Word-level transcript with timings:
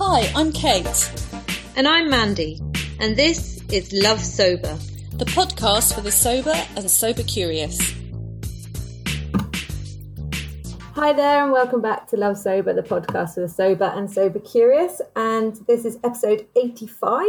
Hi, 0.00 0.30
I'm 0.36 0.52
Kate. 0.52 1.12
And 1.74 1.88
I'm 1.88 2.08
Mandy. 2.08 2.60
And 3.00 3.16
this 3.16 3.60
is 3.72 3.92
Love 3.92 4.20
Sober, 4.20 4.78
the 5.14 5.24
podcast 5.24 5.92
for 5.92 6.02
the 6.02 6.12
sober 6.12 6.54
and 6.76 6.88
sober 6.88 7.24
curious. 7.24 7.80
Hi 10.94 11.12
there, 11.12 11.42
and 11.42 11.50
welcome 11.50 11.82
back 11.82 12.06
to 12.10 12.16
Love 12.16 12.38
Sober, 12.38 12.72
the 12.72 12.82
podcast 12.82 13.34
for 13.34 13.40
the 13.40 13.48
sober 13.48 13.86
and 13.86 14.08
sober 14.08 14.38
curious. 14.38 15.00
And 15.16 15.56
this 15.66 15.84
is 15.84 15.98
episode 16.04 16.46
85. 16.54 17.26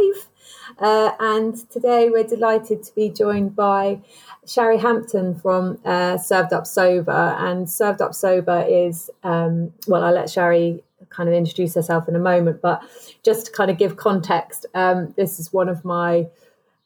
Uh, 0.78 1.10
and 1.18 1.68
today 1.70 2.08
we're 2.08 2.22
delighted 2.22 2.84
to 2.84 2.94
be 2.94 3.10
joined 3.10 3.56
by 3.56 4.00
Shari 4.46 4.78
Hampton 4.78 5.34
from 5.34 5.80
uh, 5.84 6.18
Served 6.18 6.52
Up 6.52 6.68
Sober. 6.68 7.10
And 7.10 7.68
Served 7.68 8.00
Up 8.00 8.14
Sober 8.14 8.64
is, 8.68 9.10
um, 9.24 9.72
well, 9.88 10.04
I'll 10.04 10.14
let 10.14 10.30
Shari 10.30 10.84
kind 11.10 11.28
of 11.28 11.34
introduce 11.34 11.74
herself 11.74 12.08
in 12.08 12.16
a 12.16 12.20
moment, 12.20 12.62
but 12.62 12.82
just 13.22 13.46
to 13.46 13.52
kind 13.52 13.70
of 13.70 13.78
give 13.78 13.96
context, 13.96 14.66
um, 14.74 15.12
this 15.16 15.38
is 15.38 15.52
one 15.52 15.68
of 15.68 15.84
my 15.84 16.28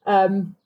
um, 0.07 0.57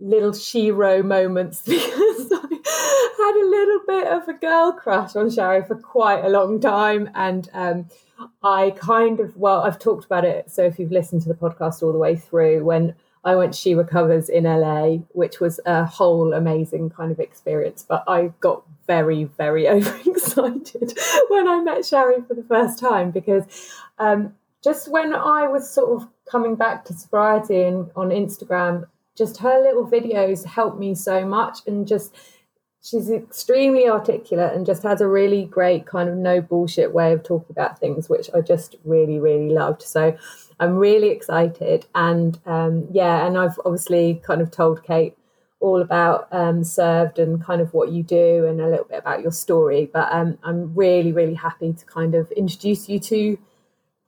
little 0.00 0.32
shero 0.32 1.04
moments 1.04 1.62
because 1.66 2.32
I 2.32 3.12
had 3.18 3.36
a 3.36 3.48
little 3.48 3.80
bit 3.86 4.06
of 4.08 4.28
a 4.28 4.34
girl 4.34 4.72
crush 4.72 5.16
on 5.16 5.30
Shari 5.30 5.64
for 5.64 5.76
quite 5.76 6.24
a 6.24 6.28
long 6.28 6.60
time, 6.60 7.10
and 7.14 7.48
um, 7.52 7.86
I 8.42 8.70
kind 8.76 9.20
of 9.20 9.36
well, 9.36 9.62
I've 9.62 9.78
talked 9.78 10.04
about 10.04 10.24
it. 10.24 10.50
So 10.50 10.62
if 10.62 10.78
you've 10.78 10.92
listened 10.92 11.22
to 11.22 11.28
the 11.28 11.34
podcast 11.34 11.82
all 11.82 11.92
the 11.92 11.98
way 11.98 12.16
through, 12.16 12.64
when 12.64 12.94
I 13.26 13.34
went 13.34 13.56
She 13.56 13.74
Recovers 13.74 14.28
in 14.28 14.44
LA, 14.44 14.98
which 15.10 15.40
was 15.40 15.58
a 15.66 15.84
whole 15.84 16.32
amazing 16.32 16.90
kind 16.90 17.10
of 17.10 17.18
experience. 17.18 17.84
But 17.86 18.04
I 18.06 18.32
got 18.38 18.62
very, 18.86 19.24
very 19.24 19.68
overexcited 19.68 20.96
when 21.28 21.48
I 21.48 21.60
met 21.60 21.84
Shari 21.84 22.22
for 22.26 22.34
the 22.34 22.44
first 22.44 22.78
time 22.78 23.10
because 23.10 23.44
um, 23.98 24.32
just 24.62 24.88
when 24.88 25.12
I 25.12 25.48
was 25.48 25.68
sort 25.68 26.00
of 26.00 26.08
coming 26.30 26.54
back 26.54 26.84
to 26.84 26.94
sobriety 26.94 27.62
and 27.62 27.90
on 27.96 28.10
Instagram, 28.10 28.84
just 29.18 29.38
her 29.38 29.60
little 29.60 29.88
videos 29.88 30.44
helped 30.44 30.78
me 30.78 30.94
so 30.94 31.26
much 31.26 31.58
and 31.66 31.86
just 31.86 32.14
she's 32.86 33.10
extremely 33.10 33.88
articulate 33.88 34.54
and 34.54 34.64
just 34.64 34.82
has 34.82 35.00
a 35.00 35.08
really 35.08 35.44
great 35.44 35.86
kind 35.86 36.08
of 36.08 36.14
no 36.14 36.40
bullshit 36.40 36.92
way 36.92 37.12
of 37.12 37.22
talking 37.22 37.50
about 37.50 37.78
things 37.78 38.08
which 38.08 38.30
i 38.34 38.40
just 38.40 38.76
really 38.84 39.18
really 39.18 39.50
loved. 39.50 39.82
So 39.82 40.16
i'm 40.60 40.76
really 40.76 41.08
excited. 41.08 41.86
And 41.94 42.38
um, 42.46 42.86
yeah 42.92 43.26
and 43.26 43.36
i've 43.36 43.58
obviously 43.64 44.22
kind 44.24 44.40
of 44.40 44.50
told 44.50 44.84
kate 44.84 45.16
all 45.58 45.80
about 45.80 46.28
um, 46.32 46.62
served 46.62 47.18
and 47.18 47.42
kind 47.42 47.62
of 47.62 47.72
what 47.72 47.90
you 47.90 48.02
do 48.02 48.44
and 48.44 48.60
a 48.60 48.68
little 48.68 48.84
bit 48.84 48.98
about 48.98 49.22
your 49.22 49.32
story. 49.32 49.90
But 49.92 50.12
um, 50.12 50.38
i'm 50.44 50.74
really 50.74 51.12
really 51.12 51.34
happy 51.34 51.72
to 51.72 51.84
kind 51.86 52.14
of 52.14 52.30
introduce 52.32 52.88
you 52.88 53.00
to 53.00 53.38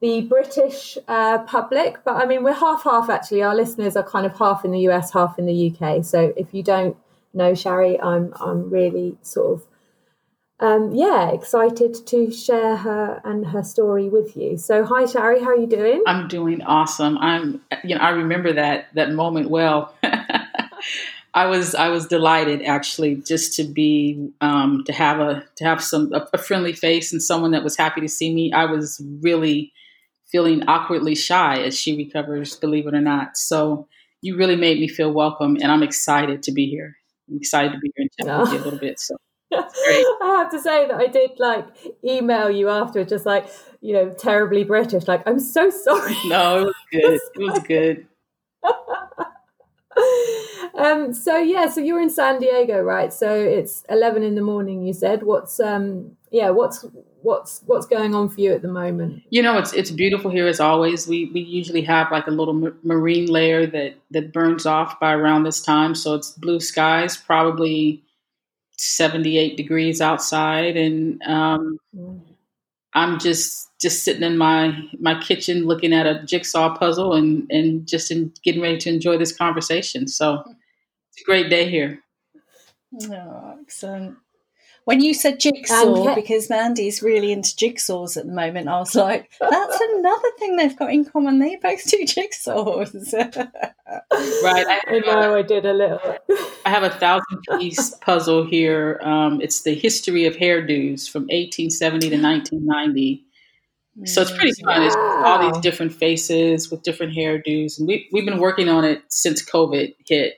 the 0.01 0.21
british 0.21 0.97
uh, 1.09 1.39
public. 1.39 1.97
But 2.05 2.15
i 2.15 2.25
mean 2.25 2.43
we're 2.43 2.53
half 2.53 2.83
half 2.83 3.09
actually. 3.09 3.43
Our 3.43 3.55
listeners 3.55 3.97
are 3.97 4.03
kind 4.03 4.25
of 4.25 4.37
half 4.37 4.63
in 4.63 4.71
the 4.71 4.79
us 4.87 5.11
half 5.11 5.37
in 5.37 5.45
the 5.47 5.57
uk 5.69 6.05
so 6.05 6.33
if 6.37 6.53
you 6.53 6.63
don't 6.63 6.95
know 7.33 7.53
Shari, 7.53 7.99
I'm 7.99 8.33
I'm 8.39 8.69
really 8.69 9.17
sort 9.21 9.61
of 9.61 9.67
um, 10.61 10.91
yeah 10.93 11.29
excited 11.31 12.05
to 12.07 12.31
share 12.31 12.77
her 12.77 13.21
and 13.23 13.47
her 13.47 13.63
story 13.63 14.09
with 14.09 14.35
you. 14.35 14.57
So 14.57 14.83
hi 14.83 15.05
Shari, 15.05 15.39
how 15.39 15.47
are 15.47 15.57
you 15.57 15.67
doing? 15.67 16.03
I'm 16.05 16.27
doing 16.27 16.61
awesome. 16.63 17.17
I'm 17.17 17.61
you 17.83 17.95
know 17.95 18.01
I 18.01 18.09
remember 18.09 18.53
that 18.53 18.87
that 18.95 19.11
moment 19.11 19.49
well. 19.49 19.93
I 21.33 21.45
was 21.45 21.75
I 21.75 21.89
was 21.89 22.07
delighted 22.07 22.63
actually 22.63 23.15
just 23.15 23.55
to 23.55 23.63
be 23.63 24.31
um, 24.41 24.83
to 24.85 24.93
have 24.93 25.19
a 25.19 25.45
to 25.57 25.63
have 25.63 25.83
some 25.83 26.11
a, 26.13 26.27
a 26.33 26.37
friendly 26.37 26.73
face 26.73 27.13
and 27.13 27.21
someone 27.21 27.51
that 27.51 27.63
was 27.63 27.77
happy 27.77 28.01
to 28.01 28.09
see 28.09 28.33
me. 28.33 28.51
I 28.51 28.65
was 28.65 29.01
really 29.21 29.71
feeling 30.31 30.67
awkwardly 30.67 31.15
shy 31.15 31.61
as 31.61 31.77
she 31.77 31.95
recovers, 31.95 32.55
believe 32.55 32.87
it 32.87 32.93
or 32.93 33.01
not. 33.01 33.37
So 33.37 33.87
you 34.21 34.37
really 34.37 34.55
made 34.55 34.79
me 34.79 34.87
feel 34.87 35.11
welcome, 35.11 35.57
and 35.61 35.71
I'm 35.71 35.83
excited 35.83 36.43
to 36.43 36.51
be 36.51 36.67
here. 36.67 36.97
I'm 37.29 37.37
excited 37.37 37.73
to 37.73 37.79
be 37.79 37.91
here 37.95 38.07
and 38.19 38.27
chat 38.27 38.39
with 38.39 38.53
you 38.53 38.59
a 38.59 38.63
little 38.63 38.79
bit. 38.79 38.99
So 38.99 39.15
I 39.53 40.17
have 40.21 40.51
to 40.51 40.59
say 40.59 40.87
that 40.87 40.95
I 40.95 41.07
did 41.07 41.31
like 41.39 41.65
email 42.03 42.49
you 42.49 42.69
after, 42.69 43.03
just 43.03 43.25
like 43.25 43.49
you 43.81 43.93
know, 43.93 44.09
terribly 44.11 44.63
British. 44.63 45.07
Like, 45.07 45.27
I'm 45.27 45.39
so 45.39 45.69
sorry. 45.69 46.15
No, 46.25 46.61
it 46.61 46.65
was 46.65 46.75
good. 46.91 47.13
it 47.13 47.39
was 47.39 47.59
good. 47.59 48.07
um. 50.77 51.13
So 51.13 51.37
yeah. 51.37 51.69
So 51.69 51.81
you're 51.81 52.01
in 52.01 52.09
San 52.09 52.39
Diego, 52.39 52.81
right? 52.81 53.13
So 53.13 53.33
it's 53.33 53.83
11 53.89 54.23
in 54.23 54.35
the 54.35 54.41
morning. 54.41 54.85
You 54.85 54.93
said. 54.93 55.23
What's 55.23 55.59
um. 55.59 56.17
Yeah. 56.31 56.49
What's 56.49 56.85
what's 57.21 57.61
what's 57.65 57.85
going 57.85 58.15
on 58.15 58.29
for 58.29 58.41
you 58.41 58.53
at 58.53 58.61
the 58.61 58.67
moment? 58.67 59.23
You 59.29 59.41
know, 59.41 59.57
it's 59.57 59.73
it's 59.73 59.91
beautiful 59.91 60.31
here 60.31 60.47
as 60.47 60.59
always. 60.59 61.07
We 61.07 61.31
we 61.33 61.41
usually 61.41 61.81
have 61.81 62.11
like 62.11 62.27
a 62.27 62.31
little 62.31 62.71
marine 62.83 63.27
layer 63.27 63.65
that 63.67 63.95
that 64.11 64.33
burns 64.33 64.65
off 64.65 64.99
by 64.99 65.13
around 65.13 65.43
this 65.43 65.61
time, 65.61 65.95
so 65.95 66.15
it's 66.15 66.31
blue 66.31 66.59
skies, 66.59 67.17
probably 67.17 68.03
78 68.77 69.57
degrees 69.57 69.99
outside, 69.99 70.77
and 70.77 71.21
um, 71.23 71.79
mm. 71.95 72.21
I'm 72.93 73.19
just 73.19 73.67
just 73.79 74.03
sitting 74.03 74.23
in 74.23 74.37
my 74.37 74.77
my 74.99 75.19
kitchen 75.21 75.65
looking 75.65 75.93
at 75.93 76.07
a 76.07 76.23
jigsaw 76.23 76.75
puzzle 76.77 77.13
and 77.13 77.49
and 77.51 77.87
just 77.87 78.11
in, 78.11 78.33
getting 78.43 78.61
ready 78.61 78.77
to 78.77 78.89
enjoy 78.89 79.17
this 79.17 79.35
conversation. 79.35 80.07
So 80.07 80.43
it's 81.11 81.21
a 81.21 81.25
great 81.25 81.49
day 81.49 81.69
here. 81.69 81.99
Oh, 83.03 83.57
excellent. 83.61 84.17
When 84.89 85.03
you 85.03 85.13
said 85.13 85.39
jigsaw, 85.39 86.07
um, 86.07 86.15
because 86.15 86.49
Mandy's 86.49 87.03
really 87.03 87.31
into 87.31 87.51
jigsaws 87.51 88.17
at 88.17 88.25
the 88.25 88.31
moment, 88.31 88.69
I 88.69 88.79
was 88.79 88.95
like, 88.95 89.29
that's 89.39 89.79
another 89.79 90.29
thing 90.39 90.55
they've 90.55 90.75
got 90.75 90.91
in 90.91 91.05
common. 91.05 91.37
They 91.37 91.57
both 91.57 91.87
do 91.87 91.97
jigsaws. 92.05 93.13
right. 93.13 94.65
I, 94.67 94.81
I 94.87 94.99
know 95.05 95.35
I 95.35 95.43
did 95.43 95.67
a 95.67 95.73
little. 95.73 95.99
I 96.65 96.71
have 96.71 96.81
a 96.81 96.89
thousand 96.89 97.39
piece 97.59 97.93
puzzle 98.01 98.47
here. 98.47 98.99
Um, 99.03 99.41
it's 99.41 99.61
the 99.61 99.75
history 99.75 100.25
of 100.25 100.35
hairdos 100.35 101.07
from 101.07 101.25
1870 101.25 102.09
to 102.09 102.19
1990. 102.19 103.25
So 104.05 104.23
it's 104.23 104.31
pretty 104.31 104.53
fun. 104.63 104.81
Wow. 104.81 104.87
It's 104.87 104.95
all 104.95 105.51
these 105.51 105.61
different 105.61 105.93
faces 105.93 106.71
with 106.71 106.81
different 106.81 107.13
hairdos. 107.13 107.77
And 107.77 107.87
we, 107.87 108.09
we've 108.11 108.25
been 108.25 108.39
working 108.39 108.69
on 108.69 108.85
it 108.85 109.03
since 109.09 109.47
COVID 109.47 109.93
hit. 110.07 110.37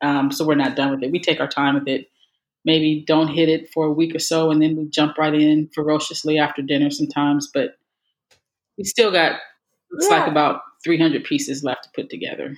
Um, 0.00 0.30
so 0.30 0.46
we're 0.46 0.54
not 0.54 0.76
done 0.76 0.92
with 0.92 1.02
it. 1.02 1.10
We 1.10 1.18
take 1.18 1.40
our 1.40 1.48
time 1.48 1.74
with 1.74 1.88
it 1.88 2.06
maybe 2.64 3.04
don't 3.06 3.28
hit 3.28 3.48
it 3.48 3.70
for 3.72 3.86
a 3.86 3.92
week 3.92 4.14
or 4.14 4.18
so 4.18 4.50
and 4.50 4.62
then 4.62 4.76
we 4.76 4.88
jump 4.88 5.16
right 5.18 5.34
in 5.34 5.68
ferociously 5.74 6.38
after 6.38 6.62
dinner 6.62 6.90
sometimes 6.90 7.48
but 7.52 7.76
we 8.76 8.84
still 8.84 9.10
got 9.10 9.38
looks 9.90 10.06
yeah. 10.08 10.18
like 10.18 10.30
about 10.30 10.62
300 10.84 11.24
pieces 11.24 11.62
left 11.62 11.84
to 11.84 11.90
put 11.94 12.10
together. 12.10 12.56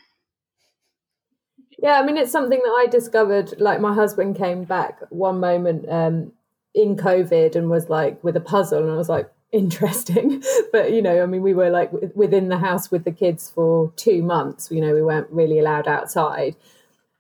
Yeah 1.79 1.99
i 1.99 2.07
mean 2.07 2.17
it's 2.17 2.31
something 2.31 2.61
that 2.61 2.77
i 2.79 2.87
discovered 2.87 3.61
like 3.61 3.81
my 3.81 3.93
husband 3.93 4.37
came 4.37 4.65
back 4.65 5.01
one 5.11 5.41
moment 5.41 5.89
um, 5.89 6.33
in 6.75 6.97
covid 6.97 7.57
and 7.57 7.71
was 7.71 7.89
like 7.89 8.23
with 8.23 8.37
a 8.37 8.41
puzzle 8.41 8.83
and 8.83 8.91
i 8.93 8.97
was 8.97 9.09
like 9.09 9.31
interesting. 9.53 10.43
But 10.73 10.93
you 10.93 11.03
know 11.03 11.23
i 11.23 11.27
mean 11.27 11.43
we 11.43 11.53
were 11.53 11.69
like 11.71 11.91
within 12.15 12.49
the 12.49 12.59
house 12.59 12.91
with 12.91 13.05
the 13.05 13.13
kids 13.13 13.51
for 13.51 13.93
two 13.97 14.23
months 14.23 14.71
you 14.71 14.81
know 14.81 14.95
we 14.95 15.03
weren't 15.03 15.29
really 15.31 15.59
allowed 15.59 15.87
outside 15.87 16.57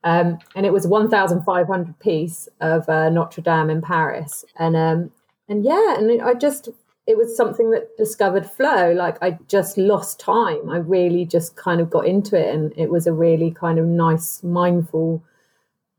um, 0.04 0.38
and 0.54 0.66
it 0.66 0.72
was 0.72 0.86
1,500 0.86 1.98
piece 2.00 2.48
of 2.60 2.88
uh, 2.88 3.08
Notre 3.08 3.42
Dame 3.42 3.70
in 3.70 3.82
Paris. 3.82 4.44
And 4.56 4.76
um, 4.76 5.10
and 5.48 5.64
yeah, 5.64 5.96
and 5.98 6.22
I 6.22 6.34
just 6.34 6.68
it 7.06 7.16
was 7.16 7.36
something 7.36 7.70
that 7.70 7.96
discovered 7.96 8.46
flow. 8.46 8.92
Like 8.92 9.18
I 9.22 9.38
just 9.48 9.76
lost 9.76 10.20
time. 10.20 10.70
I 10.70 10.78
really 10.78 11.24
just 11.24 11.56
kind 11.56 11.80
of 11.80 11.90
got 11.90 12.06
into 12.06 12.36
it, 12.36 12.54
and 12.54 12.72
it 12.76 12.90
was 12.90 13.06
a 13.06 13.12
really 13.12 13.50
kind 13.50 13.78
of 13.78 13.86
nice, 13.86 14.42
mindful 14.42 15.22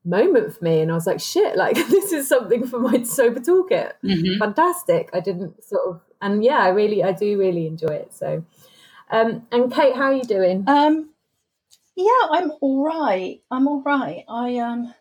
moment 0.06 0.54
for 0.56 0.64
me. 0.64 0.82
And 0.82 0.92
I 0.92 0.96
was 0.96 1.08
like, 1.08 1.20
shit, 1.20 1.56
like 1.56 1.76
this 1.90 2.12
is 2.12 2.28
something 2.28 2.68
for 2.68 2.80
my 2.80 3.04
sober 3.04 3.40
toolkit. 3.40 3.94
Mm-hmm. 4.04 4.40
Fantastic. 4.40 5.10
I 5.14 5.20
didn't 5.20 5.64
sort 5.64 5.88
of, 5.88 6.02
and 6.22 6.44
yeah, 6.44 6.60
I 6.60 6.70
really, 6.70 7.04
I 7.04 7.12
do 7.14 7.38
really 7.38 7.68
enjoy 7.68 7.94
it. 7.94 8.14
So, 8.14 8.44
um, 9.10 9.46
and 9.52 9.72
Kate, 9.72 9.96
how 9.96 10.06
are 10.06 10.14
you 10.14 10.24
doing? 10.24 10.64
Um, 10.68 11.10
yeah, 11.96 12.28
I'm 12.32 12.52
all 12.62 12.84
right. 12.84 13.42
I'm 13.52 13.68
all 13.68 13.82
right. 13.82 14.24
I 14.28 14.58
um 14.58 14.94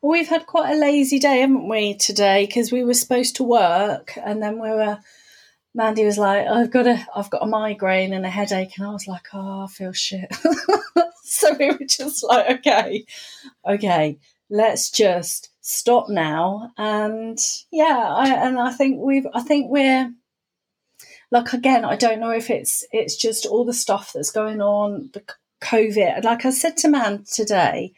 well, 0.00 0.12
we've 0.12 0.28
had 0.28 0.46
quite 0.46 0.72
a 0.72 0.78
lazy 0.78 1.18
day, 1.18 1.40
haven't 1.40 1.68
we, 1.68 1.94
today? 1.94 2.46
Because 2.46 2.70
we 2.72 2.84
were 2.84 2.94
supposed 2.94 3.36
to 3.36 3.44
work, 3.44 4.16
and 4.16 4.42
then 4.42 4.60
we 4.60 4.70
were. 4.70 4.98
Mandy 5.74 6.04
was 6.04 6.18
like, 6.18 6.46
"I've 6.46 6.70
got 6.70 6.86
a, 6.86 7.06
I've 7.16 7.30
got 7.30 7.42
a 7.42 7.46
migraine 7.46 8.12
and 8.12 8.26
a 8.26 8.30
headache," 8.30 8.76
and 8.76 8.86
I 8.86 8.90
was 8.90 9.08
like, 9.08 9.28
"Oh, 9.32 9.64
I 9.64 9.66
feel 9.68 9.92
shit." 9.92 10.32
so 11.24 11.54
we 11.58 11.70
were 11.70 11.86
just 11.88 12.22
like, 12.22 12.58
"Okay, 12.58 13.06
okay, 13.66 14.18
let's 14.50 14.90
just 14.90 15.50
stop 15.62 16.08
now." 16.10 16.72
And 16.76 17.38
yeah, 17.70 18.06
I, 18.14 18.28
and 18.46 18.58
I 18.58 18.72
think 18.72 19.00
we've, 19.00 19.26
I 19.34 19.40
think 19.40 19.70
we're 19.70 20.12
like 21.30 21.54
again, 21.54 21.84
I 21.84 21.96
don't 21.96 22.20
know 22.20 22.32
if 22.32 22.50
it's 22.50 22.84
it's 22.92 23.16
just 23.16 23.46
all 23.46 23.64
the 23.64 23.72
stuff 23.72 24.12
that's 24.12 24.30
going 24.30 24.60
on, 24.60 25.08
COVID, 25.62 26.24
like 26.24 26.44
I 26.44 26.50
said 26.50 26.76
to 26.78 26.88
Man 26.88 27.24
today, 27.32 27.92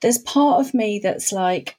there's 0.00 0.18
part 0.18 0.64
of 0.64 0.72
me 0.74 1.00
that's 1.02 1.32
like, 1.32 1.76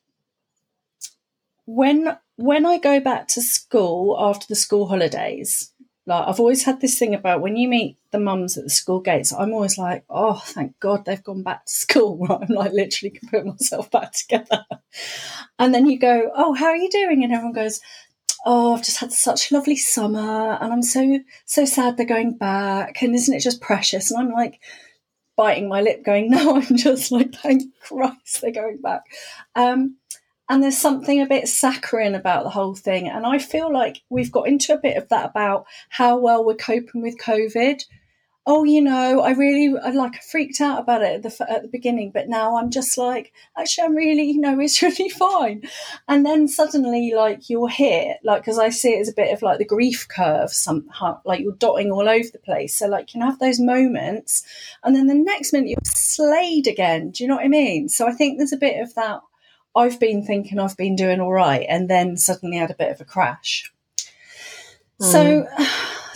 when 1.66 2.18
when 2.38 2.66
I 2.66 2.78
go 2.78 3.00
back 3.00 3.28
to 3.30 3.42
school 3.42 4.16
after 4.20 4.46
the 4.48 4.56
school 4.56 4.88
holidays, 4.88 5.72
Like 6.08 6.26
I've 6.28 6.40
always 6.40 6.64
had 6.64 6.80
this 6.80 6.98
thing 6.98 7.14
about 7.14 7.42
when 7.42 7.58
you 7.58 7.68
meet 7.68 7.98
the 8.12 8.20
mums 8.20 8.58
at 8.58 8.64
the 8.64 8.70
school 8.70 9.02
gates, 9.02 9.34
I'm 9.34 9.52
always 9.54 9.78
like, 9.78 10.06
oh, 10.10 10.42
thank 10.46 10.80
God 10.80 11.04
they've 11.04 11.24
gone 11.24 11.44
back 11.44 11.66
to 11.66 11.72
school. 11.84 12.26
I'm 12.30 12.48
like 12.48 12.72
literally 12.72 13.12
can 13.12 13.28
put 13.30 13.46
myself 13.46 13.92
back 13.92 14.14
together. 14.14 14.66
And 15.60 15.74
then 15.74 15.88
you 15.88 16.00
go, 16.00 16.32
oh, 16.34 16.54
how 16.54 16.68
are 16.68 16.78
you 16.78 16.90
doing? 16.90 17.24
And 17.24 17.34
everyone 17.34 17.54
goes, 17.54 17.82
oh, 18.48 18.74
I've 18.74 18.84
just 18.84 19.00
had 19.00 19.12
such 19.12 19.52
a 19.52 19.54
lovely 19.54 19.76
summer, 19.76 20.58
and 20.62 20.72
I'm 20.72 20.82
so 20.82 21.20
so 21.46 21.66
sad 21.66 21.98
they're 21.98 22.06
going 22.06 22.38
back. 22.38 23.02
And 23.04 23.14
isn't 23.14 23.36
it 23.36 23.42
just 23.42 23.60
precious? 23.62 24.10
And 24.10 24.20
I'm 24.20 24.32
like 24.32 24.62
biting 25.36 25.68
my 25.68 25.82
lip, 25.82 26.04
going, 26.04 26.30
no, 26.32 26.56
I'm 26.56 26.78
just 26.78 27.12
like, 27.12 27.36
thank 27.36 27.64
Christ 27.82 28.42
they're 28.42 28.52
going 28.52 28.78
back. 28.78 29.04
Um, 29.56 29.98
and 30.50 30.64
there's 30.64 30.78
something 30.78 31.22
a 31.22 31.26
bit 31.26 31.50
saccharine 31.50 32.16
about 32.16 32.46
the 32.46 32.50
whole 32.50 32.74
thing. 32.74 33.10
And 33.10 33.26
I 33.26 33.38
feel 33.38 33.72
like 33.72 34.02
we've 34.10 34.32
got 34.32 34.48
into 34.48 34.74
a 34.74 34.80
bit 34.80 34.96
of 34.96 35.10
that 35.10 35.30
about 35.30 35.66
how 35.90 36.18
well 36.18 36.46
we're 36.46 36.56
coping 36.56 37.02
with 37.02 37.18
COVID. 37.18 37.84
Oh, 38.50 38.64
you 38.64 38.82
know, 38.82 39.20
I 39.20 39.32
really, 39.32 39.78
I 39.78 39.90
like, 39.90 40.16
I 40.16 40.20
freaked 40.20 40.62
out 40.62 40.80
about 40.80 41.02
it 41.02 41.16
at 41.16 41.24
the, 41.24 41.52
at 41.52 41.64
the 41.64 41.68
beginning, 41.68 42.12
but 42.14 42.30
now 42.30 42.56
I'm 42.56 42.72
just 42.72 42.98
like, 42.98 43.34
actually, 43.60 43.84
I'm 43.84 43.96
really, 43.96 44.24
you 44.32 44.40
know, 44.40 44.58
it's 44.62 44.82
really 44.82 45.10
fine. 45.10 45.64
And 46.08 46.26
then 46.26 46.48
suddenly, 46.48 47.12
like, 47.14 47.50
you're 47.50 47.68
here, 47.68 48.16
like, 48.24 48.44
because 48.44 48.58
I 48.58 48.70
see 48.70 48.94
it 48.94 49.02
as 49.02 49.10
a 49.10 49.14
bit 49.14 49.34
of 49.34 49.42
like 49.42 49.58
the 49.58 49.66
grief 49.66 50.08
curve, 50.08 50.54
somehow, 50.54 51.20
like 51.26 51.42
you're 51.42 51.56
dotting 51.56 51.92
all 51.92 52.08
over 52.08 52.30
the 52.32 52.40
place. 52.40 52.74
So, 52.74 52.88
like, 52.88 53.14
you 53.14 53.20
can 53.20 53.30
have 53.30 53.40
those 53.40 53.60
moments, 53.60 54.44
and 54.82 54.96
then 54.96 55.08
the 55.08 55.14
next 55.14 55.52
minute 55.52 55.68
you're 55.68 55.78
slayed 55.84 56.68
again. 56.68 57.12
Do 57.12 57.26
you 57.26 57.28
know 57.28 57.36
what 57.36 57.46
I 57.46 57.50
mean? 57.50 57.90
So, 57.90 58.08
I 58.08 58.14
think 58.14 58.38
there's 58.38 58.54
a 58.54 58.58
bit 58.58 58.82
of 58.82 58.96
that 58.96 59.20
I've 59.76 60.00
been 60.00 60.26
thinking 60.26 60.58
I've 60.58 60.78
been 60.78 60.96
doing 60.96 61.20
all 61.20 61.34
right, 61.34 61.66
and 61.68 61.90
then 61.90 62.16
suddenly 62.16 62.58
had 62.58 62.72
a 62.72 62.76
bit 62.76 62.92
of 62.92 63.02
a 63.02 63.06
crash. 63.06 63.74
Mm. 65.02 65.04
So, 65.12 65.48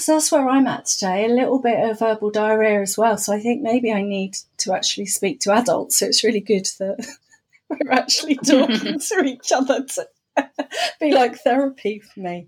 so 0.01 0.13
that's 0.13 0.31
where 0.31 0.47
I'm 0.47 0.67
at 0.67 0.85
today. 0.85 1.25
A 1.25 1.29
little 1.29 1.59
bit 1.59 1.89
of 1.89 1.99
verbal 1.99 2.31
diarrhea 2.31 2.81
as 2.81 2.97
well. 2.97 3.17
So 3.17 3.33
I 3.33 3.39
think 3.39 3.61
maybe 3.61 3.91
I 3.91 4.01
need 4.01 4.35
to 4.59 4.73
actually 4.73 5.05
speak 5.05 5.39
to 5.41 5.53
adults. 5.53 5.99
So 5.99 6.05
it's 6.07 6.23
really 6.23 6.39
good 6.39 6.67
that 6.79 7.05
we're 7.69 7.91
actually 7.91 8.35
talking 8.45 8.99
to 8.99 9.23
each 9.23 9.51
other 9.51 9.85
to 9.85 10.07
be 10.99 11.13
like 11.13 11.37
therapy 11.37 11.99
for 11.99 12.19
me. 12.19 12.47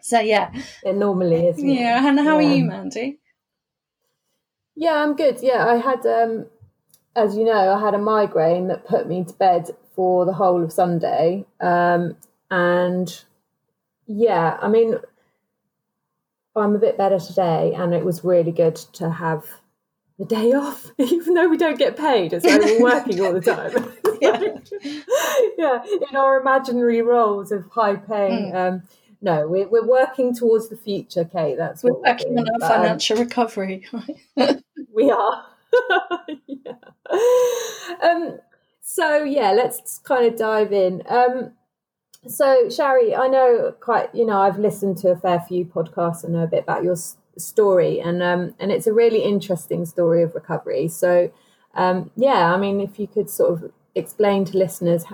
So 0.00 0.20
yeah, 0.20 0.52
it 0.84 0.96
normally 0.96 1.46
is. 1.46 1.62
Yeah, 1.62 2.06
and 2.06 2.18
how 2.18 2.38
yeah. 2.38 2.48
are 2.48 2.54
you, 2.54 2.64
Mandy? 2.64 3.18
Yeah, 4.76 4.94
I'm 4.94 5.16
good. 5.16 5.38
Yeah, 5.40 5.66
I 5.66 5.76
had, 5.76 6.04
um, 6.04 6.46
as 7.16 7.36
you 7.36 7.44
know, 7.44 7.74
I 7.74 7.80
had 7.80 7.94
a 7.94 7.98
migraine 7.98 8.68
that 8.68 8.86
put 8.86 9.08
me 9.08 9.24
to 9.24 9.32
bed 9.34 9.70
for 9.94 10.26
the 10.26 10.32
whole 10.32 10.62
of 10.62 10.72
Sunday. 10.72 11.46
Um, 11.60 12.16
and 12.50 13.24
yeah, 14.06 14.58
I 14.60 14.68
mean, 14.68 14.96
I'm 16.56 16.74
a 16.74 16.78
bit 16.78 16.96
better 16.96 17.18
today, 17.18 17.74
and 17.74 17.94
it 17.94 18.04
was 18.04 18.24
really 18.24 18.52
good 18.52 18.76
to 18.94 19.10
have 19.10 19.44
the 20.18 20.24
day 20.24 20.52
off, 20.52 20.90
even 20.98 21.34
though 21.34 21.48
we 21.48 21.56
don't 21.56 21.78
get 21.78 21.96
paid. 21.96 22.32
It's 22.32 22.44
like 22.44 22.60
we're 22.60 22.80
working 22.82 23.20
all 23.20 23.32
the 23.32 23.40
time. 23.40 23.72
yeah. 24.20 24.40
yeah, 25.58 25.82
in 26.10 26.16
our 26.16 26.40
imaginary 26.40 27.02
roles 27.02 27.50
of 27.50 27.66
high 27.70 27.96
paying. 27.96 28.52
Mm. 28.52 28.54
Um, 28.54 28.82
no, 29.20 29.48
we're, 29.48 29.68
we're 29.68 29.86
working 29.86 30.34
towards 30.34 30.68
the 30.68 30.76
future, 30.76 31.24
Kate. 31.24 31.56
That's 31.56 31.82
we're 31.82 31.94
working 31.94 32.38
on 32.38 32.46
our 32.48 32.58
but, 32.58 32.70
um, 32.70 32.82
financial 32.82 33.16
um, 33.16 33.24
recovery. 33.24 33.86
we 34.92 35.10
are. 35.10 35.46
yeah. 36.46 36.72
Um, 38.02 38.38
so 38.82 39.24
yeah, 39.24 39.52
let's 39.52 39.98
kind 39.98 40.26
of 40.26 40.38
dive 40.38 40.72
in. 40.72 41.02
Um, 41.08 41.52
so 42.28 42.68
Shari, 42.68 43.14
I 43.14 43.28
know 43.28 43.74
quite. 43.80 44.14
You 44.14 44.26
know, 44.26 44.40
I've 44.40 44.58
listened 44.58 44.98
to 44.98 45.10
a 45.10 45.16
fair 45.16 45.40
few 45.40 45.64
podcasts 45.64 46.24
and 46.24 46.32
know 46.32 46.42
a 46.42 46.46
bit 46.46 46.62
about 46.62 46.84
your 46.84 46.96
story, 47.36 48.00
and 48.00 48.22
um, 48.22 48.54
and 48.58 48.72
it's 48.72 48.86
a 48.86 48.92
really 48.92 49.22
interesting 49.22 49.84
story 49.86 50.22
of 50.22 50.34
recovery. 50.34 50.88
So 50.88 51.30
um, 51.74 52.10
yeah, 52.16 52.52
I 52.52 52.56
mean, 52.56 52.80
if 52.80 52.98
you 52.98 53.06
could 53.06 53.28
sort 53.28 53.52
of 53.52 53.72
explain 53.94 54.44
to 54.46 54.58
listeners 54.58 55.04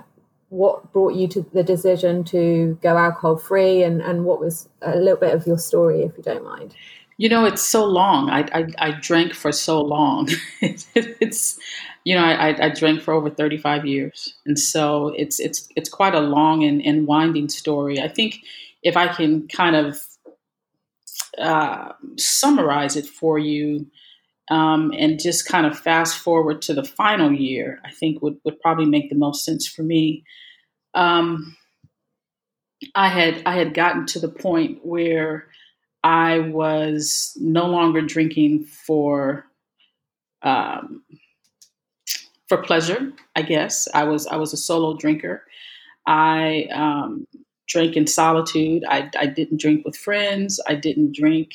what 0.49 0.91
brought 0.91 1.13
you 1.13 1.27
to 1.29 1.45
the 1.53 1.63
decision 1.63 2.23
to 2.25 2.77
go 2.81 2.97
alcohol 2.97 3.37
free, 3.37 3.83
and 3.83 4.01
and 4.01 4.25
what 4.25 4.39
was 4.39 4.69
a 4.81 4.95
little 4.95 5.19
bit 5.19 5.33
of 5.33 5.47
your 5.47 5.57
story, 5.57 6.03
if 6.03 6.17
you 6.17 6.23
don't 6.23 6.43
mind. 6.43 6.75
You 7.17 7.29
know, 7.29 7.45
it's 7.45 7.61
so 7.61 7.85
long. 7.85 8.29
I 8.29 8.47
I, 8.53 8.67
I 8.77 8.91
drank 8.91 9.33
for 9.33 9.51
so 9.51 9.81
long. 9.81 10.29
it's 10.61 11.59
you 12.03 12.15
know, 12.15 12.23
I, 12.23 12.65
I 12.65 12.69
drank 12.69 13.01
for 13.01 13.13
over 13.13 13.29
35 13.29 13.85
years, 13.85 14.33
and 14.45 14.57
so 14.57 15.09
it's 15.09 15.39
it's 15.39 15.69
it's 15.75 15.89
quite 15.89 16.15
a 16.15 16.19
long 16.19 16.63
and, 16.63 16.81
and 16.85 17.05
winding 17.05 17.49
story. 17.49 18.01
I 18.01 18.07
think 18.07 18.43
if 18.81 18.97
I 18.97 19.07
can 19.07 19.47
kind 19.47 19.75
of 19.75 20.01
uh, 21.37 21.93
summarize 22.17 22.95
it 22.95 23.05
for 23.05 23.37
you, 23.37 23.87
um, 24.49 24.91
and 24.97 25.19
just 25.19 25.47
kind 25.47 25.65
of 25.65 25.77
fast 25.77 26.17
forward 26.17 26.61
to 26.63 26.73
the 26.73 26.83
final 26.83 27.31
year, 27.31 27.79
I 27.85 27.91
think 27.91 28.21
would 28.21 28.37
would 28.45 28.59
probably 28.61 28.85
make 28.85 29.09
the 29.09 29.15
most 29.15 29.45
sense 29.45 29.67
for 29.67 29.83
me. 29.83 30.23
Um, 30.95 31.55
I 32.95 33.09
had 33.09 33.43
I 33.45 33.55
had 33.55 33.75
gotten 33.75 34.07
to 34.07 34.19
the 34.19 34.29
point 34.29 34.79
where 34.83 35.47
I 36.03 36.39
was 36.39 37.37
no 37.39 37.67
longer 37.67 38.01
drinking 38.01 38.65
for 38.65 39.45
um, 40.41 41.03
for 42.51 42.61
pleasure, 42.61 43.13
I 43.33 43.43
guess. 43.43 43.87
I 43.93 44.03
was 44.03 44.27
I 44.27 44.35
was 44.35 44.51
a 44.51 44.57
solo 44.57 44.97
drinker. 44.97 45.45
I 46.05 46.67
um, 46.73 47.25
drank 47.65 47.95
in 47.95 48.07
solitude. 48.07 48.83
I, 48.89 49.09
I 49.17 49.25
didn't 49.25 49.61
drink 49.61 49.85
with 49.85 49.95
friends. 49.95 50.59
I 50.67 50.75
didn't 50.75 51.15
drink 51.15 51.51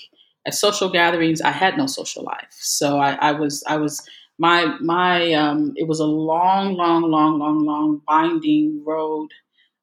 at 0.47 0.55
social 0.55 0.89
gatherings. 0.89 1.43
I 1.43 1.51
had 1.51 1.77
no 1.77 1.87
social 1.87 2.23
life. 2.23 2.57
So 2.61 2.97
I, 2.99 3.13
I 3.17 3.33
was 3.33 3.63
I 3.67 3.77
was 3.77 4.09
my 4.39 4.75
my 4.81 5.35
um, 5.35 5.75
it 5.77 5.87
was 5.87 6.01
a 6.01 6.07
long, 6.07 6.73
long, 6.77 7.03
long, 7.03 7.39
long, 7.39 7.67
long 7.67 8.01
binding 8.09 8.83
road 8.87 9.29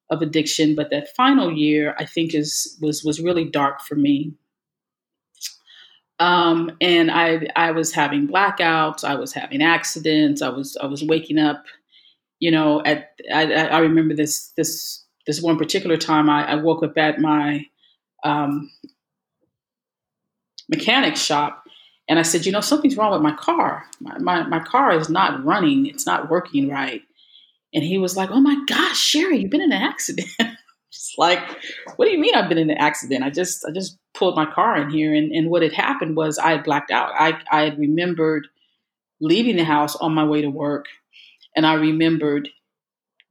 of 0.09 0.23
addiction. 0.23 0.73
But 0.73 0.89
that 0.89 1.15
final 1.15 1.53
year, 1.53 1.93
I 1.99 2.05
think 2.05 2.33
is 2.33 2.75
was 2.81 3.03
was 3.03 3.21
really 3.21 3.45
dark 3.45 3.81
for 3.81 3.93
me. 3.93 4.33
Um, 6.19 6.71
and 6.79 7.11
I 7.11 7.47
I 7.55 7.71
was 7.71 7.93
having 7.93 8.27
blackouts, 8.27 9.03
I 9.03 9.15
was 9.15 9.33
having 9.33 9.61
accidents, 9.61 10.41
I 10.41 10.49
was 10.49 10.77
I 10.81 10.85
was 10.85 11.03
waking 11.03 11.39
up, 11.39 11.65
you 12.39 12.51
know, 12.51 12.81
at 12.85 13.15
I, 13.33 13.53
I 13.53 13.79
remember 13.79 14.13
this 14.13 14.53
this 14.55 15.03
this 15.25 15.41
one 15.41 15.57
particular 15.57 15.97
time 15.97 16.29
I, 16.29 16.51
I 16.51 16.55
woke 16.55 16.83
up 16.83 16.97
at 16.97 17.19
my 17.19 17.65
um, 18.23 18.69
mechanic 20.69 21.15
shop 21.15 21.63
and 22.09 22.19
I 22.19 22.23
said, 22.23 22.45
you 22.45 22.51
know, 22.51 22.61
something's 22.61 22.97
wrong 22.97 23.11
with 23.13 23.21
my 23.21 23.33
car. 23.33 23.85
My, 24.01 24.17
my, 24.17 24.43
my 24.43 24.59
car 24.59 24.91
is 24.91 25.09
not 25.09 25.43
running. 25.43 25.85
It's 25.85 26.05
not 26.05 26.29
working 26.29 26.69
right. 26.69 27.01
And 27.73 27.83
he 27.83 27.97
was 27.97 28.17
like, 28.17 28.29
oh 28.29 28.41
my 28.41 28.61
gosh, 28.67 28.97
Shari, 28.97 29.39
you've 29.39 29.51
been 29.51 29.61
in 29.61 29.71
an 29.71 29.81
accident. 29.81 30.29
Just 30.93 31.17
like, 31.17 31.39
what 31.95 32.05
do 32.05 32.11
you 32.11 32.19
mean 32.19 32.35
I've 32.35 32.49
been 32.49 32.59
in 32.59 32.69
an 32.69 32.77
accident? 32.77 33.23
I 33.23 33.31
just 33.31 33.65
I 33.67 33.71
just 33.71 33.97
pulled 34.13 34.35
my 34.35 34.45
car 34.45 34.77
in 34.77 34.91
here 34.91 35.13
and, 35.13 35.31
and 35.31 35.49
what 35.49 35.63
had 35.63 35.73
happened 35.73 36.15
was 36.15 36.37
I 36.37 36.51
had 36.51 36.63
blacked 36.63 36.91
out. 36.91 37.11
I, 37.17 37.39
I 37.51 37.63
had 37.63 37.79
remembered 37.79 38.47
leaving 39.19 39.55
the 39.55 39.63
house 39.63 39.95
on 39.95 40.13
my 40.13 40.23
way 40.23 40.41
to 40.41 40.49
work 40.49 40.85
and 41.55 41.65
I 41.65 41.73
remembered 41.73 42.49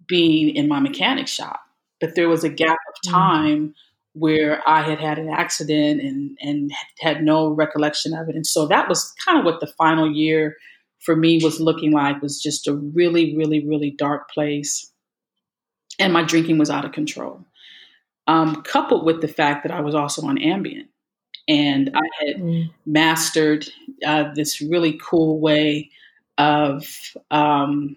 being 0.09 0.55
in 0.57 0.67
my 0.69 0.81
mechanic 0.81 1.29
shop. 1.29 1.61
But 2.01 2.17
there 2.17 2.29
was 2.29 2.43
a 2.43 2.49
gap 2.49 2.79
of 2.89 2.95
mm. 3.07 3.11
time 3.13 3.69
mm 3.69 3.75
where 4.15 4.61
I 4.69 4.83
had 4.83 5.01
had 5.01 5.19
an 5.19 5.31
accident 5.31 6.03
and, 6.03 6.37
and 6.43 6.71
had 7.01 7.23
no 7.23 7.49
recollection 7.49 8.13
of 8.13 8.29
it. 8.29 8.37
And 8.37 8.47
so 8.47 8.67
that 8.67 8.87
was 8.89 9.11
kind 9.25 9.39
of 9.39 9.45
what 9.47 9.61
the 9.61 9.67
final 9.67 10.11
year 10.11 10.57
for 11.01 11.17
me 11.17 11.41
was 11.43 11.61
looking 11.61 11.93
like 11.93 12.21
was 12.21 12.41
just 12.41 12.69
a 12.69 12.75
really, 12.75 13.35
really, 13.37 13.67
really 13.67 13.91
dark 13.91 14.29
place. 14.31 14.93
And 15.99 16.13
my 16.13 16.23
drinking 16.23 16.59
was 16.59 16.69
out 16.69 16.85
of 16.85 16.93
control 16.93 17.45
um, 18.27 18.63
coupled 18.63 19.05
with 19.05 19.21
the 19.21 19.29
fact 19.29 19.63
that 19.65 19.73
I 19.73 19.81
was 19.81 19.95
also 19.95 20.27
on 20.27 20.39
Ambien. 20.39 20.87
And 21.49 21.91
I 21.95 22.25
had 22.25 22.37
mm. 22.37 22.71
mastered 22.87 23.69
uh, 24.07 24.33
this 24.35 24.61
really 24.61 24.99
cool 25.03 25.41
way 25.41 25.91
of 26.39 26.85
um, 27.31 27.97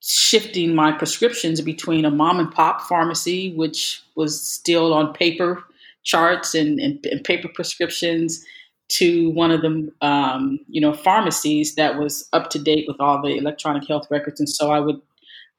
shifting 0.00 0.74
my 0.74 0.92
prescriptions 0.92 1.60
between 1.60 2.04
a 2.04 2.10
mom 2.10 2.38
and 2.38 2.50
pop 2.50 2.82
pharmacy, 2.82 3.54
which 3.54 4.02
was 4.14 4.40
still 4.40 4.92
on 4.92 5.14
paper 5.14 5.64
charts 6.02 6.54
and, 6.54 6.78
and, 6.80 7.04
and 7.06 7.24
paper 7.24 7.48
prescriptions, 7.48 8.44
to 8.88 9.30
one 9.30 9.50
of 9.50 9.62
the 9.62 9.90
um, 10.02 10.58
you 10.68 10.80
know 10.80 10.92
pharmacies 10.92 11.76
that 11.76 11.98
was 11.98 12.28
up 12.32 12.50
to 12.50 12.58
date 12.58 12.84
with 12.86 13.00
all 13.00 13.22
the 13.22 13.36
electronic 13.36 13.88
health 13.88 14.06
records. 14.10 14.38
And 14.38 14.48
so 14.48 14.70
I 14.70 14.80
would 14.80 15.00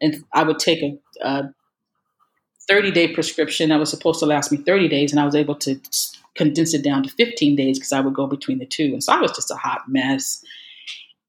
and 0.01 0.24
I 0.34 0.44
would 0.44 0.60
take 0.60 0.84
a, 0.84 1.00
a 1.27 1.53
30 2.67 2.91
day 2.91 3.13
prescription 3.13 3.70
that 3.70 3.79
was 3.79 3.89
supposed 3.89 4.20
to 4.20 4.25
last 4.25 4.51
me 4.51 4.58
30 4.58 4.88
days, 4.88 5.12
and 5.12 5.20
I 5.20 5.25
was 5.25 5.36
able 5.36 5.55
to 5.55 5.79
condense 6.36 6.74
it 6.74 6.84
down 6.84 7.03
to 7.03 7.10
15 7.10 7.55
days 7.55 7.77
because 7.77 7.91
I 7.91 8.00
would 8.00 8.13
go 8.13 8.27
between 8.27 8.60
the 8.60 8.65
two. 8.65 8.93
And 8.93 9.03
so 9.03 9.13
I 9.13 9.22
was 9.22 9.32
just 9.32 9.51
a 9.51 9.55
hot 9.55 9.84
mess. 9.88 10.43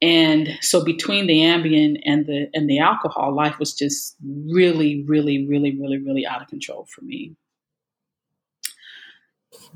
And 0.00 0.58
so 0.60 0.84
between 0.84 1.26
the 1.26 1.40
Ambien 1.40 2.00
and 2.04 2.26
the 2.26 2.48
and 2.52 2.68
the 2.68 2.78
alcohol, 2.78 3.34
life 3.34 3.58
was 3.58 3.74
just 3.74 4.16
really, 4.22 5.02
really, 5.04 5.46
really, 5.46 5.78
really, 5.78 5.98
really 5.98 6.26
out 6.26 6.42
of 6.42 6.48
control 6.48 6.86
for 6.90 7.02
me. 7.02 7.36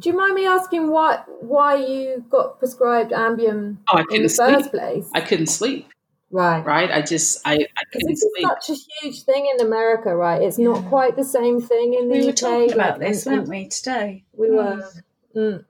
Do 0.01 0.11
you 0.11 0.17
mind 0.17 0.35
me 0.35 0.47
asking 0.47 0.91
what 0.91 1.25
why 1.43 1.77
you 1.77 2.25
got 2.29 2.59
prescribed 2.59 3.13
Ambien 3.13 3.79
oh, 3.89 4.05
in 4.11 4.23
the 4.23 4.29
sleep. 4.29 4.51
first 4.51 4.71
place? 4.71 5.09
I 5.15 5.21
couldn't 5.21 5.47
sleep. 5.47 5.89
Right. 6.31 6.65
Right. 6.65 6.91
I 6.91 7.01
just 7.01 7.41
I, 7.47 7.55
I 7.55 7.85
couldn't 7.93 8.09
this 8.11 8.21
sleep. 8.21 8.47
is 8.61 8.67
such 8.67 8.77
a 8.77 8.81
huge 9.07 9.23
thing 9.23 9.51
in 9.59 9.67
America, 9.67 10.15
right? 10.15 10.43
It's 10.43 10.59
not 10.59 10.85
quite 10.87 11.17
the 11.17 11.25
same 11.25 11.61
thing 11.61 11.95
in 11.95 12.09
the 12.11 12.15
we 12.17 12.21
UK. 12.21 12.27
were 12.27 12.33
talking 12.33 12.73
about 12.73 12.99
this, 13.01 13.27
and- 13.27 13.37
weren't 13.39 13.49
we, 13.49 13.69
today? 13.69 14.25
We 14.37 14.51
were. 14.51 14.87
Mm. 15.35 15.65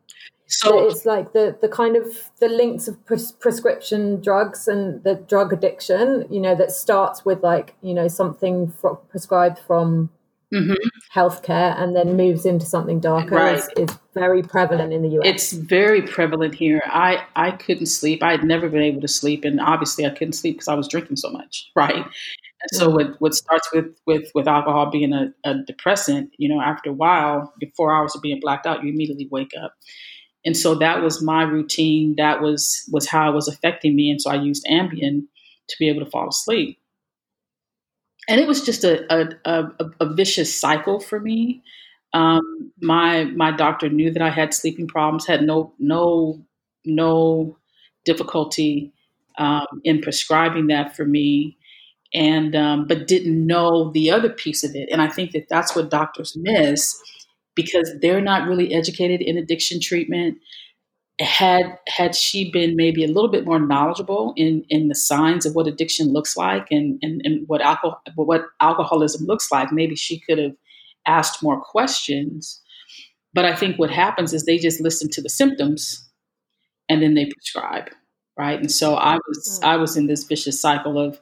So 0.50 0.70
That 0.70 0.86
it's 0.88 1.04
like 1.04 1.32
the 1.34 1.56
the 1.60 1.68
kind 1.68 1.94
of 1.94 2.30
the 2.40 2.48
links 2.48 2.88
of 2.88 3.04
pres- 3.04 3.32
prescription 3.32 4.20
drugs 4.22 4.66
and 4.66 5.04
the 5.04 5.14
drug 5.14 5.52
addiction. 5.52 6.26
You 6.30 6.40
know, 6.40 6.54
that 6.56 6.70
starts 6.72 7.24
with 7.24 7.42
like 7.42 7.76
you 7.82 7.92
know 7.94 8.08
something 8.08 8.70
fro- 8.80 8.96
prescribed 8.96 9.58
from 9.58 10.10
mhm. 10.52 10.76
healthcare 11.14 11.80
and 11.80 11.94
then 11.94 12.16
moves 12.16 12.46
into 12.46 12.66
something 12.66 13.00
darker. 13.00 13.34
Right. 13.34 13.56
Is, 13.56 13.68
is 13.76 13.98
very 14.14 14.42
prevalent 14.42 14.92
in 14.92 15.02
the 15.02 15.08
US. 15.18 15.22
it's 15.24 15.52
very 15.52 16.02
prevalent 16.02 16.54
here. 16.54 16.82
I 16.86 17.24
I 17.36 17.52
couldn't 17.52 17.86
sleep. 17.86 18.22
I 18.22 18.32
had 18.32 18.44
never 18.44 18.68
been 18.68 18.82
able 18.82 19.00
to 19.00 19.08
sleep, 19.08 19.44
and 19.44 19.60
obviously 19.60 20.06
I 20.06 20.10
couldn't 20.10 20.34
sleep 20.34 20.56
because 20.56 20.68
I 20.68 20.74
was 20.74 20.88
drinking 20.88 21.16
so 21.16 21.30
much. 21.30 21.70
Right. 21.76 22.04
And 22.60 22.70
so 22.72 22.90
what 22.90 23.20
what 23.20 23.34
starts 23.34 23.68
with 23.72 23.96
with 24.04 24.30
with 24.34 24.48
alcohol 24.48 24.90
being 24.90 25.12
a, 25.12 25.32
a 25.44 25.54
depressant, 25.64 26.32
you 26.38 26.48
know, 26.48 26.60
after 26.60 26.90
a 26.90 26.92
while, 26.92 27.52
four 27.76 27.94
hours 27.94 28.16
of 28.16 28.22
being 28.22 28.40
blacked 28.40 28.66
out, 28.66 28.82
you 28.82 28.90
immediately 28.90 29.28
wake 29.30 29.52
up. 29.62 29.74
And 30.44 30.56
so 30.56 30.74
that 30.76 31.02
was 31.02 31.22
my 31.22 31.42
routine. 31.42 32.14
That 32.16 32.40
was 32.40 32.88
was 32.90 33.06
how 33.06 33.30
it 33.30 33.34
was 33.34 33.46
affecting 33.48 33.94
me. 33.94 34.10
And 34.10 34.20
so 34.20 34.30
I 34.30 34.36
used 34.36 34.66
Ambien 34.66 35.26
to 35.68 35.76
be 35.78 35.88
able 35.88 36.04
to 36.04 36.10
fall 36.10 36.28
asleep. 36.28 36.78
And 38.28 38.40
it 38.40 38.46
was 38.46 38.62
just 38.64 38.84
a 38.84 39.12
a, 39.12 39.28
a, 39.46 39.90
a 40.00 40.14
vicious 40.14 40.54
cycle 40.58 41.00
for 41.00 41.20
me. 41.20 41.62
Um, 42.12 42.72
my 42.80 43.24
my 43.24 43.50
doctor 43.50 43.88
knew 43.88 44.12
that 44.12 44.22
I 44.22 44.30
had 44.30 44.54
sleeping 44.54 44.86
problems. 44.86 45.26
Had 45.26 45.42
no 45.42 45.74
no 45.78 46.44
no 46.84 47.58
difficulty 48.04 48.92
um, 49.38 49.66
in 49.84 50.00
prescribing 50.00 50.66
that 50.68 50.94
for 50.96 51.04
me, 51.04 51.56
and 52.14 52.54
um, 52.56 52.86
but 52.86 53.06
didn't 53.08 53.46
know 53.46 53.90
the 53.92 54.10
other 54.10 54.30
piece 54.30 54.64
of 54.64 54.74
it. 54.74 54.88
And 54.92 55.02
I 55.02 55.08
think 55.08 55.32
that 55.32 55.48
that's 55.48 55.74
what 55.74 55.90
doctors 55.90 56.36
miss 56.36 57.00
because 57.54 57.90
they're 58.00 58.20
not 58.20 58.48
really 58.48 58.72
educated 58.74 59.20
in 59.20 59.36
addiction 59.36 59.80
treatment. 59.80 60.38
Had 61.20 61.78
had 61.88 62.14
she 62.14 62.50
been 62.50 62.76
maybe 62.76 63.04
a 63.04 63.08
little 63.08 63.30
bit 63.30 63.44
more 63.44 63.58
knowledgeable 63.58 64.32
in 64.36 64.64
in 64.68 64.88
the 64.88 64.94
signs 64.94 65.44
of 65.44 65.54
what 65.54 65.66
addiction 65.66 66.12
looks 66.12 66.36
like 66.36 66.68
and 66.70 66.98
and, 67.02 67.20
and 67.24 67.48
what 67.48 67.60
alcohol 67.60 68.00
what 68.14 68.44
alcoholism 68.60 69.26
looks 69.26 69.50
like, 69.50 69.72
maybe 69.72 69.96
she 69.96 70.20
could 70.20 70.38
have 70.38 70.54
asked 71.06 71.42
more 71.42 71.60
questions. 71.60 72.62
But 73.34 73.44
I 73.44 73.54
think 73.54 73.78
what 73.78 73.90
happens 73.90 74.32
is 74.32 74.44
they 74.44 74.58
just 74.58 74.80
listen 74.80 75.10
to 75.10 75.22
the 75.22 75.28
symptoms 75.28 76.08
and 76.88 77.02
then 77.02 77.14
they 77.14 77.26
prescribe, 77.26 77.90
right? 78.36 78.58
And 78.58 78.70
so 78.70 78.94
I 78.94 79.18
was 79.26 79.60
I 79.62 79.76
was 79.76 79.96
in 79.96 80.06
this 80.06 80.24
vicious 80.24 80.60
cycle 80.60 80.98
of 80.98 81.20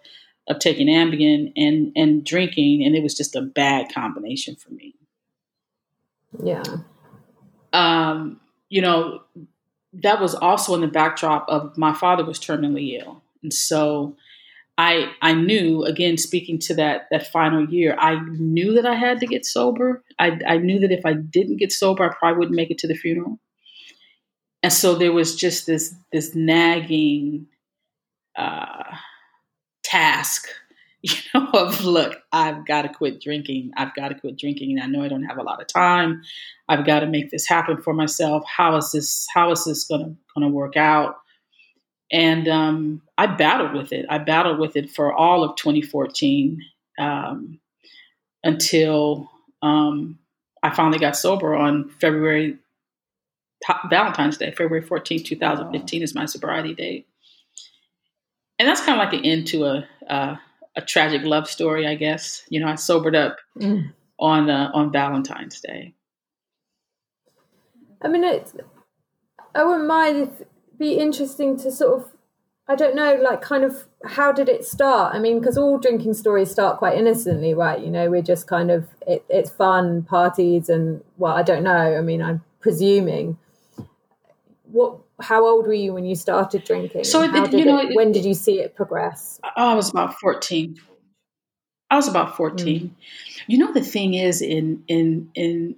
of 0.49 0.59
taking 0.59 0.89
Ambien 0.89 1.53
and 1.57 1.93
and 1.97 2.25
drinking, 2.25 2.85
and 2.85 2.95
it 2.95 3.03
was 3.03 3.17
just 3.17 3.35
a 3.35 3.43
bad 3.43 3.93
combination 3.93 4.57
for 4.57 4.71
me. 4.71 4.95
yeah. 6.43 6.63
Um, 7.73 8.41
you 8.69 8.81
know, 8.81 9.21
that 10.03 10.21
was 10.21 10.35
also 10.35 10.75
in 10.75 10.81
the 10.81 10.89
backdrop 10.89 11.47
of 11.49 11.77
my 11.77 11.93
father 11.93 12.25
was 12.25 12.39
terminally 12.39 13.01
ill, 13.01 13.23
and 13.43 13.53
so 13.53 14.17
I 14.79 15.13
I 15.23 15.33
knew 15.33 15.85
again 15.85 16.19
speaking 16.19 16.59
to 16.61 16.75
that 16.75 17.07
that 17.11 17.27
final 17.33 17.65
year, 17.69 17.97
I 17.99 18.21
knew 18.31 18.75
that 18.75 18.87
I 18.87 18.95
had 18.95 19.21
to 19.21 19.27
get 19.27 19.47
sober. 19.47 20.03
I 20.19 20.39
I 20.47 20.59
knew 20.59 20.79
that 20.81 20.93
if 20.93 21.07
I 21.07 21.15
didn't 21.15 21.57
get 21.57 21.73
sober, 21.73 22.05
I 22.05 22.15
probably 22.15 22.39
wouldn't 22.39 22.57
make 22.57 22.71
it 22.71 22.79
to 22.79 22.89
the 22.89 22.95
funeral. 22.95 23.39
And 24.63 24.73
so 24.73 24.95
there 24.95 25.13
was 25.13 25.37
just 25.37 25.67
this 25.67 25.95
this 26.13 26.35
nagging 26.35 27.47
uh, 28.37 28.97
task, 29.83 30.49
you 31.35 31.41
know, 31.41 31.51
of 31.53 31.85
look, 31.85 32.17
I've 32.33 32.67
got 32.67 32.83
to 32.83 32.89
quit 32.89 33.21
drinking. 33.21 33.73
I've 33.77 33.95
got 33.95 34.09
to 34.09 34.15
quit 34.15 34.37
drinking, 34.39 34.73
and 34.73 34.83
I 34.83 34.87
know 34.87 35.05
I 35.05 35.09
don't 35.09 35.25
have 35.25 35.39
a 35.39 35.43
lot 35.43 35.61
of 35.61 35.67
time. 35.67 36.23
I've 36.69 36.87
got 36.87 37.01
to 37.01 37.07
make 37.07 37.31
this 37.31 37.47
happen 37.47 37.81
for 37.81 37.95
myself. 37.95 38.45
How 38.47 38.77
is 38.77 38.93
this? 38.93 39.27
How 39.33 39.51
is 39.53 39.65
this 39.65 39.85
gonna 39.85 40.15
gonna 40.35 40.49
work 40.49 40.77
out? 40.77 41.17
And 42.13 42.49
um, 42.49 43.03
I 43.19 43.27
battled 43.27 43.75
with 43.75 43.93
it. 43.93 44.07
I 44.09 44.19
battled 44.19 44.59
with 44.59 44.77
it 44.77 44.91
for 44.91 45.13
all 45.13 45.43
of 45.43 45.57
2014 45.57 46.61
um, 46.99 47.59
until 48.45 49.31
um, 49.61 50.19
I 50.63 50.71
finally 50.75 50.99
got 50.99 51.17
sober 51.17 51.55
on 51.55 51.89
February 52.01 52.59
Valentine's 53.91 54.37
Day, 54.37 54.51
February 54.51 54.83
14, 54.83 55.25
2015 55.25 56.03
is 56.03 56.15
my 56.15 56.27
sobriety 56.27 56.75
date. 56.75 57.07
And 58.59 58.69
that's 58.69 58.81
kind 58.81 59.01
of 59.01 59.05
like 59.05 59.15
an 59.15 59.25
end 59.25 59.47
to 59.49 59.65
a, 59.65 59.89
a 60.09 60.41
a 60.77 60.83
tragic 60.83 61.23
love 61.25 61.49
story, 61.49 61.87
I 61.87 61.95
guess. 61.95 62.43
You 62.49 62.61
know, 62.61 62.69
I 62.69 62.75
sobered 62.77 63.17
up 63.17 63.39
Mm. 63.59 63.93
on 64.19 64.51
uh, 64.51 64.71
on 64.75 64.93
Valentine's 64.93 65.61
Day. 65.61 65.95
I 68.03 68.09
mean, 68.09 68.25
it's, 68.25 68.55
I 69.55 69.65
wouldn't 69.65 69.87
mind 69.87 70.19
if 70.19 70.35
it'd 70.41 70.49
be 70.79 70.95
interesting 70.99 71.57
to 71.61 71.73
sort 71.73 72.01
of, 72.01 72.11
I 72.69 72.75
don't 72.75 72.95
know, 72.95 73.15
like 73.23 73.41
kind 73.41 73.65
of 73.65 73.87
how 74.05 74.33
did 74.33 74.49
it 74.49 74.65
start? 74.67 75.15
I 75.15 75.19
mean, 75.19 75.39
because 75.41 75.57
all 75.57 75.79
drinking 75.79 76.15
stories 76.15 76.51
start 76.51 76.79
quite 76.79 76.99
innocently, 76.99 77.55
right? 77.55 77.81
You 77.81 77.91
know, 77.91 78.11
we're 78.11 78.23
just 78.23 78.47
kind 78.47 78.71
of, 78.71 78.89
it, 79.07 79.25
it's 79.31 79.51
fun, 79.51 80.03
parties, 80.03 80.69
and 80.69 81.03
well, 81.17 81.35
I 81.35 81.43
don't 81.43 81.63
know. 81.63 81.97
I 81.97 82.03
mean, 82.03 82.21
I'm 82.23 82.43
presuming. 82.61 83.39
What? 84.71 84.99
How 85.21 85.47
old 85.47 85.67
were 85.67 85.73
you 85.73 85.95
when 85.95 86.05
you 86.05 86.15
started 86.15 86.65
drinking? 86.65 87.05
So 87.05 87.23
it- 87.23 87.31
how 87.31 87.45
it- 87.45 87.51
did 87.51 87.61
you 87.61 87.67
know, 87.67 87.79
it- 87.79 87.95
when 87.95 88.13
did 88.13 88.25
you 88.25 88.35
see 88.35 88.61
it 88.61 88.75
progress? 88.75 89.41
I 89.57 89.75
was 89.75 89.91
about 89.91 90.15
14. 90.21 90.77
I 91.91 91.97
was 91.97 92.09
about 92.09 92.37
14. 92.37 92.91
Mm. 92.91 92.91
You 93.47 93.59
know 93.59 93.73
the 93.73 93.81
thing 93.81 94.15
is 94.15 94.43
in 94.43 94.83
in 94.89 95.31
in 95.35 95.77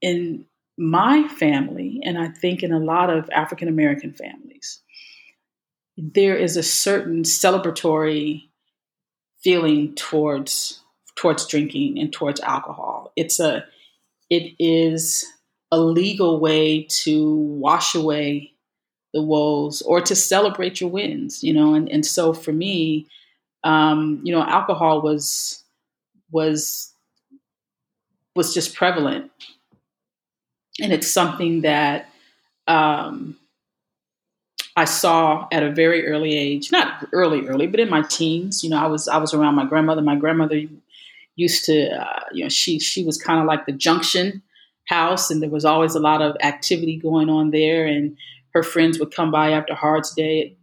in 0.00 0.46
my 0.78 1.28
family 1.28 2.00
and 2.04 2.16
I 2.18 2.28
think 2.28 2.62
in 2.62 2.72
a 2.72 2.78
lot 2.78 3.10
of 3.10 3.28
African 3.30 3.68
American 3.68 4.12
families 4.14 4.80
there 5.98 6.36
is 6.36 6.56
a 6.56 6.62
certain 6.62 7.22
celebratory 7.24 8.48
feeling 9.42 9.94
towards 9.94 10.80
towards 11.16 11.46
drinking 11.46 11.98
and 11.98 12.12
towards 12.12 12.40
alcohol. 12.40 13.12
It's 13.16 13.40
a 13.40 13.64
it 14.30 14.54
is 14.58 15.26
a 15.72 15.78
legal 15.80 16.40
way 16.40 16.84
to 17.02 17.34
wash 17.34 17.94
away 17.94 18.52
the 19.12 19.22
woes 19.22 19.82
or 19.82 20.00
to 20.00 20.14
celebrate 20.14 20.80
your 20.80 20.90
wins, 20.90 21.42
you 21.42 21.52
know, 21.52 21.74
and, 21.74 21.88
and 21.90 22.06
so 22.06 22.32
for 22.32 22.52
me, 22.52 23.06
um, 23.64 24.20
you 24.22 24.32
know, 24.32 24.42
alcohol 24.42 25.02
was 25.02 25.62
was 26.30 26.92
was 28.34 28.54
just 28.54 28.74
prevalent, 28.74 29.30
and 30.80 30.92
it's 30.92 31.10
something 31.10 31.62
that 31.62 32.08
um, 32.68 33.36
I 34.76 34.84
saw 34.84 35.46
at 35.52 35.62
a 35.62 35.70
very 35.70 36.06
early 36.06 36.36
age. 36.36 36.70
Not 36.72 37.06
early, 37.12 37.46
early, 37.48 37.66
but 37.66 37.80
in 37.80 37.90
my 37.90 38.02
teens. 38.02 38.62
You 38.62 38.70
know, 38.70 38.78
I 38.78 38.86
was 38.86 39.08
I 39.08 39.18
was 39.18 39.34
around 39.34 39.56
my 39.56 39.66
grandmother. 39.66 40.02
My 40.02 40.16
grandmother 40.16 40.62
used 41.36 41.64
to, 41.66 41.90
uh, 41.90 42.24
you 42.32 42.44
know, 42.44 42.48
she 42.48 42.78
she 42.78 43.04
was 43.04 43.20
kind 43.20 43.40
of 43.40 43.46
like 43.46 43.66
the 43.66 43.72
junction 43.72 44.42
house, 44.86 45.30
and 45.30 45.42
there 45.42 45.50
was 45.50 45.64
always 45.64 45.94
a 45.94 46.00
lot 46.00 46.22
of 46.22 46.36
activity 46.42 46.96
going 46.96 47.28
on 47.28 47.50
there, 47.50 47.86
and 47.86 48.16
her 48.52 48.62
friends 48.62 48.98
would 48.98 49.14
come 49.14 49.30
by 49.30 49.50
after 49.50 49.74
hard 49.74 50.04
day 50.16 50.56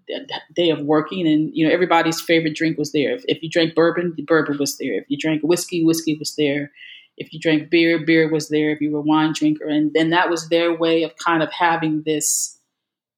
day 0.55 0.69
of 0.69 0.81
working, 0.81 1.27
and 1.27 1.51
you 1.53 1.65
know 1.67 1.73
everybody's 1.73 2.21
favorite 2.21 2.55
drink 2.55 2.77
was 2.77 2.91
there. 2.91 3.15
If, 3.15 3.23
if 3.27 3.43
you 3.43 3.49
drank 3.49 3.75
bourbon, 3.75 4.13
the 4.15 4.23
bourbon 4.23 4.57
was 4.57 4.77
there. 4.77 4.93
If 4.93 5.05
you 5.09 5.17
drank 5.17 5.41
whiskey, 5.43 5.83
whiskey 5.83 6.17
was 6.17 6.35
there. 6.35 6.71
If 7.17 7.33
you 7.33 7.39
drank 7.39 7.71
beer, 7.71 8.05
beer 8.05 8.31
was 8.31 8.49
there. 8.49 8.69
If 8.69 8.79
you 8.79 8.91
were 8.91 8.99
a 8.99 9.01
wine 9.01 9.33
drinker, 9.33 9.67
and 9.67 9.91
then 9.93 10.11
that 10.11 10.29
was 10.29 10.49
their 10.49 10.73
way 10.73 11.03
of 11.03 11.15
kind 11.17 11.41
of 11.41 11.51
having 11.51 12.03
this 12.05 12.57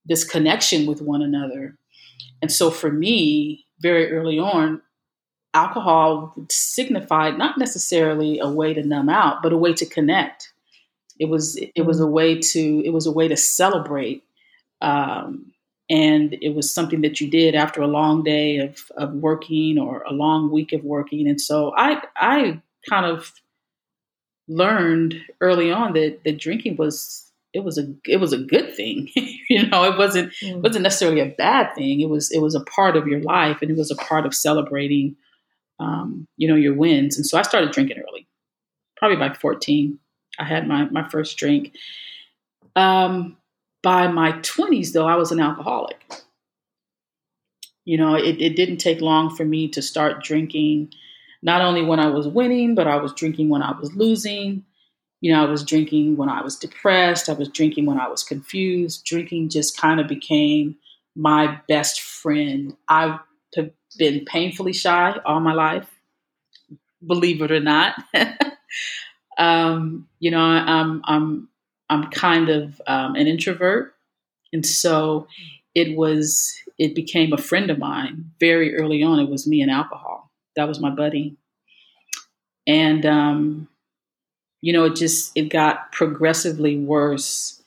this 0.06 0.24
connection 0.24 0.86
with 0.86 1.02
one 1.02 1.22
another. 1.22 1.76
And 2.42 2.52
so 2.52 2.72
for 2.72 2.92
me, 2.92 3.66
very 3.82 4.12
early 4.12 4.40
on, 4.40 4.82
alcohol 5.54 6.34
signified 6.50 7.38
not 7.38 7.58
necessarily 7.58 8.40
a 8.40 8.50
way 8.50 8.74
to 8.74 8.84
numb 8.84 9.10
out, 9.10 9.42
but 9.44 9.54
a 9.54 9.58
way 9.58 9.74
to 9.74 9.86
connect. 9.86 10.52
It 11.20 11.26
was 11.26 11.60
it 11.76 11.82
was 11.82 12.00
a 12.00 12.08
way 12.08 12.40
to 12.40 12.82
it 12.86 12.92
was 12.92 13.06
a 13.06 13.12
way 13.12 13.28
to 13.28 13.36
celebrate 13.36 14.24
um, 14.82 15.52
and 15.90 16.36
it 16.42 16.54
was 16.56 16.72
something 16.72 17.02
that 17.02 17.20
you 17.20 17.30
did 17.30 17.56
after 17.56 17.82
a 17.82 17.88
long 17.88 18.24
day 18.24 18.58
of, 18.60 18.92
of 18.98 19.14
working 19.14 19.80
or 19.80 20.04
a 20.04 20.14
long 20.14 20.52
week 20.52 20.72
of 20.74 20.84
working. 20.84 21.28
And 21.28 21.42
so 21.42 21.74
i 21.76 22.02
i 22.16 22.62
kind 22.90 23.06
of 23.06 23.34
learned 24.48 25.16
early 25.42 25.72
on 25.72 25.94
that 25.94 26.20
that 26.26 26.40
drinking 26.40 26.76
was 26.78 27.26
it 27.54 27.64
was 27.64 27.78
a 27.78 27.92
it 28.06 28.18
was 28.18 28.34
a 28.34 28.38
good 28.38 28.76
thing. 28.76 29.10
You 29.50 29.66
know 29.68 29.84
it 29.84 29.98
wasn't 29.98 30.32
Mm. 30.44 30.62
wasn't 30.62 30.84
necessarily 30.84 31.22
a 31.22 31.36
bad 31.38 31.74
thing. 31.76 32.02
It 32.02 32.10
was 32.10 32.30
it 32.32 32.40
was 32.40 32.54
a 32.56 32.60
part 32.62 32.96
of 32.96 33.08
your 33.08 33.22
life 33.22 33.58
and 33.62 33.72
it 33.72 33.78
was 33.78 33.90
a 33.90 33.96
part 33.96 34.26
of 34.28 34.36
celebrating 34.36 35.16
um, 35.80 36.28
you 36.38 36.48
know 36.48 36.56
your 36.56 36.76
wins. 36.76 37.18
And 37.18 37.26
so 37.26 37.38
i 37.38 37.42
started 37.42 37.72
drinking 37.72 37.98
early 37.98 38.28
probably 38.98 39.18
by 39.18 39.34
14 39.34 39.98
i 40.40 40.44
had 40.44 40.68
my 40.68 40.86
my 40.92 41.08
first 41.10 41.38
drink. 41.38 41.74
Um, 42.76 43.38
by 43.82 44.08
my 44.08 44.34
20s, 44.34 44.94
though, 44.94 45.08
I 45.08 45.16
was 45.16 45.32
an 45.32 45.40
alcoholic. 45.40 46.04
You 47.86 47.98
know, 47.98 48.16
it, 48.16 48.42
it 48.42 48.56
didn't 48.56 48.78
take 48.78 49.02
long 49.02 49.36
for 49.36 49.46
me 49.46 49.68
to 49.70 49.82
start 49.82 50.24
drinking, 50.24 50.92
not 51.42 51.62
only 51.62 51.82
when 51.82 52.00
I 52.00 52.08
was 52.08 52.28
winning, 52.28 52.76
but 52.76 52.88
I 52.88 52.98
was 52.98 53.14
drinking 53.14 53.50
when 53.50 53.64
I 53.64 53.78
was 53.80 53.94
losing. 53.96 54.64
You 55.22 55.34
know, 55.34 55.46
I 55.46 55.50
was 55.50 55.64
drinking 55.64 56.18
when 56.18 56.30
I 56.30 56.42
was 56.42 56.58
depressed. 56.58 57.30
I 57.30 57.34
was 57.34 57.50
drinking 57.50 57.86
when 57.86 58.00
I 58.00 58.08
was 58.08 58.24
confused. 58.24 59.06
Drinking 59.06 59.50
just 59.50 59.78
kind 59.78 60.00
of 60.00 60.08
became 60.08 60.76
my 61.16 61.60
best 61.68 62.02
friend. 62.02 62.76
I've 62.88 63.20
been 63.98 64.24
painfully 64.26 64.74
shy 64.74 65.20
all 65.26 65.40
my 65.40 65.54
life, 65.54 65.90
believe 67.06 67.42
it 67.42 67.52
or 67.52 67.60
not. 67.60 67.96
um, 69.38 70.08
you 70.20 70.32
know, 70.32 70.40
I'm 70.40 71.02
I'm 71.06 71.50
I'm 71.90 72.10
kind 72.12 72.50
of 72.50 72.82
um, 72.88 73.16
an 73.16 73.28
introvert, 73.28 73.96
and 74.54 74.66
so 74.66 75.28
it 75.76 75.98
was 75.98 76.54
it 76.78 76.96
became 76.96 77.34
a 77.34 77.38
friend 77.38 77.70
of 77.70 77.78
mine 77.80 78.32
very 78.40 78.76
early 78.76 79.04
on. 79.04 79.20
It 79.20 79.30
was 79.30 79.48
me 79.48 79.62
and 79.62 79.72
alcohol. 79.72 80.32
That 80.56 80.68
was 80.68 80.80
my 80.80 80.90
buddy, 80.90 81.38
and 82.68 83.06
um, 83.06 83.68
you 84.62 84.74
know, 84.74 84.86
it 84.86 84.96
just 84.96 85.32
it 85.36 85.50
got 85.50 85.92
progressively 85.92 86.78
worse 86.78 87.62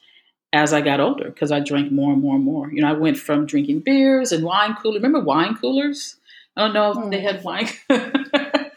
as 0.53 0.73
I 0.73 0.83
got 0.83 1.01
older 1.01 1.25
because 1.25 1.51
I 1.51 1.61
drank 1.61 1.91
more 1.91 2.13
and 2.13 2.21
more 2.23 2.37
and 2.37 2.45
more. 2.45 2.71
You 2.71 2.83
know, 2.83 2.89
I 2.89 2.93
went 2.93 3.19
from 3.19 3.47
drinking 3.47 3.81
beers 3.81 4.33
and 4.33 4.45
wine 4.45 4.75
coolers. 4.75 5.03
Remember 5.03 5.21
wine 5.21 5.57
coolers? 5.57 6.17
I 6.57 6.61
don't 6.63 6.75
know 6.75 7.03
if 7.03 7.11
they 7.11 7.21
had 7.21 7.43
wine, 7.43 7.69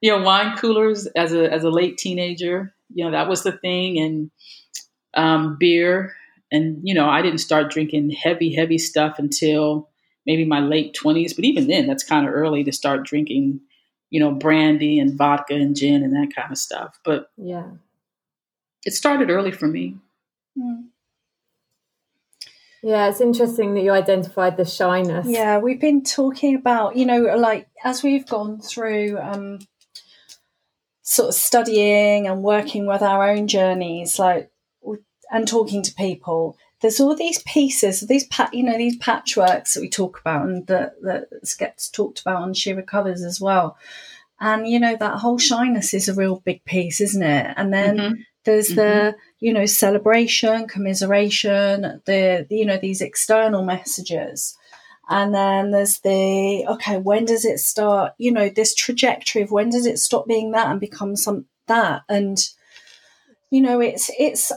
you 0.00 0.10
know, 0.10 0.22
wine 0.22 0.56
coolers 0.58 1.06
as 1.06 1.32
a 1.32 1.50
as 1.50 1.64
a 1.64 1.70
late 1.70 1.96
teenager. 1.96 2.74
You 2.92 3.06
know, 3.06 3.10
that 3.12 3.28
was 3.28 3.42
the 3.42 3.52
thing, 3.52 3.98
and 3.98 4.30
um, 5.14 5.56
beer. 5.58 6.14
And 6.52 6.80
you 6.82 6.94
know, 6.94 7.08
I 7.08 7.22
didn't 7.22 7.38
start 7.38 7.70
drinking 7.70 8.10
heavy, 8.10 8.54
heavy 8.54 8.78
stuff 8.78 9.18
until 9.18 9.88
maybe 10.26 10.44
my 10.44 10.60
late 10.60 10.94
twenties. 10.94 11.34
But 11.34 11.44
even 11.44 11.68
then, 11.68 11.86
that's 11.86 12.04
kind 12.04 12.26
of 12.26 12.34
early 12.34 12.64
to 12.64 12.72
start 12.72 13.04
drinking. 13.04 13.60
You 14.10 14.20
know, 14.20 14.30
brandy 14.30 15.00
and 15.00 15.18
vodka 15.18 15.54
and 15.54 15.74
gin 15.74 16.04
and 16.04 16.12
that 16.12 16.32
kind 16.36 16.52
of 16.52 16.58
stuff. 16.58 17.00
But 17.04 17.30
yeah, 17.36 17.66
it 18.84 18.92
started 18.92 19.28
early 19.28 19.50
for 19.50 19.66
me. 19.66 19.96
Mm. 20.56 20.84
Yeah, 22.80 23.08
it's 23.08 23.20
interesting 23.20 23.74
that 23.74 23.82
you 23.82 23.90
identified 23.90 24.56
the 24.56 24.66
shyness. 24.66 25.26
Yeah, 25.28 25.58
we've 25.58 25.80
been 25.80 26.04
talking 26.04 26.54
about, 26.54 26.94
you 26.94 27.06
know, 27.06 27.22
like 27.36 27.66
as 27.82 28.04
we've 28.04 28.28
gone 28.28 28.60
through 28.60 29.18
um, 29.18 29.58
sort 31.02 31.30
of 31.30 31.34
studying 31.34 32.28
and 32.28 32.44
working 32.44 32.86
with 32.86 33.02
our 33.02 33.30
own 33.30 33.48
journeys, 33.48 34.18
like, 34.20 34.52
and 35.34 35.48
talking 35.48 35.82
to 35.82 35.94
people, 35.94 36.56
there's 36.80 37.00
all 37.00 37.16
these 37.16 37.42
pieces, 37.42 38.00
these 38.02 38.26
pat, 38.28 38.54
you 38.54 38.62
know, 38.62 38.78
these 38.78 38.96
patchworks 38.98 39.74
that 39.74 39.80
we 39.80 39.88
talk 39.88 40.20
about 40.20 40.46
and 40.46 40.66
that, 40.68 41.02
that 41.02 41.26
gets 41.58 41.90
talked 41.90 42.20
about 42.20 42.40
on 42.40 42.54
She 42.54 42.72
Recovers 42.72 43.22
as 43.24 43.40
well. 43.40 43.76
And, 44.38 44.64
you 44.68 44.78
know, 44.78 44.94
that 44.96 45.18
whole 45.18 45.38
shyness 45.38 45.92
is 45.92 46.08
a 46.08 46.14
real 46.14 46.40
big 46.44 46.64
piece, 46.64 47.00
isn't 47.00 47.22
it? 47.22 47.52
And 47.56 47.72
then 47.72 47.96
mm-hmm. 47.96 48.20
there's 48.44 48.68
mm-hmm. 48.68 48.76
the, 48.76 49.16
you 49.40 49.52
know, 49.52 49.66
celebration, 49.66 50.68
commiseration, 50.68 52.00
the, 52.04 52.46
you 52.48 52.64
know, 52.64 52.76
these 52.76 53.00
external 53.00 53.64
messages. 53.64 54.56
And 55.08 55.34
then 55.34 55.72
there's 55.72 55.98
the, 55.98 56.64
okay, 56.68 56.98
when 56.98 57.24
does 57.24 57.44
it 57.44 57.58
start, 57.58 58.12
you 58.18 58.30
know, 58.30 58.48
this 58.48 58.72
trajectory 58.72 59.42
of 59.42 59.50
when 59.50 59.70
does 59.70 59.86
it 59.86 59.98
stop 59.98 60.28
being 60.28 60.52
that 60.52 60.68
and 60.68 60.78
become 60.78 61.16
some 61.16 61.46
that? 61.66 62.02
And, 62.08 62.38
you 63.54 63.60
know, 63.60 63.78
it's, 63.78 64.10
it's, 64.18 64.50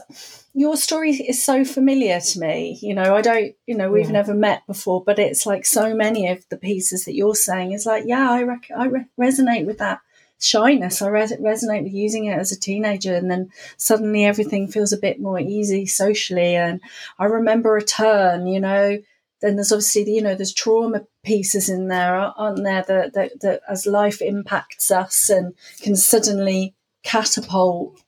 your 0.54 0.76
story 0.76 1.12
is 1.12 1.40
so 1.40 1.64
familiar 1.64 2.18
to 2.18 2.40
me. 2.40 2.76
You 2.82 2.94
know, 2.94 3.14
I 3.14 3.20
don't, 3.20 3.54
you 3.64 3.76
know, 3.76 3.92
we've 3.92 4.06
yeah. 4.06 4.10
never 4.10 4.34
met 4.34 4.66
before, 4.66 5.04
but 5.04 5.20
it's 5.20 5.46
like 5.46 5.64
so 5.64 5.94
many 5.94 6.26
of 6.26 6.44
the 6.48 6.56
pieces 6.56 7.04
that 7.04 7.14
you're 7.14 7.36
saying 7.36 7.70
is 7.70 7.86
like, 7.86 8.02
yeah, 8.06 8.28
I, 8.28 8.42
rec- 8.42 8.72
I 8.76 8.86
re- 8.86 9.06
resonate 9.16 9.66
with 9.66 9.78
that 9.78 10.00
shyness. 10.40 11.00
I 11.00 11.10
res- 11.10 11.32
resonate 11.34 11.84
with 11.84 11.92
using 11.92 12.24
it 12.24 12.36
as 12.36 12.50
a 12.50 12.58
teenager, 12.58 13.14
and 13.14 13.30
then 13.30 13.52
suddenly 13.76 14.24
everything 14.24 14.66
feels 14.66 14.92
a 14.92 14.98
bit 14.98 15.20
more 15.20 15.38
easy 15.38 15.86
socially. 15.86 16.56
And 16.56 16.80
I 17.20 17.26
remember 17.26 17.76
a 17.76 17.84
turn, 17.84 18.48
you 18.48 18.58
know. 18.58 18.98
Then 19.40 19.54
there's 19.54 19.70
obviously, 19.70 20.02
the, 20.02 20.10
you 20.10 20.22
know, 20.22 20.34
there's 20.34 20.52
trauma 20.52 21.02
pieces 21.22 21.68
in 21.68 21.86
there, 21.86 22.16
aren't 22.16 22.64
there? 22.64 22.82
That, 22.88 23.14
that, 23.14 23.40
that 23.42 23.60
as 23.68 23.86
life 23.86 24.20
impacts 24.20 24.90
us 24.90 25.30
and 25.30 25.54
can 25.82 25.94
suddenly 25.94 26.74
catapult 27.04 28.02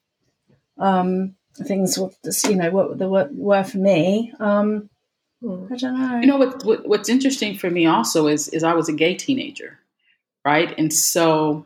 um, 0.81 1.37
things, 1.65 1.99
you 2.45 2.57
know, 2.57 2.71
what 2.71 2.99
the 2.99 3.09
were, 3.09 3.29
were 3.31 3.65
for 3.65 3.79
me. 3.79 4.33
Um, 4.41 4.91
I 5.43 5.77
don't 5.77 5.99
know. 5.99 6.21
You 6.21 6.27
know 6.27 6.37
what, 6.37 6.65
what, 6.65 6.87
What's 6.87 7.09
interesting 7.09 7.57
for 7.57 7.71
me 7.71 7.87
also 7.87 8.27
is 8.27 8.49
is 8.49 8.63
I 8.63 8.75
was 8.75 8.89
a 8.89 8.93
gay 8.93 9.15
teenager, 9.15 9.79
right? 10.45 10.75
And 10.77 10.93
so 10.93 11.65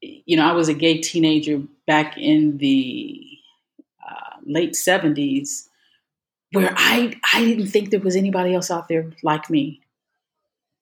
you 0.00 0.36
know, 0.36 0.48
I 0.48 0.52
was 0.52 0.68
a 0.68 0.74
gay 0.74 0.98
teenager 0.98 1.62
back 1.86 2.16
in 2.16 2.58
the 2.58 3.24
uh, 4.08 4.36
late 4.44 4.72
70s 4.72 5.64
where 6.52 6.72
I, 6.76 7.18
I 7.34 7.44
didn't 7.44 7.68
think 7.68 7.90
there 7.90 8.00
was 8.00 8.16
anybody 8.16 8.54
else 8.54 8.70
out 8.70 8.88
there 8.88 9.10
like 9.22 9.50
me. 9.50 9.80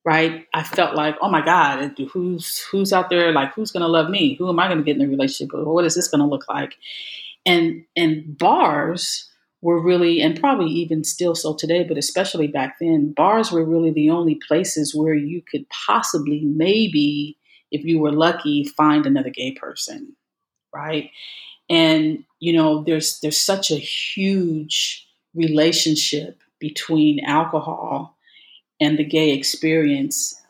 Right. 0.04 0.46
I 0.54 0.62
felt 0.62 0.94
like, 0.94 1.16
oh 1.20 1.28
my 1.28 1.44
God, 1.44 1.98
who's, 2.12 2.60
who's 2.70 2.92
out 2.92 3.10
there? 3.10 3.32
Like, 3.32 3.54
who's 3.54 3.72
going 3.72 3.80
to 3.80 3.88
love 3.88 4.08
me? 4.08 4.34
Who 4.36 4.48
am 4.48 4.60
I 4.60 4.68
going 4.68 4.78
to 4.78 4.84
get 4.84 4.96
in 4.96 5.02
a 5.02 5.08
relationship 5.08 5.52
with? 5.52 5.66
What 5.66 5.84
is 5.84 5.96
this 5.96 6.06
going 6.06 6.20
to 6.20 6.26
look 6.26 6.48
like? 6.48 6.76
And, 7.46 7.84
and 7.96 8.36
bars 8.36 9.30
were 9.62 9.80
really, 9.80 10.20
and 10.20 10.38
probably 10.38 10.70
even 10.70 11.04
still 11.04 11.34
so 11.34 11.54
today, 11.54 11.84
but 11.84 11.96
especially 11.96 12.48
back 12.48 12.76
then, 12.80 13.12
bars 13.12 13.50
were 13.52 13.64
really 13.64 13.92
the 13.92 14.10
only 14.10 14.34
places 14.46 14.94
where 14.94 15.14
you 15.14 15.42
could 15.50 15.64
possibly 15.86 16.42
maybe 16.44 17.38
if 17.70 17.84
you 17.84 17.98
were 17.98 18.12
lucky, 18.12 18.64
find 18.64 19.06
another 19.06 19.30
gay 19.30 19.52
person, 19.52 20.14
right? 20.74 21.10
And 21.68 22.24
you 22.38 22.52
know, 22.52 22.84
there's 22.84 23.18
there's 23.20 23.40
such 23.40 23.70
a 23.70 23.76
huge 23.76 25.06
relationship 25.34 26.40
between 26.58 27.24
alcohol 27.24 28.16
and 28.80 28.98
the 28.98 29.04
gay 29.04 29.32
experience 29.32 30.40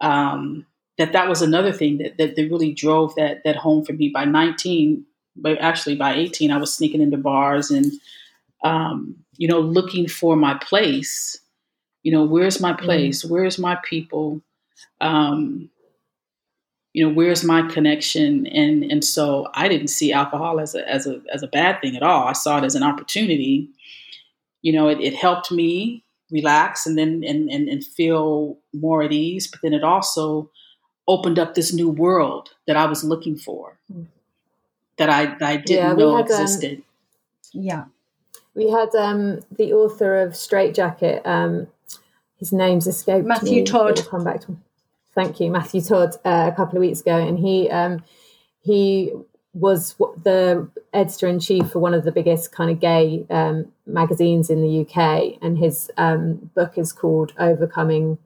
um, 0.00 0.66
that 0.98 1.12
that 1.12 1.28
was 1.28 1.42
another 1.42 1.72
thing 1.72 1.98
that, 1.98 2.18
that, 2.18 2.36
that 2.36 2.50
really 2.50 2.72
drove 2.72 3.14
that 3.14 3.42
that 3.44 3.56
home 3.56 3.84
for 3.84 3.92
me. 3.92 4.08
By 4.08 4.24
19, 4.24 5.04
but 5.36 5.58
actually 5.58 5.96
by 5.96 6.14
18, 6.14 6.50
I 6.50 6.58
was 6.58 6.74
sneaking 6.74 7.00
into 7.00 7.16
bars 7.16 7.70
and 7.70 7.92
um, 8.62 9.16
you 9.36 9.48
know 9.48 9.60
looking 9.60 10.08
for 10.08 10.36
my 10.36 10.54
place. 10.54 11.38
You 12.02 12.12
know, 12.12 12.24
where's 12.24 12.60
my 12.60 12.72
mm-hmm. 12.72 12.84
place? 12.84 13.24
Mm. 13.24 13.30
Where's 13.30 13.58
my 13.58 13.78
people? 13.84 14.42
Um, 15.00 15.70
you 16.94 17.04
know 17.04 17.12
where's 17.12 17.44
my 17.44 17.60
connection 17.68 18.46
and 18.46 18.84
and 18.84 19.04
so 19.04 19.48
i 19.52 19.68
didn't 19.68 19.88
see 19.88 20.12
alcohol 20.12 20.58
as 20.58 20.74
a 20.74 20.88
as 20.88 21.06
a 21.06 21.20
as 21.32 21.42
a 21.42 21.48
bad 21.48 21.80
thing 21.80 21.96
at 21.96 22.02
all 22.02 22.26
i 22.26 22.32
saw 22.32 22.56
it 22.56 22.64
as 22.64 22.74
an 22.74 22.82
opportunity 22.82 23.68
you 24.62 24.72
know 24.72 24.88
it, 24.88 25.00
it 25.00 25.14
helped 25.14 25.52
me 25.52 26.02
relax 26.30 26.86
and 26.86 26.96
then 26.96 27.22
and, 27.26 27.50
and 27.50 27.68
and 27.68 27.84
feel 27.84 28.56
more 28.72 29.02
at 29.02 29.12
ease 29.12 29.46
but 29.46 29.60
then 29.62 29.74
it 29.74 29.84
also 29.84 30.50
opened 31.06 31.38
up 31.38 31.54
this 31.54 31.74
new 31.74 31.90
world 31.90 32.50
that 32.66 32.76
i 32.76 32.86
was 32.86 33.04
looking 33.04 33.36
for 33.36 33.78
that 34.96 35.10
i 35.10 35.26
that 35.26 35.42
i 35.42 35.56
didn't 35.56 35.70
yeah, 35.70 35.92
know 35.92 36.16
had, 36.16 36.30
um, 36.30 36.40
existed. 36.42 36.78
Um, 36.78 36.84
yeah. 37.52 37.84
We 38.54 38.70
had 38.70 38.94
um 38.94 39.40
the 39.50 39.72
author 39.72 40.20
of 40.22 40.36
Straight 40.36 40.74
Jacket 40.74 41.22
um 41.24 41.66
his 42.36 42.52
name's 42.52 42.86
escaped 42.86 43.26
matthew 43.26 43.62
me. 43.62 43.64
todd. 43.64 44.06
come 44.08 44.24
back 44.24 44.40
to 44.42 44.48
him. 44.48 44.62
Thank 45.14 45.38
you, 45.38 45.50
Matthew 45.50 45.80
Todd, 45.80 46.16
uh, 46.24 46.50
a 46.52 46.56
couple 46.56 46.76
of 46.76 46.80
weeks 46.80 47.00
ago, 47.00 47.16
and 47.16 47.38
he 47.38 47.70
um, 47.70 48.02
he 48.62 49.12
was 49.52 49.94
the 49.94 50.68
editor 50.92 51.28
in 51.28 51.38
chief 51.38 51.70
for 51.70 51.78
one 51.78 51.94
of 51.94 52.02
the 52.04 52.10
biggest 52.10 52.50
kind 52.50 52.68
of 52.70 52.80
gay 52.80 53.24
um, 53.30 53.66
magazines 53.86 54.50
in 54.50 54.60
the 54.60 54.80
UK, 54.80 55.38
and 55.40 55.58
his 55.58 55.88
um, 55.96 56.50
book 56.56 56.76
is 56.76 56.92
called 56.92 57.32
Overcoming 57.38 58.18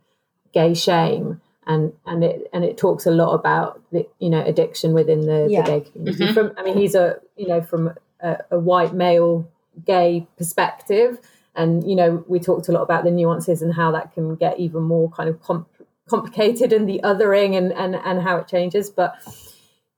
Gay 0.55 0.73
Shame, 0.73 1.43
and 1.69 1.93
and 2.07 2.25
it 2.25 2.49
and 2.53 2.65
it 2.65 2.77
talks 2.77 3.07
a 3.07 3.11
lot 3.11 3.35
about 3.35 3.81
the 3.93 4.09
you 4.19 4.31
know 4.31 4.45
addiction 4.45 4.93
within 4.93 5.27
the, 5.27 5.47
yeah. 5.49 5.63
the 5.63 5.71
gay 5.71 5.81
community. 5.91 6.25
Mm-hmm. 6.25 6.35
From 6.35 6.53
I 6.57 6.63
mean, 6.65 6.77
he's 6.77 6.95
a 6.97 7.21
you 7.37 7.47
know 7.47 7.63
from 7.63 7.93
a, 8.21 8.39
a 8.51 8.59
white 8.59 8.95
male 8.95 9.49
gay 9.87 10.27
perspective 10.37 11.21
and 11.55 11.89
you 11.89 11.95
know 11.95 12.25
we 12.27 12.41
talked 12.41 12.69
a 12.69 12.73
lot 12.73 12.83
about 12.83 13.05
the 13.05 13.13
nuances 13.13 13.63
and 13.63 13.75
how 13.75 13.93
that 13.93 14.13
can 14.13 14.35
get 14.35 14.59
even 14.59 14.83
more 14.83 15.09
kind 15.11 15.29
of 15.29 15.41
comp- 15.43 15.69
complicated 16.09 16.73
and 16.73 16.89
the 16.89 17.01
othering 17.05 17.57
and, 17.57 17.73
and, 17.73 17.95
and 17.95 18.23
how 18.23 18.37
it 18.39 18.49
changes. 18.49 18.91
But 18.91 19.15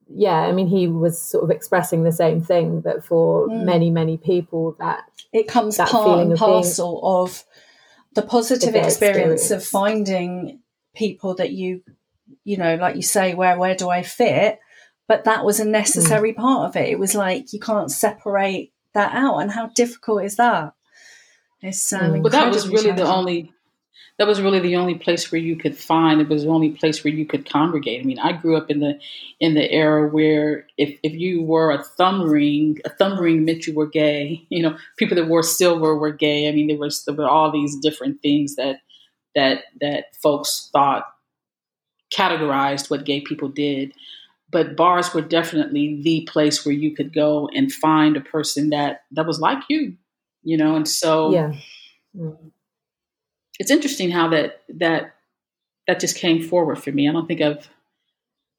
yeah, 0.07 0.39
I 0.39 0.51
mean, 0.51 0.67
he 0.67 0.87
was 0.87 1.19
sort 1.19 1.43
of 1.43 1.49
expressing 1.49 2.03
the 2.03 2.11
same 2.11 2.41
thing 2.41 2.81
that 2.81 3.05
for 3.05 3.47
mm. 3.47 3.63
many, 3.63 3.89
many 3.89 4.17
people 4.17 4.75
that 4.79 5.03
it 5.31 5.47
comes 5.47 5.77
that 5.77 5.89
part 5.89 6.19
and 6.19 6.37
parcel 6.37 6.99
of, 7.03 7.29
of 7.29 7.43
the 8.13 8.21
positive 8.21 8.75
experience, 8.75 8.93
experience 8.93 9.51
of 9.51 9.63
finding 9.63 10.59
people 10.93 11.35
that 11.35 11.51
you, 11.51 11.83
you 12.43 12.57
know, 12.57 12.75
like 12.75 12.95
you 12.95 13.01
say, 13.01 13.33
where 13.33 13.57
where 13.57 13.75
do 13.75 13.89
I 13.89 14.03
fit? 14.03 14.59
But 15.07 15.25
that 15.25 15.43
was 15.43 15.59
a 15.59 15.65
necessary 15.65 16.33
mm. 16.33 16.37
part 16.37 16.69
of 16.69 16.75
it. 16.75 16.89
It 16.89 16.99
was 16.99 17.15
like 17.15 17.53
you 17.53 17.59
can't 17.59 17.91
separate 17.91 18.71
that 18.93 19.13
out, 19.13 19.39
and 19.39 19.51
how 19.51 19.67
difficult 19.67 20.23
is 20.23 20.37
that? 20.37 20.73
It's 21.61 21.93
um, 21.93 22.21
but 22.21 22.31
that 22.31 22.51
was 22.51 22.67
really 22.67 22.91
the 22.91 23.05
only 23.05 23.51
that 24.21 24.27
was 24.27 24.39
really 24.39 24.59
the 24.59 24.75
only 24.75 24.95
place 24.95 25.31
where 25.31 25.41
you 25.41 25.55
could 25.55 25.75
find 25.75 26.21
it 26.21 26.29
was 26.29 26.43
the 26.43 26.49
only 26.49 26.69
place 26.69 27.03
where 27.03 27.11
you 27.11 27.25
could 27.25 27.49
congregate. 27.49 28.01
I 28.01 28.03
mean, 28.03 28.19
I 28.19 28.33
grew 28.33 28.55
up 28.55 28.69
in 28.69 28.79
the 28.79 28.99
in 29.39 29.55
the 29.55 29.71
era 29.71 30.07
where 30.07 30.67
if, 30.77 30.95
if 31.01 31.13
you 31.13 31.41
wore 31.41 31.71
a 31.71 31.83
thumb 31.83 32.29
ring, 32.29 32.77
a 32.85 32.89
thumb 32.89 33.19
ring 33.19 33.45
meant 33.45 33.65
you 33.65 33.73
were 33.73 33.87
gay. 33.87 34.45
You 34.51 34.63
know, 34.63 34.77
people 34.97 35.15
that 35.15 35.27
wore 35.27 35.41
silver 35.41 35.95
were 35.95 36.11
gay. 36.11 36.47
I 36.47 36.51
mean, 36.51 36.67
there 36.67 36.77
was 36.77 37.03
there 37.05 37.15
were 37.15 37.27
all 37.27 37.51
these 37.51 37.75
different 37.77 38.21
things 38.21 38.57
that 38.57 38.81
that 39.35 39.63
that 39.79 40.15
folks 40.21 40.69
thought 40.71 41.05
categorized 42.15 42.89
what 42.89 43.05
gay 43.05 43.21
people 43.21 43.49
did. 43.49 43.93
But 44.49 44.75
bars 44.75 45.13
were 45.13 45.21
definitely 45.21 46.01
the 46.01 46.27
place 46.29 46.65
where 46.65 46.75
you 46.75 46.93
could 46.93 47.13
go 47.13 47.49
and 47.53 47.71
find 47.71 48.17
a 48.17 48.21
person 48.21 48.71
that 48.71 49.03
that 49.11 49.25
was 49.25 49.39
like 49.39 49.63
you, 49.69 49.95
you 50.43 50.57
know. 50.57 50.75
And 50.75 50.87
so, 50.87 51.31
yeah. 51.31 51.53
Mm-hmm 52.17 52.47
it's 53.61 53.69
interesting 53.69 54.09
how 54.09 54.27
that 54.29 54.63
that 54.69 55.13
that 55.85 55.99
just 55.99 56.17
came 56.17 56.41
forward 56.41 56.81
for 56.81 56.91
me. 56.91 57.07
I 57.07 57.11
don't 57.11 57.27
think 57.27 57.41
I've. 57.41 57.69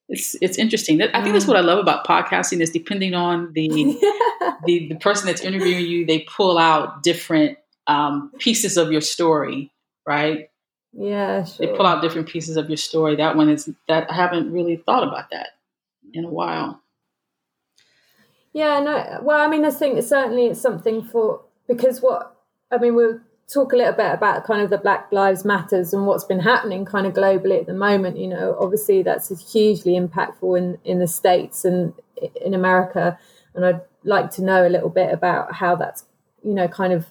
It's 0.08 0.36
it's 0.40 0.58
interesting. 0.58 1.02
I 1.02 1.20
think 1.22 1.32
that's 1.32 1.46
what 1.46 1.56
I 1.56 1.60
love 1.60 1.80
about 1.80 2.06
podcasting 2.06 2.60
is 2.60 2.70
depending 2.70 3.12
on 3.12 3.52
the 3.52 3.68
the 4.64 4.88
the 4.90 4.96
person 5.00 5.26
that's 5.26 5.40
interviewing 5.40 5.86
you, 5.86 6.06
they 6.06 6.20
pull 6.20 6.56
out 6.56 7.02
different 7.02 7.58
um, 7.88 8.30
pieces 8.38 8.76
of 8.76 8.92
your 8.92 9.00
story, 9.00 9.72
right? 10.06 10.50
Yeah, 10.92 11.44
sure. 11.44 11.66
They 11.66 11.76
pull 11.76 11.86
out 11.86 12.02
different 12.02 12.28
pieces 12.28 12.56
of 12.56 12.68
your 12.68 12.76
story. 12.76 13.16
That 13.16 13.36
one 13.36 13.48
is 13.48 13.70
that 13.88 14.10
I 14.10 14.14
haven't 14.14 14.52
really 14.52 14.76
thought 14.76 15.06
about 15.06 15.30
that 15.30 15.50
in 16.12 16.24
a 16.24 16.28
while. 16.30 16.82
Yeah, 18.52 18.80
no. 18.80 19.20
Well, 19.22 19.40
I 19.40 19.48
mean, 19.48 19.64
I 19.64 19.70
think 19.70 20.02
certainly 20.02 20.46
it's 20.46 20.60
something 20.60 21.02
for 21.02 21.42
because 21.66 22.00
what 22.00 22.36
I 22.70 22.78
mean, 22.78 22.94
we'll 22.94 23.20
talk 23.52 23.72
a 23.72 23.76
little 23.76 23.94
bit 23.94 24.12
about 24.12 24.44
kind 24.44 24.60
of 24.60 24.70
the 24.70 24.78
Black 24.78 25.10
Lives 25.10 25.44
Matters 25.44 25.92
and 25.94 26.06
what's 26.06 26.24
been 26.24 26.40
happening 26.40 26.84
kind 26.84 27.06
of 27.06 27.14
globally 27.14 27.60
at 27.60 27.66
the 27.66 27.74
moment. 27.74 28.18
You 28.18 28.28
know, 28.28 28.56
obviously 28.60 29.02
that's 29.02 29.52
hugely 29.52 29.98
impactful 29.98 30.58
in 30.58 30.78
in 30.84 30.98
the 30.98 31.08
states 31.08 31.64
and 31.64 31.94
in 32.40 32.52
America, 32.52 33.18
and 33.54 33.64
I'd 33.64 33.80
like 34.04 34.30
to 34.32 34.44
know 34.44 34.66
a 34.66 34.68
little 34.68 34.90
bit 34.90 35.12
about 35.12 35.54
how 35.54 35.74
that's 35.76 36.04
you 36.42 36.52
know 36.52 36.68
kind 36.68 36.92
of 36.92 37.06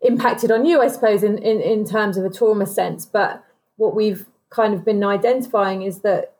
impacted 0.00 0.50
on 0.50 0.64
you, 0.64 0.80
I 0.80 0.88
suppose, 0.88 1.22
in 1.22 1.38
in, 1.38 1.60
in 1.60 1.84
terms 1.84 2.16
of 2.16 2.24
a 2.24 2.30
trauma 2.30 2.66
sense. 2.66 3.06
But 3.06 3.44
what 3.76 3.94
we've 3.94 4.26
kind 4.50 4.74
of 4.74 4.84
been 4.84 5.02
identifying 5.04 5.82
is 5.82 6.00
that 6.00 6.34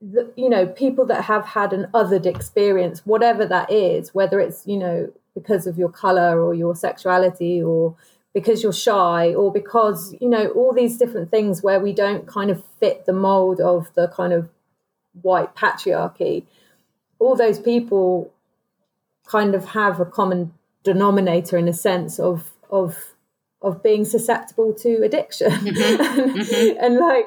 the, 0.00 0.32
you 0.36 0.48
know 0.48 0.66
people 0.66 1.04
that 1.06 1.24
have 1.24 1.44
had 1.44 1.72
an 1.72 1.88
othered 1.92 2.26
experience 2.26 3.04
whatever 3.04 3.44
that 3.44 3.70
is 3.72 4.14
whether 4.14 4.38
it's 4.38 4.64
you 4.66 4.76
know 4.76 5.10
because 5.34 5.66
of 5.66 5.76
your 5.76 5.88
color 5.88 6.40
or 6.40 6.54
your 6.54 6.76
sexuality 6.76 7.60
or 7.62 7.96
because 8.32 8.62
you're 8.62 8.72
shy 8.72 9.34
or 9.34 9.52
because 9.52 10.14
you 10.20 10.28
know 10.28 10.48
all 10.50 10.72
these 10.72 10.98
different 10.98 11.30
things 11.30 11.62
where 11.62 11.80
we 11.80 11.92
don't 11.92 12.26
kind 12.26 12.50
of 12.50 12.62
fit 12.78 13.06
the 13.06 13.12
mold 13.12 13.60
of 13.60 13.92
the 13.94 14.06
kind 14.08 14.32
of 14.32 14.48
white 15.22 15.54
patriarchy 15.56 16.44
all 17.18 17.34
those 17.34 17.58
people 17.58 18.32
kind 19.26 19.54
of 19.54 19.64
have 19.66 19.98
a 19.98 20.04
common 20.04 20.52
denominator 20.92 21.56
in 21.56 21.68
a 21.68 21.72
sense 21.72 22.18
of 22.18 22.52
of 22.70 23.14
of 23.60 23.82
being 23.82 24.04
susceptible 24.04 24.72
to 24.72 25.02
addiction 25.02 25.50
mm-hmm. 25.50 26.00
and, 26.00 26.30
mm-hmm. 26.36 26.78
and, 26.84 26.96
like 26.96 27.26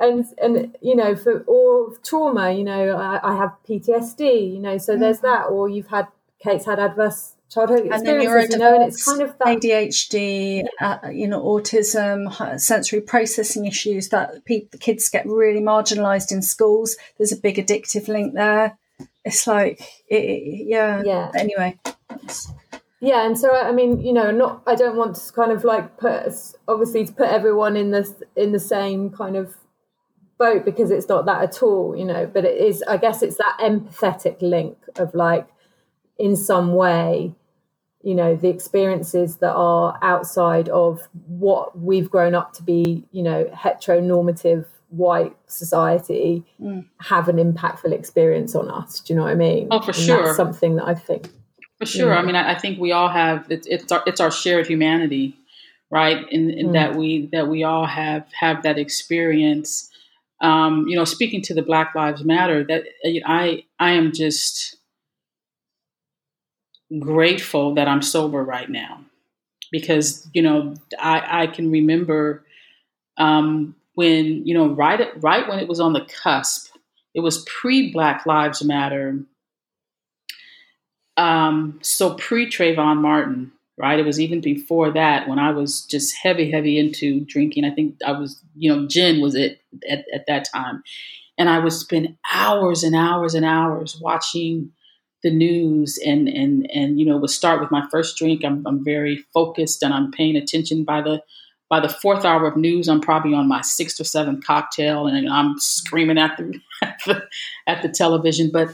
and 0.00 0.24
and 0.40 0.76
you 0.80 0.94
know 0.94 1.16
for 1.16 1.40
or 1.46 1.96
trauma 2.04 2.52
you 2.52 2.64
know 2.64 2.96
I, 2.96 3.32
I 3.32 3.36
have 3.36 3.52
PTSD 3.68 4.54
you 4.54 4.60
know 4.60 4.78
so 4.78 4.92
mm-hmm. 4.92 5.02
there's 5.02 5.20
that 5.20 5.46
or 5.46 5.68
you've 5.68 5.88
had 5.88 6.06
Kate's 6.42 6.66
had 6.66 6.78
adverse 6.78 7.34
childhood 7.52 7.86
experiences, 7.86 8.54
you 8.54 8.58
know, 8.58 8.74
and 8.74 8.84
it's 8.84 9.04
kind 9.04 9.20
of 9.20 9.36
that 9.38 9.46
ADHD, 9.46 10.64
uh, 10.80 10.98
you 11.12 11.28
know, 11.28 11.42
autism, 11.42 12.60
sensory 12.60 13.00
processing 13.00 13.66
issues 13.66 14.08
that 14.08 14.44
people, 14.44 14.78
kids 14.78 15.08
get 15.08 15.26
really 15.26 15.60
marginalised 15.60 16.32
in 16.32 16.42
schools. 16.42 16.96
There's 17.18 17.32
a 17.32 17.36
big 17.36 17.56
addictive 17.56 18.08
link 18.08 18.34
there. 18.34 18.78
It's 19.24 19.46
like, 19.46 19.80
it, 20.08 20.66
yeah, 20.66 21.02
yeah. 21.04 21.30
Anyway. 21.34 21.78
Yeah, 23.02 23.26
and 23.26 23.36
so 23.36 23.52
I 23.52 23.72
mean, 23.72 24.00
you 24.00 24.12
know, 24.12 24.30
not 24.30 24.62
I 24.64 24.76
don't 24.76 24.96
want 24.96 25.16
to 25.16 25.32
kind 25.32 25.50
of 25.50 25.64
like 25.64 25.98
put 25.98 26.32
obviously 26.68 27.04
to 27.04 27.12
put 27.12 27.28
everyone 27.28 27.76
in 27.76 27.90
this 27.90 28.14
in 28.36 28.52
the 28.52 28.60
same 28.60 29.10
kind 29.10 29.36
of 29.36 29.56
boat 30.38 30.64
because 30.64 30.92
it's 30.92 31.08
not 31.08 31.26
that 31.26 31.42
at 31.42 31.62
all, 31.64 31.96
you 31.96 32.04
know. 32.04 32.26
But 32.26 32.44
it 32.44 32.56
is, 32.56 32.80
I 32.86 32.98
guess, 32.98 33.20
it's 33.20 33.38
that 33.38 33.58
empathetic 33.60 34.40
link 34.40 34.78
of 34.94 35.12
like, 35.16 35.48
in 36.16 36.36
some 36.36 36.74
way, 36.74 37.34
you 38.02 38.14
know 38.14 38.36
the 38.36 38.48
experiences 38.48 39.36
that 39.38 39.52
are 39.52 39.98
outside 40.02 40.68
of 40.68 41.08
what 41.26 41.76
we've 41.76 42.10
grown 42.10 42.36
up 42.36 42.52
to 42.52 42.62
be 42.62 43.04
you 43.10 43.22
know 43.22 43.44
heteronormative 43.52 44.66
white 44.90 45.34
society 45.46 46.44
mm. 46.60 46.84
have 47.00 47.28
an 47.28 47.36
impactful 47.36 47.92
experience 47.92 48.54
on 48.54 48.70
us 48.70 49.00
do 49.00 49.12
you 49.12 49.16
know 49.16 49.24
what 49.24 49.32
i 49.32 49.34
mean 49.34 49.68
oh 49.70 49.80
for 49.80 49.86
and 49.86 49.96
sure 49.96 50.34
something 50.34 50.76
that 50.76 50.86
i 50.86 50.94
think 50.94 51.30
for 51.82 51.98
sure 51.98 52.14
i 52.14 52.22
mean 52.22 52.36
I, 52.36 52.52
I, 52.52 52.58
think 52.58 52.78
we 52.78 52.92
all 52.92 53.08
have 53.08 53.46
it's, 53.50 53.66
it's 53.66 53.90
our 53.92 54.02
it's 54.06 54.20
our 54.20 54.30
shared 54.30 54.66
humanity 54.66 55.36
right 55.90 56.26
in, 56.30 56.50
in 56.50 56.68
mm. 56.68 56.72
that 56.74 56.96
we 56.96 57.28
that 57.32 57.48
we 57.48 57.64
all 57.64 57.86
have 57.86 58.26
have 58.32 58.62
that 58.62 58.78
experience 58.78 59.90
um, 60.40 60.86
you 60.88 60.96
know 60.96 61.04
speaking 61.04 61.42
to 61.42 61.54
the 61.54 61.62
black 61.62 61.94
lives 61.94 62.24
matter 62.24 62.64
that 62.64 62.84
i 63.26 63.64
i 63.78 63.90
am 63.92 64.12
just 64.12 64.76
grateful 66.98 67.74
that 67.74 67.88
I'm 67.88 68.02
sober 68.02 68.42
right 68.42 68.68
now 68.68 69.04
because 69.70 70.28
you 70.32 70.42
know 70.42 70.74
I, 70.98 71.42
I 71.42 71.46
can 71.46 71.70
remember 71.70 72.44
um, 73.16 73.74
when 73.94 74.46
you 74.46 74.54
know 74.54 74.68
right 74.68 75.00
right 75.22 75.48
when 75.48 75.58
it 75.58 75.68
was 75.68 75.80
on 75.80 75.92
the 75.92 76.06
cusp. 76.22 76.70
It 77.14 77.20
was 77.20 77.44
pre 77.44 77.92
Black 77.92 78.24
Lives 78.24 78.64
Matter, 78.64 79.18
um, 81.16 81.78
so 81.82 82.14
pre 82.14 82.46
Trayvon 82.46 82.98
Martin. 82.98 83.52
Right, 83.78 83.98
it 83.98 84.04
was 84.04 84.20
even 84.20 84.42
before 84.42 84.92
that 84.92 85.26
when 85.26 85.38
I 85.38 85.50
was 85.50 85.86
just 85.86 86.14
heavy, 86.14 86.50
heavy 86.50 86.78
into 86.78 87.24
drinking. 87.24 87.64
I 87.64 87.70
think 87.70 87.96
I 88.06 88.12
was, 88.12 88.40
you 88.54 88.70
know, 88.70 88.86
gin 88.86 89.22
was 89.22 89.34
it 89.34 89.62
at, 89.90 90.04
at 90.14 90.26
that 90.28 90.46
time, 90.52 90.82
and 91.38 91.48
I 91.48 91.58
would 91.58 91.72
spend 91.72 92.16
hours 92.32 92.82
and 92.84 92.94
hours 92.94 93.34
and 93.34 93.46
hours 93.46 93.98
watching 93.98 94.72
the 95.22 95.30
news 95.30 95.98
and 96.04 96.28
and 96.28 96.68
and 96.72 96.98
you 96.98 97.06
know 97.06 97.16
would 97.16 97.30
start 97.30 97.60
with 97.60 97.70
my 97.70 97.86
first 97.90 98.16
drink 98.16 98.44
I'm, 98.44 98.66
I'm 98.66 98.84
very 98.84 99.24
focused 99.32 99.82
and 99.82 99.94
i'm 99.94 100.10
paying 100.10 100.36
attention 100.36 100.84
by 100.84 101.00
the 101.00 101.22
by 101.68 101.80
the 101.80 101.88
fourth 101.88 102.24
hour 102.24 102.46
of 102.46 102.56
news 102.56 102.88
i'm 102.88 103.00
probably 103.00 103.34
on 103.34 103.48
my 103.48 103.60
sixth 103.62 104.00
or 104.00 104.04
seventh 104.04 104.44
cocktail 104.44 105.06
and 105.06 105.28
i'm 105.28 105.54
screaming 105.58 106.18
at 106.18 106.36
the 106.36 106.58
at 106.82 107.00
the, 107.06 107.22
at 107.66 107.82
the 107.82 107.88
television 107.88 108.50
but 108.52 108.68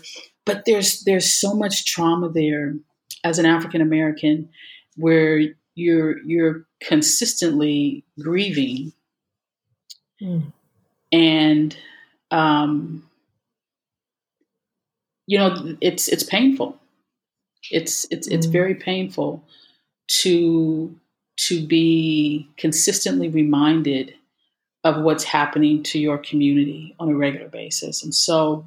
but 0.49 0.65
there's 0.65 1.05
there's 1.05 1.31
so 1.31 1.55
much 1.55 1.85
trauma 1.87 2.29
there 2.29 2.75
as 3.23 3.39
an 3.39 3.47
african 3.47 3.81
american 3.81 4.49
where 4.97 5.41
you're 5.75 6.19
you're 6.25 6.67
consistently 6.83 8.05
grieving 8.21 8.93
mm. 10.21 10.43
and 11.13 11.77
um 12.31 13.09
you 15.29 15.39
know, 15.39 15.77
it's 15.81 16.09
it's 16.09 16.25
painful. 16.25 16.77
It's 17.71 18.07
it's 18.11 18.27
it's 18.27 18.47
mm. 18.47 18.53
very 18.53 18.75
painful 18.75 19.45
to 20.23 20.99
to 21.49 21.67
be 21.67 22.49
consistently 22.57 23.29
reminded 23.29 24.15
of 24.85 25.03
what's 25.03 25.25
happening 25.25 25.83
to 25.83 25.99
your 25.99 26.17
community 26.17 26.97
on 26.99 27.11
a 27.11 27.15
regular 27.15 27.49
basis. 27.49 28.03
And 28.03 28.15
so 28.15 28.67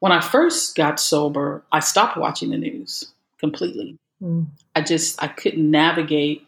when 0.00 0.12
I 0.12 0.20
first 0.20 0.76
got 0.76 0.98
sober, 1.00 1.62
I 1.72 1.80
stopped 1.80 2.16
watching 2.16 2.50
the 2.50 2.58
news 2.58 3.04
completely. 3.38 3.98
Mm. 4.22 4.46
I 4.74 4.82
just 4.82 5.22
I 5.22 5.28
couldn't 5.28 5.70
navigate 5.70 6.46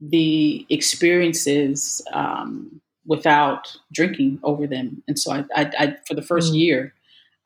the 0.00 0.66
experiences 0.70 2.02
um, 2.12 2.80
without 3.06 3.76
drinking 3.92 4.40
over 4.42 4.66
them, 4.66 5.02
and 5.08 5.18
so 5.18 5.32
I, 5.32 5.44
I, 5.56 5.70
I 5.78 5.96
for 6.06 6.14
the 6.14 6.22
first 6.22 6.52
mm. 6.52 6.58
year 6.58 6.94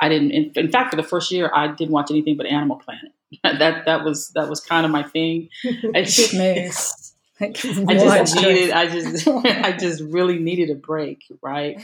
I 0.00 0.08
didn't. 0.08 0.32
In, 0.32 0.52
in, 0.54 0.70
fact, 0.70 0.90
for 0.90 0.96
the 0.96 1.02
first 1.02 1.30
year, 1.30 1.50
I 1.54 1.68
didn't 1.68 1.92
watch 1.92 2.10
anything 2.10 2.36
but 2.36 2.46
Animal 2.46 2.76
Planet. 2.76 3.12
that 3.42 3.86
that 3.86 4.04
was 4.04 4.30
that 4.30 4.48
was 4.48 4.60
kind 4.60 4.84
of 4.84 4.92
my 4.92 5.02
thing. 5.02 5.48
I 5.94 6.02
just, 6.02 6.34
I 7.40 7.48
just 7.48 8.36
needed. 8.36 8.70
I 8.70 8.86
just 8.86 9.26
I 9.28 9.76
just 9.76 10.02
really 10.02 10.38
needed 10.38 10.70
a 10.70 10.74
break, 10.74 11.24
right? 11.42 11.80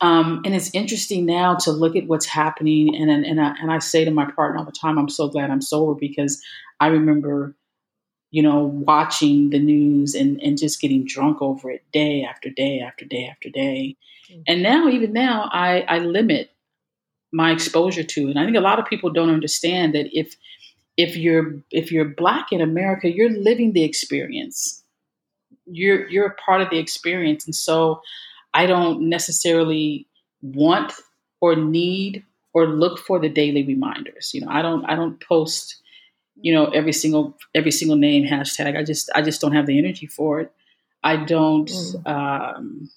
Um, 0.00 0.40
and 0.44 0.54
it's 0.54 0.74
interesting 0.74 1.26
now 1.26 1.56
to 1.56 1.72
look 1.72 1.94
at 1.94 2.06
what's 2.06 2.26
happening, 2.26 2.94
and 2.96 3.10
and 3.10 3.24
and 3.24 3.40
I, 3.40 3.54
and 3.60 3.70
I 3.70 3.78
say 3.78 4.04
to 4.04 4.10
my 4.10 4.30
partner 4.30 4.58
all 4.58 4.64
the 4.64 4.72
time, 4.72 4.98
"I'm 4.98 5.08
so 5.08 5.28
glad 5.28 5.50
I'm 5.50 5.60
sober," 5.60 5.94
because 5.94 6.42
I 6.80 6.86
remember, 6.86 7.54
you 8.30 8.42
know, 8.42 8.64
watching 8.64 9.50
the 9.50 9.58
news 9.58 10.14
and 10.14 10.40
and 10.40 10.58
just 10.58 10.80
getting 10.80 11.04
drunk 11.04 11.42
over 11.42 11.70
it 11.70 11.84
day 11.92 12.22
after 12.22 12.48
day 12.48 12.80
after 12.80 13.04
day 13.04 13.28
after 13.30 13.50
day. 13.50 13.96
Mm-hmm. 14.30 14.42
And 14.46 14.62
now, 14.62 14.88
even 14.88 15.12
now, 15.12 15.50
I 15.52 15.82
I 15.82 15.98
limit 15.98 16.50
my 17.32 17.52
exposure 17.52 18.02
to 18.02 18.20
it. 18.26 18.30
And 18.30 18.38
I 18.38 18.44
think 18.44 18.56
a 18.56 18.60
lot 18.60 18.78
of 18.78 18.86
people 18.86 19.10
don't 19.10 19.30
understand 19.30 19.94
that 19.94 20.08
if 20.18 20.34
if 20.96 21.16
you're 21.16 21.54
if 21.70 21.92
you're 21.92 22.04
black 22.04 22.52
in 22.52 22.60
America, 22.60 23.10
you're 23.10 23.30
living 23.30 23.72
the 23.72 23.84
experience. 23.84 24.82
You're 25.66 26.08
you're 26.08 26.26
a 26.26 26.34
part 26.34 26.60
of 26.60 26.70
the 26.70 26.78
experience, 26.78 27.44
and 27.46 27.54
so 27.54 28.00
I 28.52 28.66
don't 28.66 29.08
necessarily 29.08 30.06
want 30.42 30.92
or 31.40 31.56
need 31.56 32.24
or 32.52 32.66
look 32.66 32.98
for 32.98 33.18
the 33.18 33.28
daily 33.28 33.64
reminders. 33.64 34.32
You 34.34 34.42
know, 34.42 34.50
I 34.50 34.62
don't 34.62 34.84
I 34.86 34.96
don't 34.96 35.20
post, 35.20 35.76
you 36.40 36.52
know, 36.52 36.66
every 36.66 36.92
single 36.92 37.36
every 37.54 37.70
single 37.70 37.96
name 37.96 38.24
hashtag. 38.24 38.76
I 38.76 38.84
just 38.84 39.10
I 39.14 39.22
just 39.22 39.40
don't 39.40 39.54
have 39.54 39.66
the 39.66 39.78
energy 39.78 40.06
for 40.06 40.40
it. 40.40 40.52
I 41.02 41.16
don't. 41.16 41.68
Mm. 41.68 42.06
Um, 42.06 42.90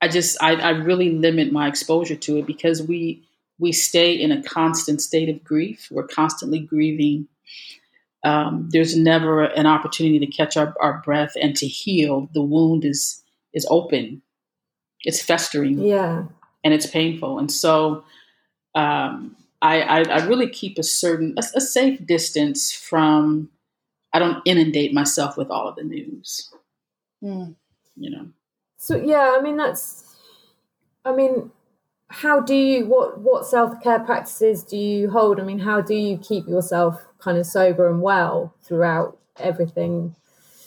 I 0.00 0.08
just 0.08 0.42
I, 0.42 0.56
I 0.56 0.70
really 0.70 1.12
limit 1.12 1.52
my 1.52 1.66
exposure 1.66 2.16
to 2.16 2.38
it 2.38 2.46
because 2.46 2.82
we 2.82 3.26
we 3.58 3.72
stay 3.72 4.12
in 4.12 4.32
a 4.32 4.42
constant 4.42 5.00
state 5.00 5.28
of 5.28 5.42
grief. 5.44 5.88
We're 5.90 6.06
constantly 6.06 6.58
grieving. 6.58 7.28
Um, 8.22 8.68
there's 8.72 8.96
never 8.96 9.44
an 9.44 9.66
opportunity 9.66 10.18
to 10.18 10.26
catch 10.26 10.56
our, 10.56 10.74
our 10.80 11.02
breath 11.04 11.32
and 11.40 11.56
to 11.56 11.66
heal. 11.66 12.28
The 12.34 12.42
wound 12.42 12.84
is 12.84 13.22
is 13.54 13.66
open. 13.70 14.20
It's 15.04 15.22
festering. 15.22 15.78
Yeah. 15.80 16.24
And 16.62 16.72
it's 16.72 16.86
painful. 16.86 17.38
And 17.38 17.50
so 17.50 18.04
um, 18.74 19.36
I, 19.60 19.82
I, 19.82 20.02
I, 20.02 20.24
really 20.26 20.48
keep 20.48 20.78
a 20.78 20.82
certain, 20.82 21.34
a, 21.36 21.42
a, 21.56 21.60
safe 21.60 22.04
distance 22.04 22.72
from, 22.72 23.50
I 24.12 24.18
don't 24.18 24.42
inundate 24.44 24.92
myself 24.92 25.36
with 25.36 25.50
all 25.50 25.68
of 25.68 25.76
the 25.76 25.84
news. 25.84 26.50
Mm. 27.22 27.54
You 27.96 28.10
know? 28.10 28.26
So, 28.78 28.96
yeah, 28.96 29.36
I 29.38 29.42
mean, 29.42 29.56
that's, 29.56 30.16
I 31.04 31.14
mean, 31.14 31.52
how 32.08 32.40
do 32.40 32.54
you, 32.54 32.86
what, 32.86 33.20
what 33.20 33.46
self 33.46 33.80
care 33.82 34.00
practices 34.00 34.64
do 34.64 34.76
you 34.76 35.10
hold? 35.10 35.38
I 35.38 35.44
mean, 35.44 35.60
how 35.60 35.80
do 35.80 35.94
you 35.94 36.18
keep 36.18 36.48
yourself 36.48 37.06
kind 37.18 37.38
of 37.38 37.46
sober 37.46 37.88
and 37.88 38.02
well 38.02 38.54
throughout 38.62 39.18
everything 39.38 40.16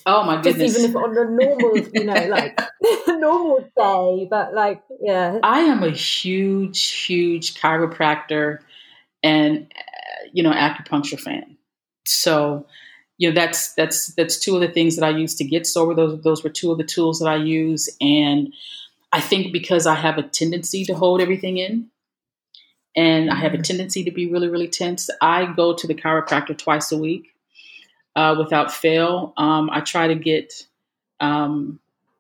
Oh 0.10 0.24
my 0.24 0.42
goodness! 0.42 0.72
Just 0.74 0.86
even 0.86 0.92
if 0.92 0.96
on 0.96 1.18
a 1.18 1.30
normal, 1.30 1.78
you 1.78 2.06
know, 2.06 2.14
like 2.30 2.58
normal 3.08 3.60
day, 3.78 4.28
but 4.30 4.54
like, 4.54 4.82
yeah. 5.02 5.40
I 5.44 5.62
am 5.62 5.84
a 5.84 5.90
huge, 5.90 6.92
huge 6.92 7.56
chiropractor 7.56 8.60
and 9.24 9.72
uh, 9.76 10.28
you 10.34 10.44
know 10.44 10.52
acupuncture 10.52 11.20
fan. 11.20 11.58
So, 12.06 12.66
you 13.18 13.30
know, 13.30 13.36
that's 13.36 13.74
that's 13.74 14.14
that's 14.16 14.40
two 14.40 14.56
of 14.56 14.62
the 14.62 14.68
things 14.68 14.96
that 14.96 15.06
I 15.06 15.10
use 15.10 15.36
to 15.36 15.44
get 15.44 15.68
sober. 15.68 15.94
Those 15.94 16.22
those 16.22 16.44
were 16.44 16.50
two 16.50 16.72
of 16.72 16.78
the 16.78 16.84
tools 16.84 17.20
that 17.20 17.28
I 17.28 17.36
use, 17.36 17.90
and 18.00 18.54
I 19.12 19.22
think 19.22 19.52
because 19.52 19.88
I 19.88 19.96
have 19.96 20.18
a 20.18 20.24
tendency 20.24 20.86
to 20.86 20.94
hold 20.94 21.22
everything 21.22 21.58
in, 21.58 21.90
and 22.98 23.30
I 23.30 23.36
have 23.36 23.54
a 23.54 23.58
mm-hmm. 23.58 23.64
tendency 23.64 24.04
to 24.06 24.12
be 24.12 24.26
really, 24.26 24.50
really 24.50 24.68
tense, 24.68 25.10
I 25.22 25.46
go 25.54 25.76
to 25.76 25.88
the 25.88 25.94
chiropractor 25.94 26.58
twice 26.58 26.92
a 26.92 26.98
week 26.98 27.28
uh, 28.16 28.36
without 28.38 28.74
fail. 28.74 29.34
Um, 29.38 29.70
I 29.72 29.82
try 29.82 30.08
to 30.08 30.16
get, 30.16 30.52
um, 31.20 31.80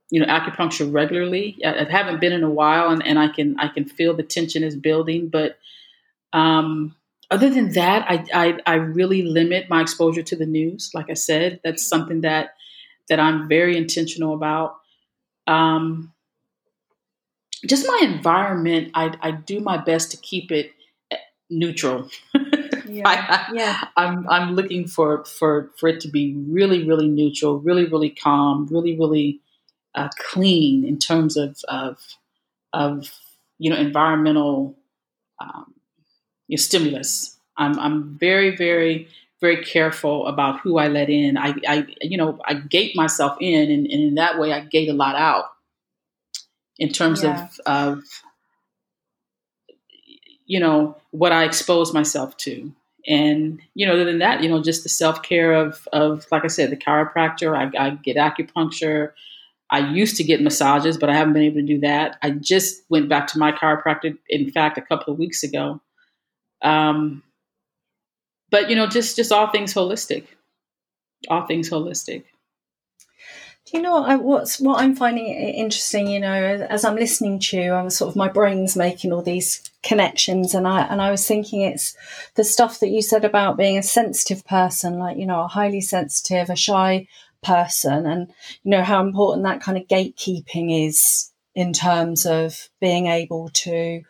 you 0.09 0.19
know, 0.19 0.27
acupuncture 0.27 0.91
regularly. 0.91 1.57
I, 1.65 1.85
I, 1.85 1.91
haven't 1.91 2.21
been 2.21 2.31
in 2.33 2.43
a 2.43 2.49
while, 2.49 2.89
and, 2.89 3.05
and 3.05 3.19
I 3.19 3.27
can 3.27 3.59
I 3.59 3.67
can 3.67 3.85
feel 3.85 4.15
the 4.15 4.23
tension 4.23 4.63
is 4.63 4.75
building. 4.75 5.29
But 5.29 5.57
um, 6.33 6.95
other 7.29 7.49
than 7.49 7.73
that, 7.73 8.05
I, 8.09 8.25
I, 8.33 8.59
I 8.65 8.75
really 8.75 9.23
limit 9.23 9.69
my 9.69 9.81
exposure 9.81 10.23
to 10.23 10.35
the 10.35 10.45
news. 10.45 10.91
Like 10.93 11.09
I 11.09 11.13
said, 11.13 11.59
that's 11.63 11.87
something 11.87 12.21
that 12.21 12.55
that 13.09 13.19
I'm 13.19 13.47
very 13.47 13.77
intentional 13.77 14.33
about. 14.33 14.77
Um, 15.45 16.13
just 17.65 17.87
my 17.87 17.99
environment, 18.03 18.91
I, 18.93 19.13
I 19.21 19.31
do 19.31 19.59
my 19.59 19.77
best 19.77 20.11
to 20.11 20.17
keep 20.17 20.51
it 20.51 20.71
eh, 21.11 21.17
neutral. 21.49 22.09
Yeah. 22.85 23.03
I, 23.05 23.47
yeah. 23.53 23.83
I'm 23.97 24.27
I'm 24.29 24.55
looking 24.55 24.87
for 24.87 25.25
for 25.25 25.71
for 25.77 25.89
it 25.89 25.99
to 26.01 26.07
be 26.07 26.35
really 26.47 26.87
really 26.87 27.07
neutral, 27.07 27.59
really 27.59 27.85
really 27.85 28.09
calm, 28.09 28.67
really 28.71 28.97
really 28.97 29.41
uh, 29.97 30.09
clean 30.17 30.85
in 30.85 30.99
terms 30.99 31.35
of 31.35 31.59
of 31.67 31.97
of 32.73 33.11
you 33.57 33.69
know 33.69 33.75
environmental 33.77 34.77
um, 35.41 35.73
you 36.47 36.55
know, 36.55 36.61
stimulus. 36.61 37.37
I'm 37.57 37.79
I'm 37.79 38.17
very 38.17 38.55
very 38.55 39.07
very 39.41 39.63
careful 39.63 40.27
about 40.27 40.59
who 40.61 40.77
I 40.77 40.87
let 40.87 41.09
in. 41.09 41.37
I, 41.37 41.55
I 41.67 41.87
you 42.01 42.17
know 42.17 42.39
I 42.45 42.53
gate 42.53 42.95
myself 42.95 43.37
in, 43.41 43.71
and, 43.71 43.85
and 43.87 44.03
in 44.03 44.15
that 44.15 44.39
way 44.39 44.53
I 44.53 44.61
gate 44.61 44.89
a 44.89 44.93
lot 44.93 45.15
out 45.15 45.45
in 46.77 46.89
terms 46.89 47.23
yeah. 47.23 47.45
of 47.45 47.59
of 47.65 48.03
you 50.45 50.59
know 50.59 50.97
what 51.11 51.31
I 51.31 51.43
expose 51.43 51.93
myself 51.93 52.37
to. 52.37 52.71
And 53.07 53.61
you 53.73 53.85
know, 53.85 53.93
other 53.93 54.05
than 54.05 54.19
that, 54.19 54.43
you 54.43 54.49
know, 54.49 54.61
just 54.61 54.83
the 54.83 54.89
self 54.89 55.23
care 55.23 55.53
of 55.53 55.87
of 55.93 56.25
like 56.31 56.43
I 56.43 56.47
said, 56.47 56.69
the 56.69 56.77
chiropractor. 56.77 57.55
I, 57.55 57.85
I, 57.85 57.89
get 57.91 58.17
acupuncture. 58.17 59.13
I 59.69 59.79
used 59.79 60.15
to 60.17 60.23
get 60.23 60.41
massages, 60.41 60.97
but 60.97 61.09
I 61.09 61.15
haven't 61.15 61.33
been 61.33 61.43
able 61.43 61.61
to 61.61 61.67
do 61.67 61.79
that. 61.81 62.17
I 62.21 62.31
just 62.31 62.83
went 62.89 63.09
back 63.09 63.27
to 63.27 63.39
my 63.39 63.51
chiropractor, 63.51 64.17
in 64.29 64.49
fact, 64.51 64.77
a 64.77 64.81
couple 64.81 65.11
of 65.11 65.19
weeks 65.19 65.43
ago. 65.43 65.81
Um, 66.61 67.23
but 68.49 68.69
you 68.69 68.75
know, 68.75 68.87
just 68.87 69.15
just 69.15 69.31
all 69.31 69.47
things 69.47 69.73
holistic, 69.73 70.25
all 71.29 71.45
things 71.45 71.69
holistic. 71.69 72.23
Do 73.65 73.75
you 73.75 73.83
know 73.83 73.99
what 73.99 74.09
I, 74.09 74.15
what's 74.15 74.61
what 74.61 74.81
I'm 74.81 74.95
finding 74.95 75.25
interesting? 75.25 76.07
You 76.07 76.21
know, 76.21 76.33
as 76.69 76.85
I'm 76.85 76.95
listening 76.95 77.39
to 77.39 77.57
you, 77.57 77.71
I 77.73 77.81
was 77.81 77.97
sort 77.97 78.09
of 78.09 78.15
my 78.15 78.29
brain's 78.29 78.77
making 78.77 79.11
all 79.11 79.21
these 79.21 79.61
connections, 79.83 80.53
and 80.53 80.65
I 80.65 80.83
and 80.83 81.01
I 81.01 81.11
was 81.11 81.27
thinking 81.27 81.61
it's 81.61 81.93
the 82.35 82.45
stuff 82.45 82.79
that 82.79 82.87
you 82.87 83.01
said 83.01 83.25
about 83.25 83.57
being 83.57 83.77
a 83.77 83.83
sensitive 83.83 84.45
person, 84.45 84.97
like 84.99 85.17
you 85.17 85.25
know, 85.25 85.41
a 85.41 85.47
highly 85.47 85.81
sensitive, 85.81 86.49
a 86.49 86.55
shy 86.55 87.07
person, 87.43 88.05
and 88.05 88.27
you 88.63 88.71
know 88.71 88.83
how 88.83 89.01
important 89.01 89.45
that 89.45 89.61
kind 89.61 89.77
of 89.77 89.87
gatekeeping 89.87 90.87
is 90.87 91.31
in 91.55 91.73
terms 91.73 92.25
of 92.25 92.69
being 92.79 93.07
able 93.07 93.49
to 93.49 94.01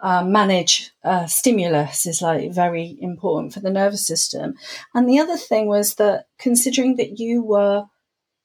uh, 0.00 0.22
manage 0.22 0.90
uh, 1.04 1.26
stimulus 1.26 2.04
is 2.06 2.20
like 2.20 2.52
very 2.52 2.98
important 3.00 3.54
for 3.54 3.60
the 3.60 3.70
nervous 3.70 4.06
system. 4.06 4.54
And 4.94 5.08
the 5.08 5.18
other 5.18 5.38
thing 5.38 5.68
was 5.68 5.94
that 5.94 6.26
considering 6.38 6.96
that 6.96 7.18
you 7.18 7.42
were 7.42 7.86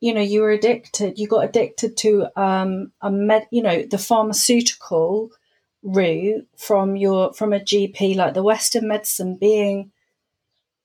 you 0.02 0.14
know 0.14 0.22
you 0.22 0.42
were 0.42 0.52
addicted 0.52 1.18
you 1.18 1.28
got 1.28 1.46
addicted 1.46 1.96
to 1.96 2.28
um 2.36 2.92
a 3.02 3.12
med 3.12 3.48
you 3.52 3.62
know 3.62 3.84
the 3.84 3.98
pharmaceutical 3.98 5.30
route 5.84 6.48
from 6.58 6.96
your 6.96 7.32
from 7.34 7.54
a 7.54 7.60
gp 7.60 8.16
like 8.16 8.34
the 8.34 8.44
western 8.44 8.88
medicine 8.88 9.36
being 9.36 9.92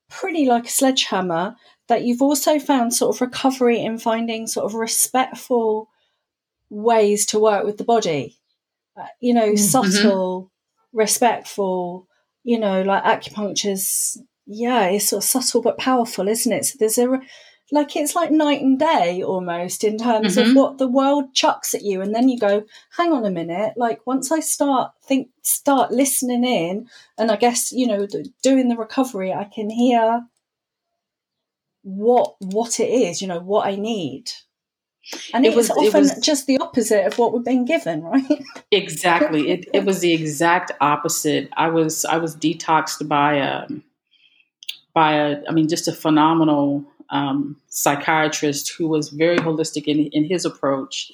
pretty 0.09 0.45
like 0.45 0.67
a 0.67 0.71
sledgehammer 0.71 1.57
that 1.89 2.03
you've 2.03 2.23
also 2.23 2.59
found 2.59 2.95
sort 2.95 3.15
of 3.15 3.21
recovery 3.21 3.81
in 3.81 3.99
finding 3.99 4.47
sort 4.47 4.67
of 4.67 4.75
respectful 4.75 5.89
ways 6.69 7.27
to 7.27 7.39
work 7.39 7.65
with 7.65 7.79
the 7.79 7.85
body 7.85 8.39
uh, 8.97 9.07
you 9.21 9.33
know 9.33 9.49
mm-hmm. 9.49 9.57
subtle 9.57 10.51
respectful 10.93 12.09
you 12.43 12.59
know 12.59 12.83
like 12.83 13.05
acupuncture's 13.05 14.21
yeah 14.47 14.87
it's 14.87 15.09
sort 15.09 15.23
of 15.23 15.29
subtle 15.29 15.63
but 15.63 15.79
powerful 15.79 16.29
isn't 16.29 16.53
it 16.53 16.65
so 16.65 16.77
there's 16.79 16.99
a 16.99 17.21
like 17.73 17.97
it's 17.97 18.15
like 18.15 18.31
night 18.31 18.61
and 18.61 18.79
day 18.79 19.23
almost 19.23 19.83
in 19.83 19.99
terms 19.99 20.37
mm-hmm. 20.37 20.51
of 20.51 20.57
what 20.57 20.79
the 20.79 20.87
world 20.87 21.35
chucks 21.35 21.75
at 21.75 21.83
you 21.83 22.01
and 22.01 22.15
then 22.15 22.29
you 22.29 22.39
go 22.39 22.65
hang 22.97 23.13
on 23.13 23.25
a 23.25 23.31
minute 23.31 23.73
like 23.77 24.07
once 24.07 24.31
i 24.31 24.39
start 24.39 24.93
think 25.05 25.29
start 25.43 25.91
listening 25.91 26.45
in 26.45 26.89
and 27.19 27.31
i 27.31 27.37
guess 27.37 27.73
you 27.73 27.87
know 27.87 28.07
doing 28.43 28.69
the 28.69 28.77
recovery 28.77 29.33
i 29.33 29.45
can 29.45 29.69
hear 29.69 30.23
what 31.87 32.35
what 32.41 32.81
it 32.81 32.89
is 32.89 33.23
you 33.23 33.29
know 33.29 33.39
what 33.39 33.67
i 33.67 33.77
need. 33.77 34.31
And 35.33 35.47
it, 35.47 35.55
was 35.55 35.71
often 35.71 35.85
it 35.85 35.95
was, 35.95 36.19
just 36.21 36.49
the 36.49 36.59
opposite 36.59 37.07
of 37.07 37.17
what 37.17 37.33
we've 37.33 37.45
been 37.45 37.65
given 37.65 38.03
right? 38.13 38.43
Exactly. 38.73 39.51
It, 39.51 39.69
it 39.73 39.85
was 39.85 40.01
the 40.01 40.13
exact 40.13 40.73
opposite. 40.81 41.49
I 41.57 41.69
was 41.69 42.05
i 42.05 42.17
was 42.17 42.35
detoxed 42.35 43.07
by 43.07 43.35
a 43.35 43.69
by 44.93 45.13
a 45.13 45.43
i 45.49 45.53
mean 45.53 45.69
just 45.69 45.87
a 45.87 45.93
phenomenal 45.93 46.85
um, 47.11 47.57
psychiatrist 47.69 48.73
who 48.77 48.89
was 48.89 49.11
very 49.11 49.39
holistic 49.39 49.85
in, 49.85 50.07
in 50.07 50.25
his 50.25 50.45
approach, 50.45 51.13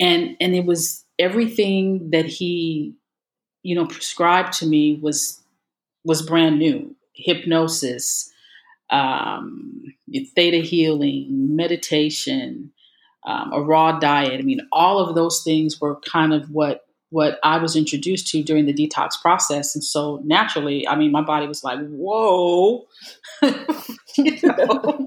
and 0.00 0.36
and 0.40 0.54
it 0.54 0.64
was 0.64 1.04
everything 1.18 2.10
that 2.10 2.26
he, 2.26 2.94
you 3.62 3.74
know, 3.74 3.86
prescribed 3.86 4.52
to 4.54 4.66
me 4.66 4.98
was 5.00 5.40
was 6.04 6.22
brand 6.22 6.58
new. 6.58 6.94
Hypnosis, 7.14 8.31
um, 8.92 9.82
theta 10.34 10.58
healing, 10.58 11.56
meditation, 11.56 12.70
um, 13.26 13.52
a 13.52 13.60
raw 13.60 13.98
diet. 13.98 14.38
I 14.38 14.42
mean, 14.42 14.60
all 14.70 14.98
of 14.98 15.14
those 15.14 15.42
things 15.42 15.80
were 15.80 15.98
kind 16.00 16.32
of 16.32 16.50
what 16.50 16.84
what 17.12 17.38
I 17.42 17.58
was 17.58 17.76
introduced 17.76 18.28
to 18.28 18.42
during 18.42 18.64
the 18.64 18.72
detox 18.72 19.20
process. 19.20 19.74
And 19.74 19.84
so 19.84 20.22
naturally, 20.24 20.88
I 20.88 20.96
mean, 20.96 21.12
my 21.12 21.20
body 21.20 21.46
was 21.46 21.62
like, 21.62 21.78
whoa, 21.90 22.86
you 24.16 24.38
know, 24.42 25.06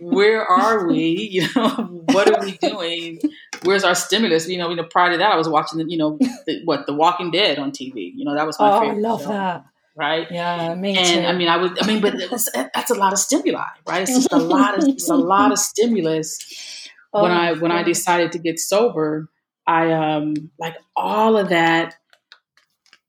where 0.00 0.44
are 0.44 0.86
we? 0.86 1.30
You 1.34 1.48
know, 1.56 2.04
what 2.12 2.30
are 2.30 2.44
we 2.44 2.58
doing? 2.58 3.20
Where's 3.62 3.84
our 3.84 3.94
stimulus? 3.94 4.46
You 4.48 4.58
know, 4.58 4.68
you 4.68 4.76
know, 4.76 4.84
prior 4.84 5.12
to 5.12 5.16
that, 5.16 5.32
I 5.32 5.36
was 5.36 5.48
watching 5.48 5.78
the, 5.78 5.86
you 5.88 5.96
know, 5.96 6.18
the, 6.46 6.60
what, 6.66 6.84
The 6.86 6.92
Walking 6.92 7.30
Dead 7.30 7.58
on 7.58 7.72
TV. 7.72 8.12
You 8.14 8.26
know, 8.26 8.34
that 8.34 8.46
was 8.46 8.60
my 8.60 8.70
oh, 8.70 8.80
favorite. 8.80 8.98
I 8.98 9.00
love 9.00 9.22
show. 9.22 9.28
that. 9.28 9.64
Right? 9.94 10.26
Yeah, 10.30 10.74
me 10.74 10.96
and, 10.96 11.06
too. 11.06 11.20
I 11.26 11.32
mean, 11.32 11.48
I 11.48 11.56
would, 11.56 11.82
I 11.82 11.86
mean, 11.86 12.00
but 12.00 12.14
that's 12.74 12.90
a 12.90 12.94
lot 12.94 13.12
of 13.12 13.18
stimuli, 13.18 13.64
right? 13.86 14.02
It's 14.02 14.14
just 14.14 14.32
a 14.32 14.38
lot 14.38 14.78
of, 14.78 14.88
it's 14.88 15.08
a 15.08 15.14
lot 15.34 15.52
of 15.52 15.58
stimulus. 15.58 16.88
Oh, 17.12 17.22
when 17.22 17.30
I 17.30 17.52
when 17.52 17.72
I 17.72 17.82
decided 17.82 18.32
to 18.32 18.38
get 18.38 18.58
sober, 18.58 19.28
I 19.66 19.92
um 19.92 20.50
like 20.58 20.76
all 20.96 21.36
of 21.36 21.50
that. 21.50 21.94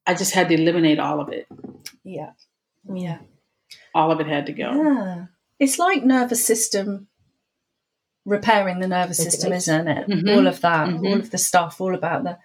I 0.07 0.13
just 0.13 0.35
had 0.35 0.49
to 0.49 0.53
eliminate 0.53 0.99
all 0.99 1.19
of 1.19 1.29
it. 1.29 1.47
Yeah, 2.03 2.31
yeah. 2.93 3.19
All 3.95 4.11
of 4.11 4.19
it 4.19 4.27
had 4.27 4.45
to 4.45 4.53
go. 4.53 4.71
Yeah, 4.71 5.25
it's 5.59 5.79
like 5.79 6.03
nervous 6.03 6.45
system 6.45 7.07
repairing 8.25 8.79
the 8.79 8.87
nervous 8.87 9.17
system, 9.17 9.53
isn't 9.53 9.87
it? 9.87 10.07
Mm-hmm. 10.07 10.29
All 10.29 10.47
of 10.47 10.61
that, 10.61 10.87
mm-hmm. 10.89 11.05
all 11.05 11.19
of 11.19 11.31
the 11.31 11.37
stuff, 11.37 11.79
all 11.79 11.95
about 11.95 12.23
the. 12.23 12.37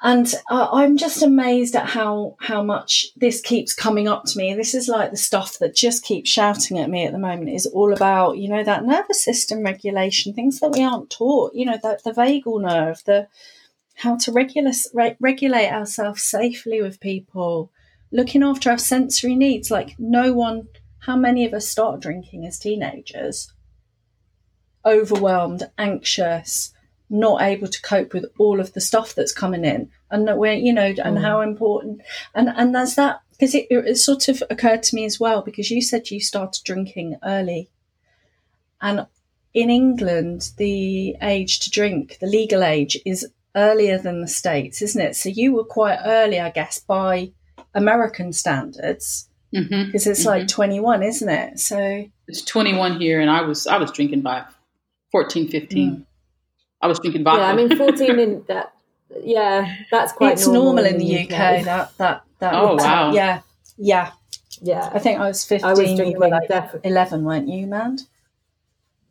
And 0.00 0.32
uh, 0.48 0.68
I'm 0.70 0.96
just 0.96 1.22
amazed 1.22 1.74
at 1.74 1.88
how 1.88 2.36
how 2.38 2.62
much 2.62 3.08
this 3.16 3.40
keeps 3.40 3.74
coming 3.74 4.06
up 4.06 4.24
to 4.26 4.38
me. 4.38 4.54
This 4.54 4.72
is 4.74 4.88
like 4.88 5.10
the 5.10 5.16
stuff 5.16 5.58
that 5.58 5.74
just 5.74 6.04
keeps 6.04 6.30
shouting 6.30 6.78
at 6.78 6.88
me 6.88 7.04
at 7.04 7.12
the 7.12 7.18
moment. 7.18 7.50
Is 7.50 7.66
all 7.66 7.92
about 7.92 8.38
you 8.38 8.48
know 8.48 8.62
that 8.62 8.84
nervous 8.84 9.24
system 9.24 9.64
regulation, 9.64 10.32
things 10.32 10.60
that 10.60 10.70
we 10.70 10.84
aren't 10.84 11.10
taught. 11.10 11.52
You 11.54 11.66
know 11.66 11.78
the 11.82 11.98
the 12.04 12.12
vagal 12.12 12.62
nerve, 12.62 13.02
the 13.06 13.26
how 13.96 14.16
to 14.16 14.32
re- 14.32 15.16
regulate 15.18 15.70
ourselves 15.70 16.22
safely 16.22 16.80
with 16.80 17.00
people, 17.00 17.72
looking 18.12 18.44
after 18.44 18.70
our 18.70 18.78
sensory 18.78 19.34
needs. 19.34 19.68
Like 19.68 19.96
no 19.98 20.32
one, 20.32 20.68
how 21.00 21.16
many 21.16 21.44
of 21.44 21.52
us 21.52 21.66
start 21.66 22.00
drinking 22.00 22.46
as 22.46 22.60
teenagers? 22.60 23.52
overwhelmed, 24.88 25.70
anxious, 25.76 26.72
not 27.10 27.42
able 27.42 27.68
to 27.68 27.82
cope 27.82 28.12
with 28.12 28.26
all 28.38 28.60
of 28.60 28.72
the 28.72 28.80
stuff 28.80 29.14
that's 29.14 29.32
coming 29.32 29.64
in, 29.64 29.90
and 30.10 30.26
that 30.28 30.38
we're, 30.38 30.52
you 30.52 30.72
know, 30.72 30.86
and 30.86 31.18
mm. 31.18 31.20
how 31.20 31.40
important, 31.40 32.02
and 32.34 32.48
and 32.48 32.74
there's 32.74 32.94
that 32.96 33.20
because 33.32 33.54
it, 33.54 33.66
it 33.70 33.96
sort 33.96 34.28
of 34.28 34.42
occurred 34.50 34.82
to 34.84 34.96
me 34.96 35.04
as 35.04 35.20
well 35.20 35.42
because 35.42 35.70
you 35.70 35.80
said 35.80 36.10
you 36.10 36.20
started 36.20 36.64
drinking 36.64 37.16
early, 37.24 37.70
and 38.80 39.06
in 39.54 39.70
England 39.70 40.50
the 40.56 41.16
age 41.22 41.60
to 41.60 41.70
drink, 41.70 42.18
the 42.20 42.26
legal 42.26 42.62
age, 42.62 42.98
is 43.04 43.26
earlier 43.56 43.98
than 43.98 44.20
the 44.20 44.28
states, 44.28 44.82
isn't 44.82 45.00
it? 45.00 45.16
So 45.16 45.28
you 45.28 45.54
were 45.54 45.64
quite 45.64 45.98
early, 46.04 46.38
I 46.38 46.50
guess, 46.50 46.78
by 46.78 47.32
American 47.74 48.32
standards 48.32 49.28
because 49.50 49.68
mm-hmm. 49.70 49.90
it's 49.94 50.06
mm-hmm. 50.06 50.28
like 50.28 50.46
21 50.46 51.02
isn't 51.02 51.28
it 51.30 51.58
so 51.58 52.04
it's 52.26 52.42
21 52.42 53.00
here 53.00 53.18
and 53.18 53.30
i 53.30 53.40
was 53.40 53.66
i 53.66 53.78
was 53.78 53.90
drinking 53.90 54.20
by 54.20 54.44
14, 55.12 55.48
15. 55.48 55.90
Mm. 55.90 56.04
I 56.80 56.86
was 56.86 56.98
drinking 56.98 57.24
vodka. 57.24 57.42
Yeah, 57.42 57.50
I 57.50 57.56
mean, 57.56 57.76
14 57.76 58.18
in 58.18 58.44
that, 58.48 58.72
yeah, 59.22 59.76
that's 59.90 60.12
quite 60.12 60.34
It's 60.34 60.46
normal, 60.46 60.74
normal 60.74 60.84
in, 60.86 60.98
the 60.98 61.18
UK. 61.20 61.32
UK. 61.32 61.64
That, 61.64 61.96
that, 61.98 62.24
that. 62.38 62.54
Oh, 62.54 62.76
wow. 62.76 63.12
Yeah, 63.12 63.40
yeah. 63.76 64.12
Yeah. 64.60 64.90
I 64.92 64.98
think 64.98 65.20
I 65.20 65.28
was 65.28 65.44
15. 65.44 65.64
I 65.64 65.70
was 65.70 65.78
drinking 65.80 66.12
you 66.12 66.18
were 66.18 66.28
like 66.28 66.48
def- 66.48 66.76
11, 66.84 67.24
weren't 67.24 67.48
you, 67.48 67.66
man? 67.66 67.98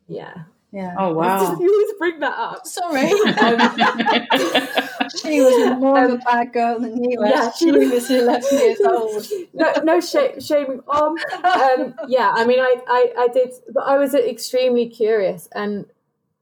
Yeah. 0.06 0.34
Yeah. 0.70 0.94
Oh 0.98 1.14
wow! 1.14 1.56
You 1.58 1.72
always 1.72 1.94
bring 1.98 2.20
that 2.20 2.38
up. 2.38 2.66
Sorry. 2.66 3.10
Um, 3.10 5.08
she 5.16 5.40
was 5.40 5.78
more 5.78 5.98
um, 5.98 6.10
of 6.10 6.20
a 6.20 6.22
bad 6.24 6.52
girl 6.52 6.78
than 6.78 7.02
you. 7.02 7.24
Yeah, 7.24 7.50
she, 7.52 7.70
she 7.70 7.72
was 7.72 8.10
eleven 8.10 8.58
years 8.58 8.78
old. 8.86 9.24
No, 9.54 9.72
no 9.82 10.00
sh- 10.00 10.44
shaming. 10.44 10.82
Um, 10.88 11.16
um, 11.42 11.94
yeah. 12.06 12.32
I 12.34 12.44
mean, 12.44 12.60
I, 12.60 12.76
I, 12.86 13.12
I 13.16 13.28
did, 13.28 13.54
but 13.72 13.84
I 13.84 13.96
was 13.96 14.12
extremely 14.12 14.86
curious, 14.90 15.48
and 15.52 15.86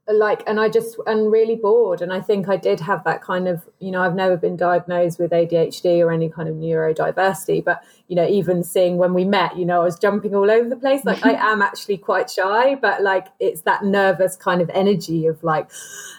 like 0.09 0.43
and 0.47 0.61
i 0.61 0.69
just 0.69 0.97
and 1.07 1.33
really 1.33 1.57
bored. 1.57 2.01
And 2.01 2.13
i 2.13 2.21
think 2.21 2.49
i 2.49 2.57
did 2.57 2.81
have 2.81 3.03
that 3.05 3.23
kind 3.23 3.49
of 3.49 3.69
you 3.81 3.91
know 3.91 4.03
i've 4.03 4.15
never 4.15 4.37
been 4.37 4.57
diagnosed 4.57 5.19
with 5.19 5.33
adhd 5.33 5.85
or 6.01 6.13
any 6.13 6.29
kind 6.29 6.49
of 6.49 6.55
neurodiversity 6.55 7.65
but 7.65 7.83
you 8.07 8.15
know 8.15 8.27
even 8.27 8.63
seeing 8.63 8.99
when 8.99 9.15
we 9.15 9.25
met 9.25 9.57
you 9.57 9.65
know 9.65 9.81
i 9.81 9.85
was 9.85 9.99
jumping 9.99 10.35
all 10.35 10.51
over 10.51 10.69
the 10.69 10.77
place. 10.77 11.05
Like 11.05 11.25
i 11.27 11.33
am 11.53 11.61
actually 11.61 11.97
quite 11.97 12.31
shy 12.31 12.77
but 12.77 13.03
like 13.03 13.29
it's 13.41 13.63
that 13.63 13.85
nervous 13.85 14.37
kind 14.37 14.61
of 14.61 14.71
energy 14.71 15.27
of 15.27 15.43
like 15.43 15.71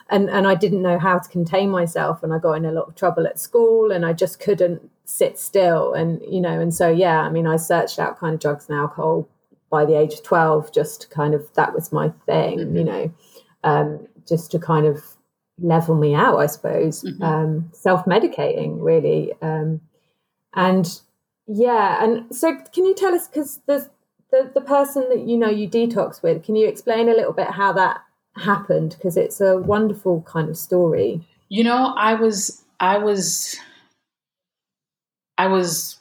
and 0.10 0.30
and 0.30 0.48
i 0.48 0.56
didn't 0.56 0.82
know 0.82 1.00
how 1.00 1.20
to 1.20 1.30
contain 1.30 1.70
myself 1.70 2.24
and 2.24 2.34
i 2.34 2.40
got 2.40 2.54
in 2.54 2.66
a 2.66 2.72
lot 2.72 2.90
of 2.90 2.96
trouble 2.96 3.26
at 3.26 3.40
school 3.40 3.92
and 3.92 4.06
i 4.06 4.14
just 4.14 4.40
couldn't 4.40 4.90
sit 5.06 5.40
still. 5.40 5.94
And 5.94 6.22
you 6.28 6.42
know 6.42 6.60
and 6.60 6.74
so 6.74 6.90
yeah 6.90 7.22
i 7.22 7.30
mean 7.30 7.48
i 7.48 7.56
searched 7.56 8.00
out 8.00 8.20
kind 8.20 8.34
of 8.34 8.42
drugs 8.42 8.68
and 8.68 8.78
alcohol 8.78 9.30
by 9.70 9.86
the 9.86 9.98
age 9.98 10.14
of 10.14 10.24
12 10.24 10.74
just 10.74 11.10
kind 11.10 11.34
of 11.34 11.52
that 11.54 11.74
was 11.74 11.92
my 11.92 12.10
thing 12.26 12.60
mm-hmm. 12.60 12.78
you 12.78 12.84
know 12.84 13.14
um, 13.64 14.08
just 14.28 14.52
to 14.52 14.60
kind 14.60 14.86
of 14.86 15.04
level 15.60 15.96
me 15.96 16.14
out, 16.14 16.38
I 16.38 16.46
suppose. 16.46 17.04
Mm-hmm. 17.04 17.24
Um, 17.24 17.70
Self 17.74 18.06
medicating, 18.06 18.78
really. 18.80 19.34
Um, 19.42 19.82
and 20.56 20.88
yeah, 21.48 22.04
and 22.04 22.36
so 22.36 22.58
can 22.74 22.86
you 22.86 22.94
tell 22.94 23.14
us, 23.14 23.28
because 23.28 23.62
the, 23.68 23.90
the, 24.32 24.52
the 24.54 24.62
person 24.62 25.08
that 25.10 25.28
you 25.28 25.38
know 25.38 25.50
you 25.50 25.70
detox 25.70 26.22
with, 26.22 26.44
can 26.44 26.56
you 26.56 26.68
explain 26.68 27.10
a 27.10 27.14
little 27.14 27.34
bit 27.34 27.52
how 27.52 27.74
that 27.74 28.02
happened? 28.36 28.96
Because 28.98 29.18
it's 29.18 29.42
a 29.42 29.58
wonderful 29.58 30.22
kind 30.24 30.50
of 30.50 30.58
story. 30.58 31.26
You 31.50 31.64
know, 31.64 31.94
I 31.96 32.16
was, 32.16 32.64
I 32.80 32.98
was, 32.98 33.58
I 35.38 35.48
was, 35.48 35.98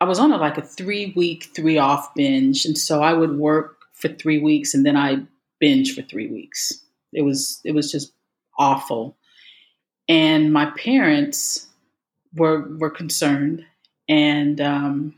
I 0.00 0.04
was 0.04 0.18
on 0.18 0.32
a, 0.32 0.36
like 0.36 0.58
a 0.58 0.62
three 0.62 1.12
week, 1.16 1.50
three 1.54 1.78
off 1.78 2.14
binge. 2.14 2.64
And 2.64 2.76
so 2.76 3.02
I 3.02 3.12
would 3.12 3.38
work 3.38 3.78
for 3.92 4.08
three 4.08 4.38
weeks 4.38 4.74
and 4.74 4.84
then 4.84 4.96
I 4.96 5.22
binge 5.58 5.94
for 5.94 6.02
three 6.02 6.28
weeks. 6.28 6.82
It 7.12 7.22
was 7.22 7.60
it 7.64 7.72
was 7.72 7.90
just 7.90 8.12
awful. 8.58 9.16
And 10.08 10.52
my 10.52 10.66
parents 10.72 11.68
were 12.34 12.68
were 12.78 12.90
concerned, 12.90 13.64
and 14.08 14.60
um, 14.60 15.14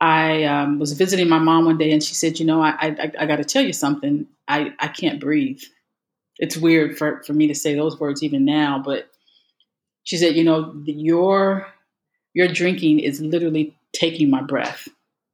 I 0.00 0.44
um, 0.44 0.78
was 0.78 0.92
visiting 0.92 1.28
my 1.28 1.38
mom 1.38 1.64
one 1.66 1.78
day, 1.78 1.92
and 1.92 2.02
she 2.02 2.14
said, 2.14 2.38
"You 2.38 2.46
know, 2.46 2.62
I 2.62 2.74
I, 2.80 3.12
I 3.20 3.26
got 3.26 3.36
to 3.36 3.44
tell 3.44 3.64
you 3.64 3.72
something. 3.72 4.26
I 4.48 4.72
I 4.80 4.88
can't 4.88 5.20
breathe. 5.20 5.60
It's 6.38 6.56
weird 6.56 6.98
for 6.98 7.22
for 7.24 7.32
me 7.32 7.48
to 7.48 7.54
say 7.54 7.74
those 7.74 8.00
words 8.00 8.22
even 8.22 8.44
now, 8.44 8.82
but." 8.84 9.08
She 10.04 10.16
said, 10.18 10.36
"You 10.36 10.44
know, 10.44 10.74
your 10.86 11.66
your 12.34 12.48
drinking 12.48 13.00
is 13.00 13.20
literally 13.20 13.76
taking 13.92 14.30
my 14.30 14.42
breath 14.42 14.88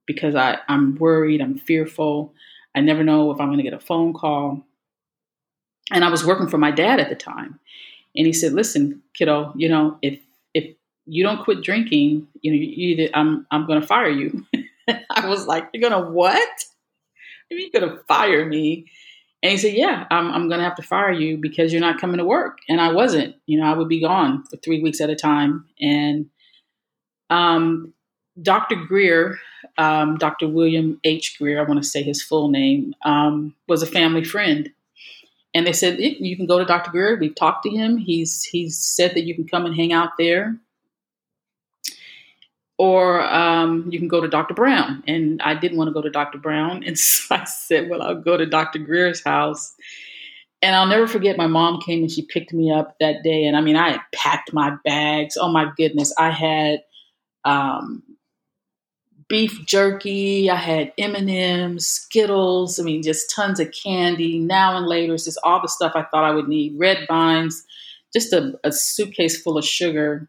because 0.07 0.35
I, 0.35 0.59
I'm 0.68 0.96
worried, 0.96 1.40
I'm 1.42 1.59
fearful. 1.59 2.33
I 2.74 2.81
never 2.81 3.02
know 3.02 3.31
if 3.33 3.40
I'm 3.40 3.48
going 3.48 3.59
to 3.59 3.64
get 3.64 3.74
a 3.74 3.81
phone 3.81 4.12
call. 4.14 4.64
And 5.90 6.04
I 6.04 6.10
was 6.10 6.24
working 6.24 6.48
for 6.48 6.58
my 6.58 6.70
dad 6.70 7.00
at 7.00 7.08
the 7.08 7.14
time. 7.14 7.58
And 8.14 8.26
he 8.26 8.32
said, 8.32 8.52
listen, 8.52 9.02
kiddo, 9.14 9.52
you 9.56 9.68
know, 9.68 9.98
if, 10.02 10.20
if 10.54 10.74
you 11.06 11.24
don't 11.24 11.42
quit 11.42 11.62
drinking, 11.62 12.28
you 12.40 12.52
know, 12.52 12.58
you 12.58 12.88
either, 12.88 13.10
I'm, 13.14 13.46
I'm 13.50 13.66
to 13.66 13.86
fire 13.86 14.10
you. 14.10 14.46
I 15.10 15.26
was 15.26 15.46
like, 15.46 15.68
you're 15.72 15.90
to 15.90 16.10
what? 16.10 16.64
You're 17.50 17.88
to 17.88 18.02
fire 18.08 18.46
me. 18.46 18.86
And 19.42 19.52
he 19.52 19.58
said, 19.58 19.74
yeah, 19.74 20.06
I'm, 20.10 20.30
I'm 20.30 20.48
going 20.48 20.58
to 20.58 20.64
have 20.64 20.76
to 20.76 20.82
fire 20.82 21.10
you 21.10 21.36
because 21.36 21.72
you're 21.72 21.80
not 21.80 22.00
coming 22.00 22.18
to 22.18 22.24
work. 22.24 22.58
And 22.68 22.80
I 22.80 22.92
wasn't, 22.92 23.34
you 23.46 23.58
know, 23.58 23.66
I 23.66 23.74
would 23.74 23.88
be 23.88 24.00
gone 24.00 24.44
for 24.44 24.56
three 24.58 24.80
weeks 24.80 25.00
at 25.00 25.10
a 25.10 25.16
time. 25.16 25.66
And, 25.80 26.26
um, 27.28 27.92
Dr. 28.40 28.76
Greer, 28.76 29.38
um, 29.78 30.16
Dr. 30.16 30.48
William 30.48 31.00
H. 31.04 31.36
Greer, 31.38 31.60
I 31.60 31.68
want 31.68 31.82
to 31.82 31.88
say 31.88 32.02
his 32.02 32.22
full 32.22 32.48
name, 32.48 32.94
um, 33.04 33.54
was 33.68 33.82
a 33.82 33.86
family 33.86 34.24
friend. 34.24 34.70
And 35.54 35.66
they 35.66 35.72
said 35.72 35.98
you 35.98 36.36
can 36.36 36.46
go 36.46 36.58
to 36.58 36.64
Dr. 36.64 36.90
Greer. 36.90 37.18
We've 37.18 37.34
talked 37.34 37.64
to 37.64 37.70
him. 37.70 37.98
He's 37.98 38.42
he's 38.42 38.78
said 38.78 39.14
that 39.14 39.24
you 39.24 39.34
can 39.34 39.46
come 39.46 39.66
and 39.66 39.76
hang 39.76 39.92
out 39.92 40.10
there, 40.18 40.56
or 42.78 43.20
um, 43.22 43.88
you 43.90 43.98
can 43.98 44.08
go 44.08 44.20
to 44.20 44.28
Dr. 44.28 44.54
Brown. 44.54 45.02
And 45.06 45.42
I 45.42 45.54
didn't 45.54 45.76
want 45.76 45.88
to 45.88 45.94
go 45.94 46.00
to 46.00 46.10
Dr. 46.10 46.38
Brown, 46.38 46.82
and 46.84 46.98
so 46.98 47.34
I 47.34 47.44
said, 47.44 47.90
well, 47.90 48.02
I'll 48.02 48.20
go 48.20 48.36
to 48.36 48.46
Dr. 48.46 48.78
Greer's 48.78 49.22
house. 49.22 49.74
And 50.64 50.76
I'll 50.76 50.86
never 50.86 51.08
forget 51.08 51.36
my 51.36 51.48
mom 51.48 51.80
came 51.80 52.02
and 52.02 52.10
she 52.10 52.22
picked 52.22 52.52
me 52.52 52.72
up 52.72 52.94
that 53.00 53.24
day. 53.24 53.46
And 53.46 53.56
I 53.56 53.60
mean, 53.60 53.74
I 53.74 53.90
had 53.90 54.00
packed 54.14 54.52
my 54.52 54.77
bags. 54.85 55.37
Oh 55.37 55.48
my 55.48 55.68
goodness, 55.77 56.14
I 56.16 56.31
had 56.31 56.85
um, 57.44 58.04
beef 59.33 59.64
jerky. 59.64 60.50
I 60.50 60.56
had 60.56 60.92
M 60.98 61.14
and 61.14 61.30
M's, 61.30 61.87
Skittles. 61.87 62.78
I 62.78 62.83
mean, 62.83 63.02
just 63.02 63.35
tons 63.35 63.60
of 63.60 63.72
candy. 63.72 64.38
Now 64.38 64.76
and 64.76 64.87
later, 64.87 65.14
it's 65.14 65.24
just 65.24 65.40
all 65.42 65.62
the 65.62 65.68
stuff 65.68 65.92
I 65.94 66.02
thought 66.02 66.24
I 66.24 66.33
would 66.33 66.48
need. 66.48 66.78
Red 66.78 67.06
vines, 67.08 67.64
just 68.12 68.35
a, 68.35 68.60
a 68.62 68.70
suitcase 68.70 69.40
full 69.40 69.56
of 69.56 69.64
sugar. 69.64 70.28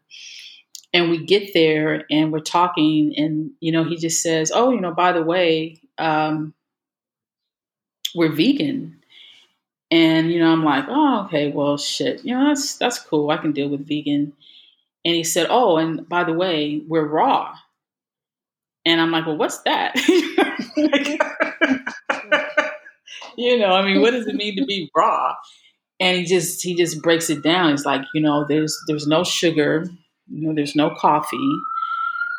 And 0.94 1.10
we 1.10 1.22
get 1.22 1.52
there 1.52 2.06
and 2.10 2.32
we're 2.32 2.40
talking, 2.40 3.12
and 3.18 3.50
you 3.60 3.72
know, 3.72 3.84
he 3.84 3.96
just 3.96 4.22
says, 4.22 4.50
"Oh, 4.54 4.70
you 4.70 4.80
know, 4.80 4.94
by 4.94 5.12
the 5.12 5.22
way, 5.22 5.82
um, 5.98 6.54
we're 8.14 8.32
vegan." 8.32 9.02
And 9.90 10.32
you 10.32 10.38
know, 10.38 10.50
I'm 10.50 10.64
like, 10.64 10.86
"Oh, 10.88 11.24
okay, 11.26 11.50
well, 11.52 11.76
shit, 11.76 12.24
you 12.24 12.34
know, 12.34 12.46
that's 12.46 12.78
that's 12.78 13.00
cool. 13.00 13.28
I 13.28 13.36
can 13.36 13.52
deal 13.52 13.68
with 13.68 13.86
vegan." 13.86 14.32
And 15.04 15.14
he 15.14 15.24
said, 15.24 15.48
"Oh, 15.50 15.76
and 15.76 16.08
by 16.08 16.24
the 16.24 16.32
way, 16.32 16.80
we're 16.88 17.06
raw." 17.06 17.54
And 18.86 19.00
I'm 19.00 19.10
like, 19.10 19.26
well, 19.26 19.38
what's 19.38 19.58
that? 19.62 19.96
you 23.36 23.58
know, 23.58 23.70
I 23.70 23.84
mean, 23.84 24.00
what 24.00 24.10
does 24.12 24.26
it 24.26 24.34
mean 24.34 24.56
to 24.56 24.64
be 24.66 24.90
raw? 24.96 25.34
And 26.00 26.18
he 26.18 26.24
just 26.24 26.62
he 26.62 26.74
just 26.76 27.02
breaks 27.02 27.30
it 27.30 27.42
down. 27.42 27.72
It's 27.72 27.84
like, 27.86 28.02
you 28.14 28.20
know, 28.20 28.44
there's 28.48 28.76
there's 28.88 29.06
no 29.06 29.24
sugar, 29.24 29.86
you 30.28 30.48
know, 30.48 30.54
there's 30.54 30.74
no 30.76 30.90
coffee. 30.94 31.50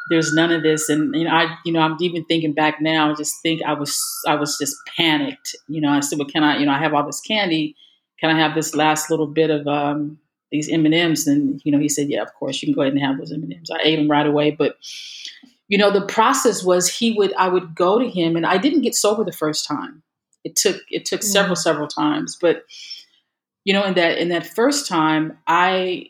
there's 0.09 0.33
none 0.33 0.51
of 0.51 0.63
this. 0.63 0.89
And, 0.89 1.15
you 1.15 1.23
know, 1.25 1.31
I, 1.31 1.55
you 1.65 1.73
know, 1.73 1.79
I'm 1.79 1.97
even 1.99 2.25
thinking 2.25 2.53
back 2.53 2.81
now, 2.81 3.11
I 3.11 3.15
just 3.15 3.41
think 3.41 3.61
I 3.63 3.73
was, 3.73 3.99
I 4.27 4.35
was 4.35 4.57
just 4.59 4.75
panicked. 4.97 5.55
You 5.67 5.81
know, 5.81 5.89
I 5.89 5.99
said, 6.01 6.19
well, 6.19 6.27
can 6.27 6.43
I, 6.43 6.57
you 6.57 6.65
know, 6.65 6.71
I 6.73 6.79
have 6.79 6.93
all 6.93 7.05
this 7.05 7.21
candy. 7.21 7.75
Can 8.19 8.29
I 8.29 8.39
have 8.39 8.55
this 8.55 8.75
last 8.75 9.09
little 9.09 9.27
bit 9.27 9.49
of, 9.49 9.67
um, 9.67 10.19
these 10.51 10.69
M&Ms? 10.69 11.27
And, 11.27 11.59
you 11.65 11.71
know, 11.71 11.79
he 11.79 11.89
said, 11.89 12.09
yeah, 12.09 12.21
of 12.21 12.33
course 12.35 12.61
you 12.61 12.67
can 12.67 12.75
go 12.75 12.81
ahead 12.81 12.93
and 12.93 13.01
have 13.01 13.17
those 13.17 13.31
M&Ms. 13.33 13.69
I 13.71 13.79
ate 13.83 13.95
them 13.97 14.09
right 14.09 14.27
away. 14.27 14.51
But, 14.51 14.77
you 15.67 15.77
know, 15.77 15.91
the 15.91 16.05
process 16.05 16.63
was 16.63 16.87
he 16.87 17.13
would, 17.13 17.33
I 17.35 17.47
would 17.47 17.75
go 17.75 17.99
to 17.99 18.09
him 18.09 18.35
and 18.35 18.45
I 18.45 18.57
didn't 18.57 18.81
get 18.81 18.95
sober 18.95 19.23
the 19.23 19.31
first 19.31 19.67
time. 19.67 20.03
It 20.43 20.55
took, 20.55 20.77
it 20.89 21.05
took 21.05 21.21
mm. 21.21 21.25
several, 21.25 21.55
several 21.55 21.87
times, 21.87 22.37
but, 22.39 22.63
you 23.63 23.73
know, 23.73 23.83
in 23.83 23.95
that, 23.95 24.19
in 24.19 24.29
that 24.29 24.45
first 24.45 24.87
time, 24.87 25.37
I, 25.47 26.09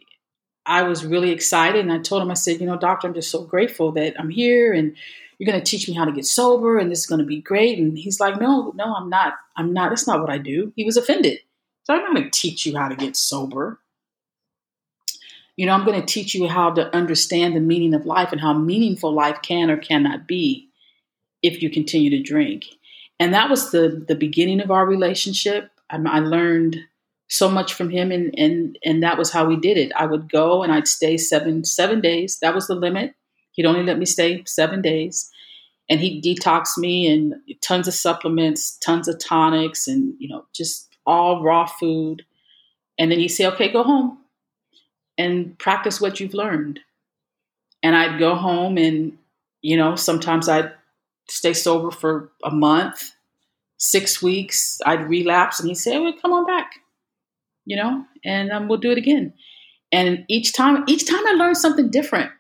I 0.66 0.84
was 0.84 1.06
really 1.06 1.32
excited 1.32 1.80
and 1.80 1.94
I 1.94 2.00
told 2.00 2.22
him, 2.22 2.32
I 2.32 2.34
said, 2.34 2.60
you 2.60 2.66
know, 2.66 2.78
doctor, 2.78 3.08
I'm 3.08 3.14
just 3.14 3.32
so 3.32 3.44
grateful 3.44 3.92
that 3.94 4.20
I'm 4.20 4.30
here 4.30 4.74
and 4.74 4.96
you're 5.38 5.50
going 5.50 5.62
to 5.62 5.70
teach 5.70 5.88
me 5.88 5.94
how 5.94 6.06
to 6.06 6.12
get 6.12 6.26
sober 6.26 6.78
and 6.78 6.92
this 6.92 7.00
is 7.00 7.06
going 7.06 7.20
to 7.20 7.26
be 7.26 7.42
great. 7.42 7.78
And 7.78 7.98
he's 7.98 8.20
like, 8.20 8.40
no, 8.40 8.74
no, 8.76 8.94
I'm 8.96 9.10
not. 9.10 9.34
I'm 9.56 9.74
not. 9.74 9.90
That's 9.90 10.08
not 10.08 10.22
what 10.22 10.30
I 10.30 10.38
do. 10.38 10.74
He 10.76 10.84
was 10.84 10.98
offended. 10.98 11.40
So 11.84 11.94
I'm 11.94 12.02
not 12.02 12.16
going 12.16 12.24
to 12.24 12.40
teach 12.40 12.66
you 12.66 12.76
how 12.78 12.88
to 12.88 12.96
get 12.96 13.16
sober. 13.16 13.80
You 15.56 15.66
know, 15.66 15.74
I'm 15.74 15.86
going 15.86 16.00
to 16.00 16.06
teach 16.06 16.36
you 16.36 16.48
how 16.48 16.72
to 16.72 16.94
understand 16.96 17.56
the 17.56 17.62
meaning 17.62 17.94
of 17.94 18.06
life 18.06 18.32
and 18.32 18.42
how 18.42 18.54
meaningful 18.54 19.14
life 19.14 19.42
can 19.42 19.70
or 19.70 19.78
cannot 19.78 20.28
be 20.28 20.70
if 21.42 21.62
you 21.62 21.70
continue 21.70 22.10
to 22.10 22.22
drink. 22.22 22.66
And 23.20 23.34
that 23.34 23.50
was 23.50 23.72
the 23.72 24.04
the 24.08 24.16
beginning 24.16 24.60
of 24.60 24.72
our 24.72 24.86
relationship. 24.86 25.72
I, 25.90 25.98
I 26.06 26.20
learned 26.20 26.78
so 27.28 27.50
much 27.50 27.74
from 27.74 27.90
him 27.90 28.12
and 28.12 28.38
and 28.38 28.78
and 28.84 29.02
that 29.04 29.18
was 29.18 29.32
how 29.32 29.46
we 29.46 29.56
did 29.56 29.78
it. 29.78 29.92
I 29.96 30.06
would 30.06 30.30
go 30.30 30.64
and 30.64 30.72
I'd 30.72 30.88
stay 30.88 31.18
seven 31.18 31.64
seven 31.64 32.02
days. 32.02 32.40
That 32.40 32.54
was 32.54 32.68
the 32.68 32.76
limit. 32.76 33.16
He'd 33.54 33.66
only 33.66 33.84
let 33.84 33.98
me 33.98 34.06
stay 34.06 34.44
seven 34.46 34.82
days. 34.82 35.32
And 35.88 36.00
he'd 36.00 36.24
detox 36.24 36.78
me 36.78 37.08
and 37.08 37.36
tons 37.62 37.88
of 37.88 37.94
supplements, 37.94 38.78
tons 38.80 39.08
of 39.08 39.20
tonics, 39.20 39.88
and 39.88 40.16
you 40.20 40.28
know, 40.28 40.46
just 40.54 40.90
all 41.06 41.44
raw 41.44 41.66
food. 41.66 42.26
And 42.98 43.12
then 43.12 43.20
he'd 43.20 43.30
say, 43.30 43.46
Okay, 43.46 43.72
go 43.72 43.84
home 43.84 44.18
and 45.18 45.58
practice 45.60 46.02
what 46.02 46.20
you've 46.20 46.34
learned. 46.34 46.80
And 47.84 47.96
I'd 47.96 48.20
go 48.20 48.36
home 48.36 48.78
and, 48.78 49.18
you 49.62 49.78
know, 49.78 49.96
sometimes 49.96 50.50
I'd 50.50 50.72
stay 51.30 51.54
sober 51.54 51.92
for 51.92 52.32
a 52.44 52.52
month, 52.52 53.12
six 53.78 54.22
weeks, 54.22 54.82
I'd 54.86 55.10
relapse 55.10 55.60
and 55.60 55.70
he'd 55.70 55.76
say, 55.76 56.00
Well, 56.00 56.14
come 56.22 56.34
on 56.34 56.46
back 56.46 56.72
you 57.66 57.76
know, 57.76 58.06
and 58.24 58.52
um, 58.52 58.68
we'll 58.68 58.80
do 58.80 58.92
it 58.92 58.98
again. 58.98 59.34
And 59.92 60.26
each 60.28 60.54
time, 60.54 60.84
each 60.88 61.08
time 61.08 61.26
I 61.28 61.32
learned 61.32 61.58
something 61.58 61.90
different. 61.90 62.32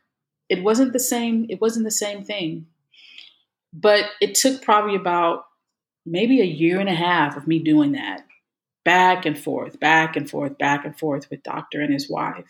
It 0.49 0.63
wasn't 0.63 0.93
the 0.93 0.99
same. 0.99 1.47
It 1.49 1.59
wasn't 1.59 1.85
the 1.85 1.91
same 1.91 2.23
thing. 2.23 2.67
But 3.73 4.05
it 4.21 4.35
took 4.35 4.61
probably 4.61 4.95
about 4.95 5.45
maybe 6.05 6.39
a 6.39 6.45
year 6.45 6.79
and 6.79 6.89
a 6.89 6.95
half 6.95 7.35
of 7.35 7.47
me 7.47 7.59
doing 7.59 7.93
that, 7.93 8.25
back 8.83 9.25
and 9.25 9.37
forth, 9.37 9.79
back 9.79 10.15
and 10.15 10.29
forth, 10.29 10.57
back 10.57 10.85
and 10.85 10.97
forth 10.97 11.29
with 11.29 11.43
Doctor 11.43 11.81
and 11.81 11.91
his 11.91 12.09
wife. 12.09 12.45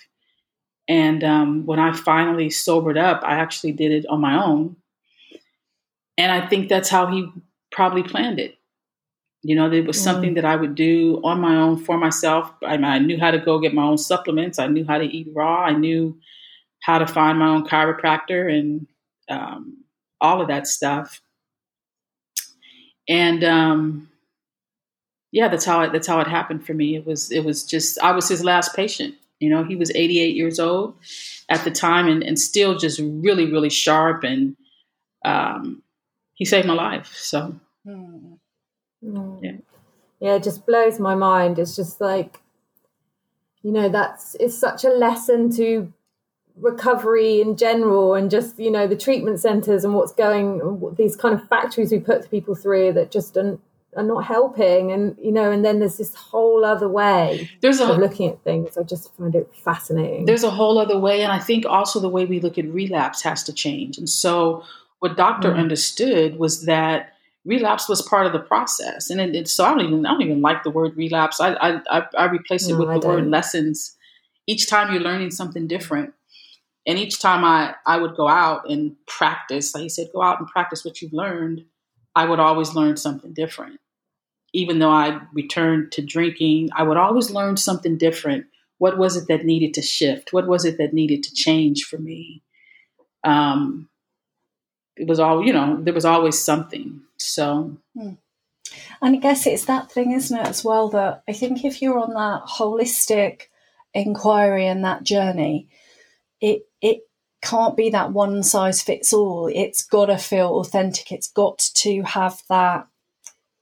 And 0.88 1.24
um, 1.24 1.66
when 1.66 1.80
I 1.80 1.94
finally 1.94 2.50
sobered 2.50 2.98
up, 2.98 3.22
I 3.24 3.36
actually 3.36 3.72
did 3.72 3.92
it 3.92 4.06
on 4.08 4.22
my 4.22 4.44
own. 4.44 4.76
And 6.18 6.32
I 6.32 6.48
think 6.48 6.70
that's 6.70 6.90
how 6.90 7.08
he 7.08 7.28
probably 7.72 8.04
planned 8.04 8.40
it. 8.40 8.58
You 9.42 9.56
know, 9.56 9.72
it 9.72 9.86
was 9.86 10.02
something 10.02 10.32
mm. 10.32 10.36
that 10.36 10.46
I 10.46 10.56
would 10.56 10.74
do 10.74 11.22
on 11.24 11.40
my 11.40 11.56
own 11.56 11.78
for 11.78 11.98
myself. 11.98 12.52
I, 12.64 12.76
I, 12.76 13.00
knew 13.00 13.20
how 13.20 13.30
to 13.30 13.38
go 13.38 13.60
get 13.60 13.76
my 13.76 13.84
own 13.84 14.00
supplements. 14.00 14.58
I 14.58 14.66
knew 14.68 14.86
how 14.86 14.98
to 14.98 15.06
eat 15.06 15.28
raw. 15.36 15.64
I 15.64 15.74
knew 15.74 16.18
how 16.82 16.98
to 16.98 17.06
find 17.06 17.38
my 17.38 17.50
own 17.50 17.68
chiropractor 17.68 18.52
and 18.52 18.88
um, 19.30 19.84
all 20.20 20.42
of 20.42 20.48
that 20.48 20.66
stuff. 20.66 21.22
And 23.08 23.44
um, 23.44 24.10
yeah, 25.32 25.48
that's 25.48 25.66
how 25.66 25.82
it, 25.82 25.92
that's 25.92 26.08
how 26.08 26.20
it 26.22 26.28
happened 26.28 26.66
for 26.66 26.74
me. 26.74 26.96
It 26.96 27.06
was 27.06 27.32
it 27.32 27.44
was 27.44 27.64
just 27.64 28.00
I 28.00 28.14
was 28.14 28.28
his 28.28 28.44
last 28.44 28.76
patient. 28.76 29.16
You 29.40 29.50
know, 29.50 29.64
he 29.64 29.76
was 29.76 29.92
88 29.94 30.36
years 30.36 30.60
old 30.60 30.96
at 31.50 31.64
the 31.64 31.72
time 31.72 32.08
and, 32.08 32.24
and 32.24 32.40
still 32.40 32.78
just 32.78 33.00
really 33.00 33.52
really 33.52 33.70
sharp 33.70 34.24
and 34.24 34.56
um, 35.24 35.82
he 36.34 36.46
saved 36.46 36.68
my 36.68 36.74
life. 36.74 37.14
So. 37.16 37.56
Mm. 37.86 38.38
Yeah. 39.42 39.52
Yeah, 40.20 40.36
it 40.36 40.44
just 40.44 40.66
blows 40.66 41.00
my 41.00 41.14
mind. 41.14 41.60
It's 41.60 41.76
just 41.76 42.00
like, 42.00 42.40
you 43.62 43.72
know, 43.72 43.90
that's 43.90 44.36
it's 44.40 44.58
such 44.58 44.84
a 44.84 44.90
lesson 44.90 45.56
to 45.58 45.92
recovery 46.56 47.42
in 47.42 47.58
general 47.58 48.14
and 48.14 48.32
just, 48.32 48.58
you 48.60 48.72
know, 48.72 48.88
the 48.88 48.96
treatment 48.96 49.40
centers 49.40 49.84
and 49.84 49.94
what's 49.94 50.14
going, 50.14 50.94
these 50.98 51.16
kind 51.16 51.36
of 51.36 51.48
factories 51.50 51.92
we 51.92 52.00
put 52.00 52.32
people 52.32 52.56
through 52.56 52.94
that 52.94 53.12
just 53.12 53.36
are, 53.36 53.60
are 53.96 54.04
not 54.04 54.26
helping. 54.26 54.91
And, 54.91 55.16
you 55.22 55.32
know, 55.32 55.52
and 55.52 55.64
then 55.64 55.80
there's 55.80 55.98
this 55.98 56.14
whole 56.14 56.66
other 56.66 56.88
way 56.88 57.50
there's 57.62 57.80
a, 57.80 57.91
of 57.91 57.98
looking 57.98 58.30
at 58.30 58.43
things. 58.43 58.78
I 58.78 58.84
just 58.84 59.14
find 59.16 59.34
it 59.36 59.50
fascinating. 59.64 60.26
There's 60.26 60.43
a 60.43 60.50
whole 60.50 60.78
other 60.78 61.00
way. 61.00 61.22
And 61.22 61.32
I 61.32 61.39
think 61.39 61.66
also 61.66 62.00
the 62.00 62.10
way 62.10 62.26
we 62.26 62.39
look 62.39 62.58
at 62.58 62.66
relapse 62.66 63.22
has 63.24 63.43
to 63.43 63.54
change. 63.54 63.98
And 63.98 64.10
so 64.10 64.64
what 65.00 65.16
doctor 65.16 65.52
mm. 65.52 65.58
understood 65.58 66.38
was 66.38 66.66
that 66.66 67.14
relapse 67.46 67.88
was 67.88 68.02
part 68.02 68.26
of 68.26 68.34
the 68.34 68.39
process. 68.39 69.10
And 69.10 69.22
it, 69.22 69.36
it, 69.36 69.48
so 69.48 69.66
I 69.66 69.70
don't 69.70 69.82
even 69.82 70.06
I 70.06 70.12
don't 70.12 70.22
even 70.24 70.41
like 70.41 70.64
the 70.64 70.72
word 70.72 70.98
relapse. 70.98 71.39
I 71.39 71.54
I, 71.89 72.06
I 72.18 72.26
replace 72.26 72.68
it 72.68 72.74
no, 72.74 72.80
with 72.80 72.89
I 72.89 72.93
the 72.96 73.00
don't. 73.02 73.16
word 73.16 73.28
lessons. 73.28 73.96
Each 74.48 74.70
time 74.70 74.91
you're 74.91 75.02
learning 75.02 75.32
something 75.32 75.68
different. 75.68 76.14
And 76.88 77.00
each 77.00 77.20
time 77.20 77.43
I, 77.43 77.74
I 77.88 77.98
would 77.98 78.16
go 78.16 78.28
out 78.28 78.70
and 78.70 78.96
practice, 79.08 79.74
like 79.74 79.84
he 79.84 79.89
said, 79.89 80.10
go 80.14 80.22
out 80.22 80.39
and 80.39 80.48
practice 80.48 80.86
what 80.86 81.02
you've 81.02 81.14
learned, 81.14 81.66
I 82.16 82.26
would 82.26 82.39
always 82.39 82.76
learn 82.76 82.98
something 82.98 83.34
different. 83.34 83.80
Even 84.56 84.80
though 84.80 84.91
I 84.91 85.20
returned 85.34 85.91
to 85.93 86.01
drinking, 86.01 86.70
I 86.76 86.84
would 86.84 86.97
always 86.97 87.30
learn 87.30 87.58
something 87.58 87.97
different. 87.97 88.45
What 88.78 88.97
was 88.97 89.18
it 89.18 89.28
that 89.28 89.45
needed 89.45 89.74
to 89.76 89.82
shift? 89.82 90.32
What 90.32 90.47
was 90.47 90.64
it 90.64 90.78
that 90.78 90.93
needed 90.93 91.24
to 91.24 91.34
change 91.34 91.84
for 91.84 91.97
me? 91.97 92.41
Um, 93.24 93.89
it 94.95 95.08
was 95.08 95.20
all, 95.20 95.45
you 95.45 95.51
know, 95.51 95.82
there 95.82 95.93
was 95.93 96.06
always 96.06 96.41
something. 96.41 97.01
So. 97.18 97.78
Hmm. 97.97 98.14
And 99.01 99.16
I 99.16 99.20
guess 99.20 99.45
it's 99.45 99.66
that 99.66 99.91
thing, 99.91 100.14
isn't 100.14 100.38
it, 100.38 100.47
as 100.47 100.64
well, 100.64 100.89
that 100.89 101.24
I 101.28 101.34
think 101.34 101.64
if 101.64 101.82
you're 101.82 101.99
on 101.99 102.14
that 102.14 102.47
holistic 102.47 103.43
inquiry 103.93 104.68
and 104.68 104.84
that 104.84 105.03
journey, 105.03 105.70
it 106.41 106.68
it 106.82 107.01
can't 107.41 107.78
be 107.78 107.89
that 107.91 108.12
one 108.12 108.43
size 108.43 108.82
fits 108.82 109.14
all. 109.14 109.49
It's 109.53 109.86
got 109.86 110.08
to 110.08 110.18
feel 110.18 110.60
authentic. 110.60 111.12
It's 111.12 111.32
got 111.32 111.60
to 111.76 112.01
have 112.01 112.41
that 112.49 112.88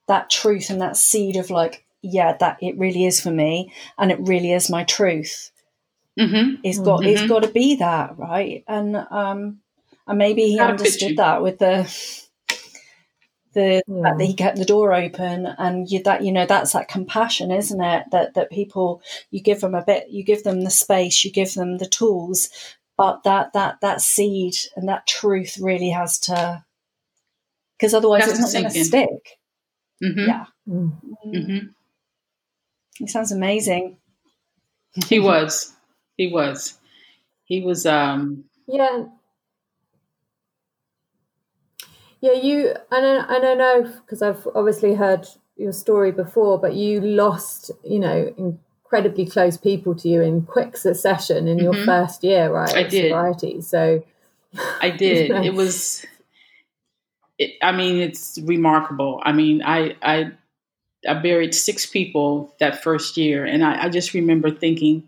that 0.08 0.30
truth 0.30 0.70
and 0.70 0.82
that 0.82 0.98
seed 0.98 1.36
of 1.36 1.50
like, 1.50 1.86
yeah, 2.02 2.36
that 2.40 2.58
it 2.62 2.78
really 2.78 3.06
is 3.06 3.22
for 3.22 3.32
me, 3.32 3.74
and 3.98 4.12
it 4.12 4.20
really 4.20 4.52
is 4.52 4.70
my 4.70 4.84
truth. 4.84 5.52
Mm-hmm. 6.20 6.62
It's 6.64 6.80
got 6.80 7.02
mm-hmm. 7.02 7.10
it's 7.10 7.28
got 7.28 7.44
to 7.44 7.50
be 7.50 7.78
that 7.78 8.18
right, 8.18 8.64
and 8.68 8.96
um, 8.96 9.62
and 10.08 10.18
maybe 10.18 10.44
he 10.44 10.60
understood 10.60 11.18
that 11.18 11.42
with 11.42 11.60
the 11.60 11.90
the 13.54 13.84
fact 14.02 14.18
that 14.18 14.26
he 14.26 14.34
kept 14.34 14.58
the 14.58 14.66
door 14.66 14.94
open 14.94 15.46
and 15.46 15.90
you, 15.90 16.02
that 16.04 16.24
you 16.24 16.32
know 16.32 16.46
that's 16.46 16.74
that 16.74 16.88
compassion 16.88 17.52
isn't 17.52 17.82
it 17.82 18.06
that 18.12 18.34
that 18.34 18.50
people 18.50 19.02
you 19.30 19.42
give 19.42 19.62
them 19.62 19.76
a 19.76 19.84
bit 19.86 20.10
you 20.10 20.24
give 20.24 20.44
them 20.44 20.64
the 20.64 20.72
space 20.72 21.24
you 21.24 21.32
give 21.32 21.54
them 21.54 21.78
the 21.78 21.86
tools 21.86 22.50
but 22.98 23.24
that 23.24 23.54
that 23.54 23.80
that 23.82 24.02
seed 24.02 24.56
and 24.76 24.90
that 24.90 25.06
truth 25.06 25.58
really 25.62 25.90
has 25.90 26.20
to 26.20 26.64
because 27.78 27.94
otherwise 27.94 28.28
it's 28.28 28.40
not 28.40 28.52
going 28.52 28.74
to 28.74 28.84
stick 28.84 29.38
mm-hmm. 30.04 30.20
yeah 30.20 30.46
mm-hmm. 30.68 31.36
mm-hmm. 31.36 31.68
he 32.98 33.08
sounds 33.08 33.32
amazing 33.32 33.98
he 35.08 35.20
was 35.20 35.74
he 36.18 36.28
was 36.28 36.78
he 37.46 37.62
was 37.62 37.86
um 37.86 38.44
yeah 38.68 39.06
yeah, 42.24 42.32
you 42.32 42.74
and 42.90 43.06
I, 43.06 43.36
and 43.36 43.46
I 43.46 43.54
know 43.54 43.82
because 43.84 44.22
I've 44.22 44.48
obviously 44.56 44.94
heard 44.94 45.28
your 45.58 45.74
story 45.74 46.14
before, 46.14 46.58
but 46.58 46.74
you 46.74 47.02
lost, 47.02 47.70
you 47.84 48.00
know, 48.00 48.34
incredibly 48.38 49.26
close 49.26 49.58
people 49.58 49.94
to 49.96 50.08
you 50.08 50.22
in 50.22 50.44
quick 50.44 50.78
succession 50.78 51.50
in 51.50 51.58
mm-hmm. 51.58 51.66
your 51.66 51.86
first 51.86 52.24
year, 52.24 52.50
right? 52.50 52.74
I 52.74 52.84
did. 52.84 53.10
Sobriety. 53.10 53.60
So 53.60 54.06
I 54.80 54.90
did. 54.98 55.28
You 55.28 55.34
know. 55.34 55.44
It 55.44 55.54
was. 55.54 56.06
It, 57.38 57.54
I 57.62 57.72
mean, 57.72 57.98
it's 57.98 58.40
remarkable. 58.44 59.22
I 59.24 59.32
mean, 59.32 59.64
I 59.64 59.96
I 60.02 60.32
I 61.08 61.14
buried 61.16 61.54
six 61.56 61.86
people 61.86 62.56
that 62.60 62.84
first 62.84 63.18
year, 63.18 63.46
and 63.46 63.64
I, 63.64 63.86
I 63.86 63.90
just 63.90 64.14
remember 64.14 64.52
thinking, 64.52 65.04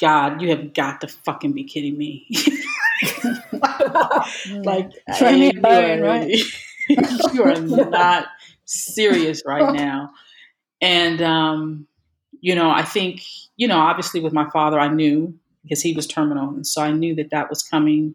God, 0.00 0.42
you 0.42 0.50
have 0.50 0.74
got 0.74 1.00
to 1.02 1.08
fucking 1.08 1.52
be 1.52 1.64
kidding 1.64 1.96
me. 1.96 2.26
like, 4.50 4.90
try 5.18 5.32
me 5.36 5.52
bone, 5.52 6.00
right? 6.00 6.30
you 6.88 7.42
are 7.42 7.60
not 7.60 8.26
serious 8.64 9.42
right 9.46 9.74
now. 9.74 10.10
And, 10.80 11.22
um, 11.22 11.86
you 12.40 12.54
know, 12.54 12.70
I 12.70 12.82
think, 12.82 13.22
you 13.56 13.68
know, 13.68 13.78
obviously 13.78 14.20
with 14.20 14.32
my 14.32 14.48
father, 14.50 14.78
I 14.78 14.88
knew 14.88 15.34
because 15.62 15.80
he 15.80 15.92
was 15.92 16.06
terminal. 16.06 16.50
And 16.50 16.66
so 16.66 16.82
I 16.82 16.92
knew 16.92 17.14
that 17.16 17.30
that 17.30 17.48
was 17.50 17.62
coming. 17.62 18.14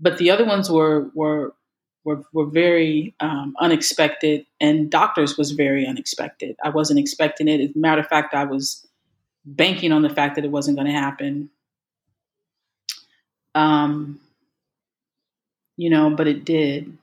but 0.00 0.18
the 0.18 0.30
other 0.30 0.44
ones 0.44 0.70
were 0.70 1.10
were 1.14 1.54
were, 2.04 2.22
were 2.32 2.46
very 2.46 3.14
um, 3.20 3.54
unexpected, 3.60 4.46
and 4.60 4.90
doctors 4.90 5.36
was 5.36 5.52
very 5.52 5.86
unexpected. 5.86 6.56
I 6.62 6.70
wasn't 6.70 6.98
expecting 7.00 7.48
it. 7.48 7.60
As 7.60 7.76
a 7.76 7.78
matter 7.78 8.00
of 8.00 8.08
fact, 8.08 8.34
I 8.34 8.44
was 8.44 8.86
banking 9.44 9.92
on 9.92 10.02
the 10.02 10.10
fact 10.10 10.36
that 10.36 10.44
it 10.44 10.50
wasn't 10.50 10.76
going 10.76 10.86
to 10.86 10.92
happen. 10.92 11.50
Um, 13.54 14.20
you 15.76 15.90
know, 15.90 16.10
but 16.10 16.26
it 16.26 16.44
did, 16.44 16.96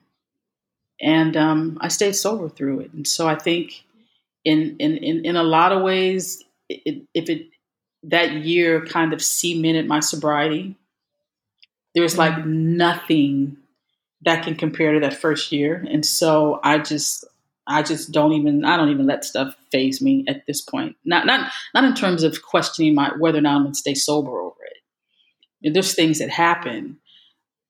and 1.00 1.36
um, 1.36 1.78
I 1.80 1.88
stayed 1.88 2.16
sober 2.16 2.48
through 2.48 2.80
it. 2.80 2.92
And 2.92 3.06
so 3.06 3.26
I 3.28 3.36
think, 3.36 3.84
in 4.44 4.76
in 4.78 4.96
in, 4.96 5.24
in 5.24 5.36
a 5.36 5.42
lot 5.42 5.72
of 5.72 5.82
ways, 5.82 6.42
it, 6.68 7.02
if 7.14 7.28
it 7.28 7.48
that 8.06 8.32
year 8.32 8.84
kind 8.86 9.12
of 9.12 9.22
cemented 9.22 9.86
my 9.86 10.00
sobriety. 10.00 10.76
There 11.94 12.02
was 12.02 12.18
like 12.18 12.34
mm-hmm. 12.34 12.76
nothing 12.76 13.56
that 14.22 14.44
can 14.44 14.56
compare 14.56 14.92
to 14.92 15.00
that 15.00 15.14
first 15.14 15.52
year. 15.52 15.84
And 15.90 16.04
so 16.04 16.60
I 16.62 16.78
just 16.78 17.24
I 17.66 17.82
just 17.82 18.12
don't 18.12 18.32
even 18.32 18.64
I 18.64 18.76
don't 18.76 18.90
even 18.90 19.06
let 19.06 19.24
stuff 19.24 19.54
phase 19.70 20.00
me 20.00 20.24
at 20.28 20.46
this 20.46 20.60
point. 20.60 20.96
Not 21.04 21.26
not 21.26 21.50
not 21.74 21.84
in 21.84 21.94
terms 21.94 22.22
of 22.22 22.42
questioning 22.42 22.94
my 22.94 23.12
whether 23.18 23.38
or 23.38 23.42
not 23.42 23.56
I'm 23.56 23.62
gonna 23.64 23.74
stay 23.74 23.94
sober 23.94 24.40
over 24.40 24.56
it. 25.62 25.74
there's 25.74 25.94
things 25.94 26.18
that 26.20 26.30
happen, 26.30 26.98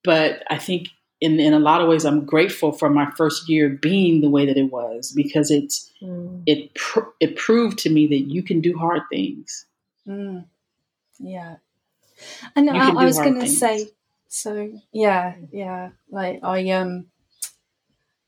but 0.04 0.42
I 0.50 0.58
think 0.58 0.88
in 1.20 1.40
in 1.40 1.54
a 1.54 1.58
lot 1.58 1.80
of 1.80 1.88
ways 1.88 2.04
I'm 2.04 2.24
grateful 2.24 2.72
for 2.72 2.90
my 2.90 3.10
first 3.16 3.48
year 3.48 3.70
being 3.70 4.20
the 4.20 4.28
way 4.28 4.46
that 4.46 4.56
it 4.56 4.70
was 4.70 5.12
because 5.12 5.50
it's 5.50 5.90
mm. 6.02 6.42
it 6.46 6.74
pr- 6.74 7.10
it 7.20 7.36
proved 7.36 7.78
to 7.80 7.90
me 7.90 8.06
that 8.08 8.30
you 8.30 8.42
can 8.42 8.60
do 8.60 8.76
hard 8.76 9.02
things. 9.10 9.66
Mm. 10.06 10.44
Yeah, 11.18 11.56
and 12.54 12.68
I, 12.68 12.90
I 12.90 13.04
was 13.04 13.18
going 13.18 13.40
to 13.40 13.48
say 13.48 13.88
so 14.28 14.70
yeah, 14.92 15.34
yeah. 15.52 15.90
Like 16.10 16.40
I 16.42 16.70
um 16.70 17.06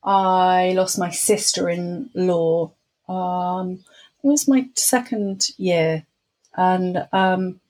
I 0.02 0.72
lost 0.76 0.98
my 0.98 1.10
sister 1.10 1.68
in 1.68 2.10
law. 2.14 2.72
Um 3.08 3.84
it 4.22 4.26
was 4.26 4.48
my 4.48 4.68
second 4.74 5.48
year. 5.56 6.06
And 6.56 7.06
um 7.12 7.60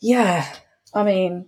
yeah, 0.00 0.52
I 0.92 1.02
mean 1.02 1.46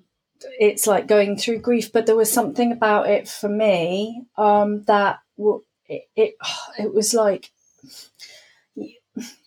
it's 0.58 0.86
like 0.86 1.06
going 1.06 1.36
through 1.36 1.58
grief, 1.58 1.92
but 1.92 2.06
there 2.06 2.16
was 2.16 2.30
something 2.32 2.72
about 2.72 3.08
it 3.08 3.28
for 3.28 3.48
me 3.48 4.24
um 4.36 4.84
that 4.84 5.20
it, 5.88 6.08
it 6.16 6.36
it 6.78 6.94
was 6.94 7.14
like 7.14 7.50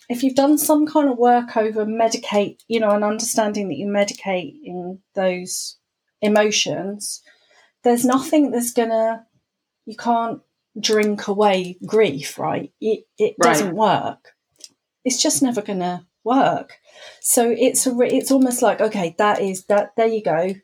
if 0.10 0.24
you've 0.24 0.36
done 0.36 0.58
some 0.58 0.88
kind 0.88 1.08
of 1.08 1.18
work 1.18 1.56
over 1.56 1.86
medicate, 1.86 2.64
you 2.68 2.80
know, 2.80 2.90
and 2.90 3.04
understanding 3.04 3.70
that 3.70 3.78
you 3.78 3.86
medicate 3.86 4.60
in 4.64 5.00
those 5.14 5.78
emotions, 6.22 7.22
there's 7.84 8.06
nothing 8.06 8.52
that's 8.52 8.74
gonna, 8.74 9.26
you 9.86 9.96
can't 9.96 10.42
drink 10.80 11.28
away 11.28 11.78
grief, 11.86 12.38
right? 12.38 12.72
It, 12.80 13.06
it 13.18 13.36
right. 13.42 13.54
doesn't 13.54 13.76
work. 13.76 14.34
It's 15.04 15.22
just 15.22 15.42
never 15.42 15.62
gonna 15.62 16.06
work. 16.24 16.78
So 17.22 17.50
it's 17.50 17.88
a, 17.88 17.98
it's 18.02 18.32
almost 18.32 18.62
like, 18.62 18.82
okay, 18.82 19.16
that 19.18 19.42
is 19.42 19.66
that, 19.66 19.96
there 19.96 20.08
you 20.08 20.24
go. 20.24 20.56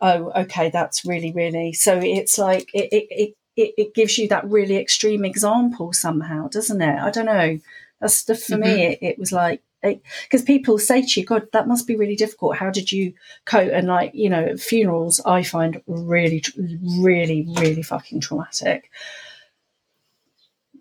Oh, 0.00 0.32
okay, 0.42 0.70
that's 0.70 1.04
really, 1.04 1.32
really, 1.32 1.72
so 1.72 1.98
it's 2.02 2.38
like, 2.38 2.68
it, 2.74 2.88
it, 2.92 3.06
it 3.10 3.34
it, 3.56 3.74
it, 3.76 3.94
gives 3.94 4.16
you 4.16 4.28
that 4.28 4.48
really 4.48 4.76
extreme 4.76 5.24
example 5.24 5.92
somehow, 5.92 6.48
doesn't 6.48 6.80
it? 6.80 6.98
I 6.98 7.10
don't 7.10 7.26
know. 7.26 7.58
That's 8.00 8.24
the, 8.24 8.34
for 8.34 8.54
mm-hmm. 8.54 8.62
me. 8.62 8.86
It, 8.86 8.98
it, 9.02 9.18
was 9.18 9.32
like 9.32 9.62
because 9.82 10.42
people 10.42 10.78
say 10.78 11.02
to 11.02 11.20
you, 11.20 11.26
God, 11.26 11.48
that 11.52 11.68
must 11.68 11.86
be 11.86 11.96
really 11.96 12.16
difficult. 12.16 12.56
How 12.56 12.70
did 12.70 12.92
you 12.92 13.14
cope? 13.44 13.70
And 13.72 13.88
like, 13.88 14.12
you 14.14 14.30
know, 14.30 14.56
funerals, 14.56 15.20
I 15.26 15.42
find 15.42 15.82
really, 15.86 16.42
really, 16.56 17.46
really 17.58 17.82
fucking 17.82 18.20
traumatic. 18.20 18.90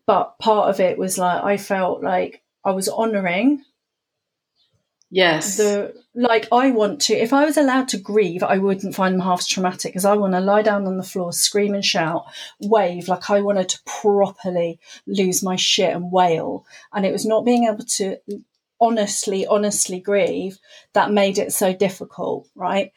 But 0.06 0.38
part 0.40 0.70
of 0.70 0.80
it 0.80 0.98
was 0.98 1.18
like, 1.18 1.44
I 1.44 1.58
felt 1.58 2.04
like 2.04 2.44
I 2.64 2.72
was 2.72 2.88
honoring. 2.90 3.64
Yes. 5.10 5.58
The 5.58 5.94
like 6.16 6.48
I 6.54 6.72
want 6.72 7.02
to 7.02 7.14
if 7.14 7.34
I 7.34 7.44
was 7.44 7.58
allowed 7.58 7.90
to 7.90 7.98
grieve, 7.98 8.44
I 8.44 8.58
wouldn't 8.58 8.96
find 8.96 9.14
them 9.14 9.22
half 9.22 9.40
as 9.40 9.48
traumatic 9.48 9.92
because 9.92 10.06
I 10.06 10.14
want 10.16 10.34
to 10.34 10.40
lie 10.40 10.62
down 10.62 10.88
on 10.88 10.96
the 10.96 11.04
floor, 11.04 11.34
scream 11.34 11.74
and 11.74 11.84
shout, 11.84 12.26
wave 12.62 13.10
like 13.10 13.30
I 13.30 13.42
wanted 13.42 13.68
to 13.70 13.80
properly 13.86 14.80
lose 15.06 15.44
my 15.44 15.58
shit 15.58 15.94
and 15.94 16.12
wail. 16.14 16.66
And 16.94 17.06
it 17.06 17.12
was 17.12 17.26
not 17.26 17.44
being 17.44 17.66
able 17.66 17.84
to 17.84 18.18
honestly, 18.82 19.46
honestly 19.46 20.00
grieve 20.00 20.58
that 20.94 21.12
made 21.12 21.38
it 21.38 21.54
so 21.54 21.74
difficult, 21.74 22.50
right? 22.56 22.92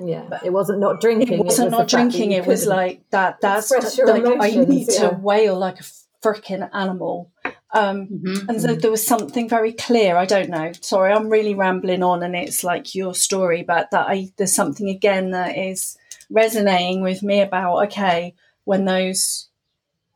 Yeah, 0.00 0.26
but 0.30 0.46
it 0.46 0.52
wasn't 0.52 0.78
not 0.78 1.00
drinking. 1.00 1.40
It 1.40 1.44
wasn't 1.44 1.66
it 1.66 1.70
was 1.70 1.78
not 1.78 1.88
drinking. 1.88 2.32
It 2.32 2.46
was 2.46 2.66
like 2.66 3.02
that. 3.10 3.40
That's 3.40 3.70
like, 3.70 4.24
I 4.40 4.50
need 4.64 4.86
yeah. 4.90 5.10
to 5.10 5.18
wail 5.20 5.58
like 5.58 5.80
a 5.80 5.84
freaking 6.22 6.68
animal. 6.72 7.32
Um, 7.74 8.06
mm-hmm. 8.06 8.48
And 8.48 8.62
so 8.62 8.74
there 8.76 8.90
was 8.90 9.04
something 9.04 9.48
very 9.48 9.72
clear. 9.72 10.16
I 10.16 10.26
don't 10.26 10.48
know. 10.48 10.72
Sorry, 10.80 11.12
I'm 11.12 11.28
really 11.28 11.54
rambling 11.54 12.04
on, 12.04 12.22
and 12.22 12.36
it's 12.36 12.62
like 12.62 12.94
your 12.94 13.14
story, 13.14 13.64
but 13.64 13.90
that 13.90 14.06
I 14.06 14.30
there's 14.36 14.54
something 14.54 14.88
again 14.88 15.32
that 15.32 15.58
is 15.58 15.98
resonating 16.30 17.02
with 17.02 17.22
me 17.22 17.40
about 17.40 17.86
okay 17.86 18.34
when 18.64 18.84
those 18.84 19.48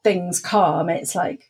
things 0.04 0.40
come, 0.40 0.88
it's 0.88 1.14
like 1.14 1.47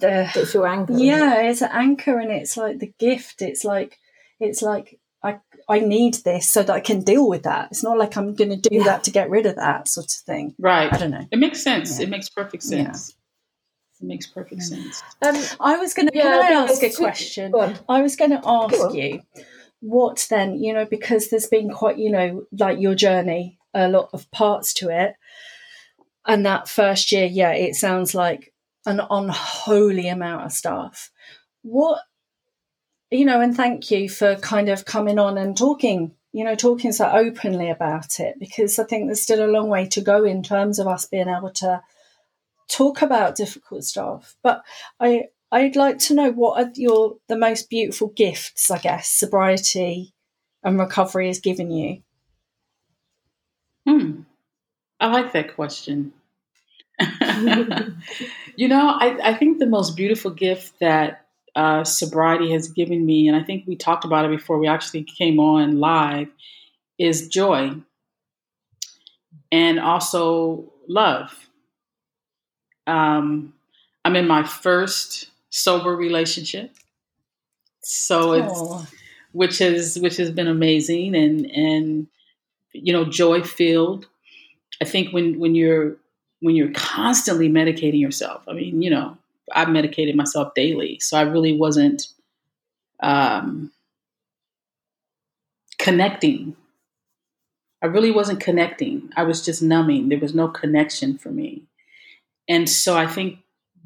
the 0.00 0.30
it's 0.34 0.54
your 0.54 0.66
anchor. 0.66 0.94
Yeah, 0.94 1.42
it's 1.42 1.62
an 1.62 1.70
anchor, 1.72 2.18
and 2.18 2.30
it's 2.30 2.56
like 2.56 2.78
the 2.78 2.92
gift. 2.98 3.42
It's 3.42 3.64
like 3.64 3.98
it's 4.40 4.62
like 4.62 4.98
I 5.22 5.38
I 5.68 5.80
need 5.80 6.14
this 6.16 6.48
so 6.48 6.62
that 6.62 6.72
I 6.72 6.80
can 6.80 7.00
deal 7.00 7.28
with 7.28 7.44
that. 7.44 7.68
It's 7.70 7.82
not 7.82 7.98
like 7.98 8.16
I'm 8.16 8.34
going 8.34 8.50
to 8.50 8.56
do 8.56 8.76
yeah. 8.76 8.84
that 8.84 9.04
to 9.04 9.10
get 9.10 9.30
rid 9.30 9.46
of 9.46 9.56
that 9.56 9.88
sort 9.88 10.06
of 10.06 10.18
thing. 10.18 10.54
Right. 10.58 10.92
I 10.92 10.98
don't 10.98 11.10
know. 11.10 11.26
It 11.30 11.38
makes 11.38 11.62
sense. 11.62 11.98
Yeah. 11.98 12.06
It 12.06 12.10
makes 12.10 12.28
perfect 12.28 12.62
sense. 12.62 13.14
Yeah. 14.00 14.04
It 14.04 14.06
makes 14.06 14.26
perfect 14.26 14.62
sense. 14.62 15.02
Um, 15.22 15.36
I 15.60 15.76
was 15.76 15.94
going 15.94 16.08
to. 16.08 16.12
can 16.12 16.26
I 16.26 16.62
ask 16.62 16.82
a 16.82 16.90
question? 16.90 17.54
I 17.88 18.02
was 18.02 18.16
going 18.16 18.32
to 18.32 18.42
ask 18.44 18.94
you 18.94 19.22
what 19.80 20.26
then. 20.28 20.62
You 20.62 20.74
know, 20.74 20.84
because 20.84 21.28
there's 21.28 21.46
been 21.46 21.70
quite, 21.70 21.98
you 21.98 22.10
know, 22.10 22.44
like 22.52 22.80
your 22.80 22.94
journey, 22.94 23.58
a 23.72 23.88
lot 23.88 24.10
of 24.12 24.30
parts 24.30 24.74
to 24.74 24.90
it, 24.90 25.14
and 26.26 26.44
that 26.44 26.68
first 26.68 27.12
year, 27.12 27.24
yeah, 27.24 27.52
it 27.52 27.74
sounds 27.76 28.14
like 28.14 28.52
an 28.86 29.00
unholy 29.10 30.08
amount 30.08 30.44
of 30.44 30.52
stuff. 30.52 31.10
What, 31.62 32.00
you 33.10 33.24
know, 33.24 33.40
and 33.40 33.56
thank 33.56 33.90
you 33.90 34.08
for 34.08 34.36
kind 34.36 34.68
of 34.68 34.84
coming 34.84 35.18
on 35.18 35.38
and 35.38 35.56
talking, 35.56 36.12
you 36.32 36.44
know, 36.44 36.54
talking 36.54 36.92
so 36.92 37.10
openly 37.10 37.70
about 37.70 38.20
it 38.20 38.36
because 38.38 38.78
I 38.78 38.84
think 38.84 39.06
there's 39.06 39.22
still 39.22 39.44
a 39.44 39.50
long 39.50 39.68
way 39.68 39.86
to 39.88 40.00
go 40.00 40.24
in 40.24 40.42
terms 40.42 40.78
of 40.78 40.86
us 40.86 41.06
being 41.06 41.28
able 41.28 41.50
to 41.52 41.82
talk 42.68 43.02
about 43.02 43.36
difficult 43.36 43.84
stuff. 43.84 44.36
But 44.42 44.62
I, 45.00 45.24
I'd 45.50 45.76
like 45.76 45.98
to 46.00 46.14
know 46.14 46.30
what 46.30 46.62
are 46.62 46.70
your 46.74 47.16
the 47.28 47.36
most 47.36 47.70
beautiful 47.70 48.08
gifts, 48.08 48.70
I 48.70 48.78
guess, 48.78 49.08
sobriety 49.08 50.12
and 50.62 50.78
recovery 50.78 51.28
has 51.28 51.40
given 51.40 51.70
you. 51.70 52.02
Hmm. 53.86 54.22
I 54.98 55.08
like 55.08 55.32
that 55.32 55.54
question. 55.54 56.12
you 58.56 58.68
know, 58.68 58.88
I, 58.88 59.30
I, 59.30 59.34
think 59.34 59.58
the 59.58 59.66
most 59.66 59.96
beautiful 59.96 60.30
gift 60.30 60.78
that 60.80 61.26
uh, 61.54 61.84
sobriety 61.84 62.52
has 62.52 62.68
given 62.68 63.04
me, 63.04 63.28
and 63.28 63.36
I 63.36 63.42
think 63.42 63.66
we 63.66 63.76
talked 63.76 64.04
about 64.04 64.24
it 64.24 64.30
before 64.30 64.58
we 64.58 64.66
actually 64.66 65.04
came 65.04 65.38
on 65.38 65.78
live, 65.78 66.28
is 66.98 67.28
joy 67.28 67.72
and 69.50 69.78
also 69.78 70.72
love. 70.88 71.32
Um, 72.86 73.54
I'm 74.04 74.16
in 74.16 74.26
my 74.26 74.44
first 74.44 75.30
sober 75.50 75.94
relationship, 75.94 76.70
so 77.82 78.32
it's 78.32 78.60
Aww. 78.60 78.86
which 79.32 79.58
has 79.58 79.98
which 79.98 80.16
has 80.16 80.30
been 80.30 80.48
amazing 80.48 81.14
and 81.14 81.46
and 81.50 82.06
you 82.72 82.92
know 82.92 83.04
joy 83.04 83.42
filled. 83.42 84.06
I 84.82 84.84
think 84.84 85.12
when 85.12 85.38
when 85.38 85.54
you're 85.54 85.96
when 86.44 86.54
you're 86.54 86.72
constantly 86.72 87.48
medicating 87.48 87.98
yourself. 87.98 88.42
I 88.46 88.52
mean, 88.52 88.82
you 88.82 88.90
know, 88.90 89.16
I 89.50 89.64
medicated 89.64 90.14
myself 90.14 90.52
daily, 90.52 90.98
so 90.98 91.16
I 91.16 91.22
really 91.22 91.56
wasn't 91.56 92.08
um, 93.00 93.72
connecting. 95.78 96.54
I 97.80 97.86
really 97.86 98.10
wasn't 98.10 98.40
connecting. 98.40 99.10
I 99.16 99.22
was 99.22 99.42
just 99.42 99.62
numbing. 99.62 100.10
There 100.10 100.18
was 100.18 100.34
no 100.34 100.48
connection 100.48 101.16
for 101.16 101.30
me. 101.30 101.62
And 102.46 102.68
so 102.68 102.94
I 102.94 103.06
think 103.06 103.38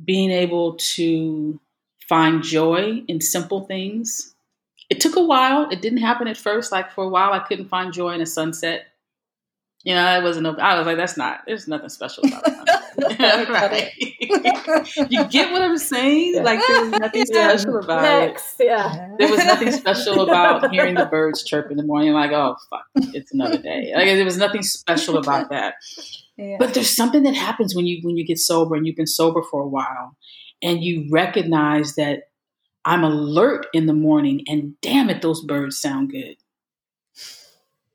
being 0.04 0.32
able 0.32 0.74
to 0.96 1.60
find 2.08 2.42
joy 2.42 3.04
in 3.06 3.20
simple 3.20 3.66
things. 3.66 4.34
It 4.90 5.00
took 5.00 5.14
a 5.14 5.22
while. 5.22 5.70
It 5.70 5.80
didn't 5.80 5.98
happen 5.98 6.26
at 6.26 6.36
first. 6.36 6.72
Like 6.72 6.90
for 6.90 7.04
a 7.04 7.08
while, 7.08 7.32
I 7.32 7.38
couldn't 7.38 7.68
find 7.68 7.92
joy 7.92 8.14
in 8.14 8.20
a 8.20 8.26
sunset. 8.26 8.86
You 9.88 9.94
know, 9.94 10.18
it 10.18 10.22
wasn't. 10.22 10.42
No, 10.42 10.54
I 10.56 10.76
was 10.76 10.86
like, 10.86 10.98
that's 10.98 11.16
not. 11.16 11.44
There's 11.46 11.66
nothing 11.66 11.88
special 11.88 12.22
about 12.26 12.44
that. 12.98 13.48
right. 13.48 13.90
you 15.10 15.24
get 15.28 15.50
what 15.50 15.62
I'm 15.62 15.78
saying? 15.78 16.34
Yeah. 16.34 16.42
Like 16.42 16.60
there 16.68 16.82
was 16.82 16.90
nothing 16.90 17.24
special 17.32 17.78
about 17.78 18.02
Next, 18.02 18.60
it. 18.60 18.66
Yeah. 18.66 19.14
There 19.18 19.30
was 19.30 19.38
nothing 19.38 19.72
special 19.72 20.20
about 20.20 20.70
hearing 20.72 20.94
the 20.94 21.06
birds 21.06 21.42
chirp 21.42 21.70
in 21.70 21.78
the 21.78 21.84
morning. 21.84 22.12
Like, 22.12 22.32
oh 22.32 22.56
fuck, 22.68 22.84
it's 23.14 23.32
another 23.32 23.56
day. 23.56 23.94
Like 23.96 24.04
there 24.04 24.26
was 24.26 24.36
nothing 24.36 24.62
special 24.62 25.16
about 25.16 25.48
that. 25.48 25.76
Yeah. 26.36 26.56
But 26.58 26.74
there's 26.74 26.94
something 26.94 27.22
that 27.22 27.34
happens 27.34 27.74
when 27.74 27.86
you 27.86 28.00
when 28.02 28.18
you 28.18 28.26
get 28.26 28.38
sober 28.38 28.74
and 28.74 28.86
you've 28.86 28.96
been 28.96 29.06
sober 29.06 29.40
for 29.40 29.62
a 29.62 29.68
while, 29.68 30.18
and 30.62 30.84
you 30.84 31.08
recognize 31.10 31.94
that 31.94 32.24
I'm 32.84 33.04
alert 33.04 33.68
in 33.72 33.86
the 33.86 33.94
morning, 33.94 34.44
and 34.48 34.78
damn 34.82 35.08
it, 35.08 35.22
those 35.22 35.42
birds 35.42 35.80
sound 35.80 36.10
good. 36.10 36.36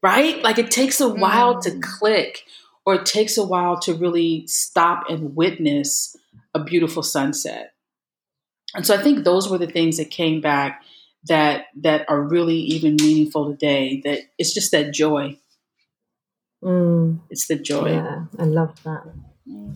Right? 0.03 0.43
Like 0.43 0.59
it 0.59 0.69
takes 0.69 0.99
a 0.99 1.07
while 1.07 1.55
mm. 1.55 1.61
to 1.61 1.79
click 1.79 2.43
or 2.85 2.95
it 2.95 3.05
takes 3.05 3.37
a 3.37 3.43
while 3.43 3.79
to 3.79 3.93
really 3.93 4.45
stop 4.47 5.09
and 5.09 5.35
witness 5.35 6.17
a 6.53 6.63
beautiful 6.63 7.01
sunset. 7.01 7.73
And 8.75 8.85
so 8.85 8.95
I 8.95 9.01
think 9.01 9.23
those 9.23 9.49
were 9.49 9.57
the 9.57 9.67
things 9.67 9.97
that 9.97 10.09
came 10.09 10.41
back 10.41 10.83
that 11.25 11.67
that 11.81 12.05
are 12.09 12.21
really 12.21 12.57
even 12.57 12.97
meaningful 12.97 13.51
today. 13.51 14.01
That 14.03 14.19
it's 14.37 14.53
just 14.53 14.71
that 14.71 14.93
joy. 14.93 15.37
Mm. 16.63 17.19
It's 17.29 17.47
the 17.47 17.55
joy. 17.55 17.93
Yeah, 17.93 18.25
I 18.37 18.43
love 18.43 18.81
that. 18.83 19.03
Mm. 19.47 19.75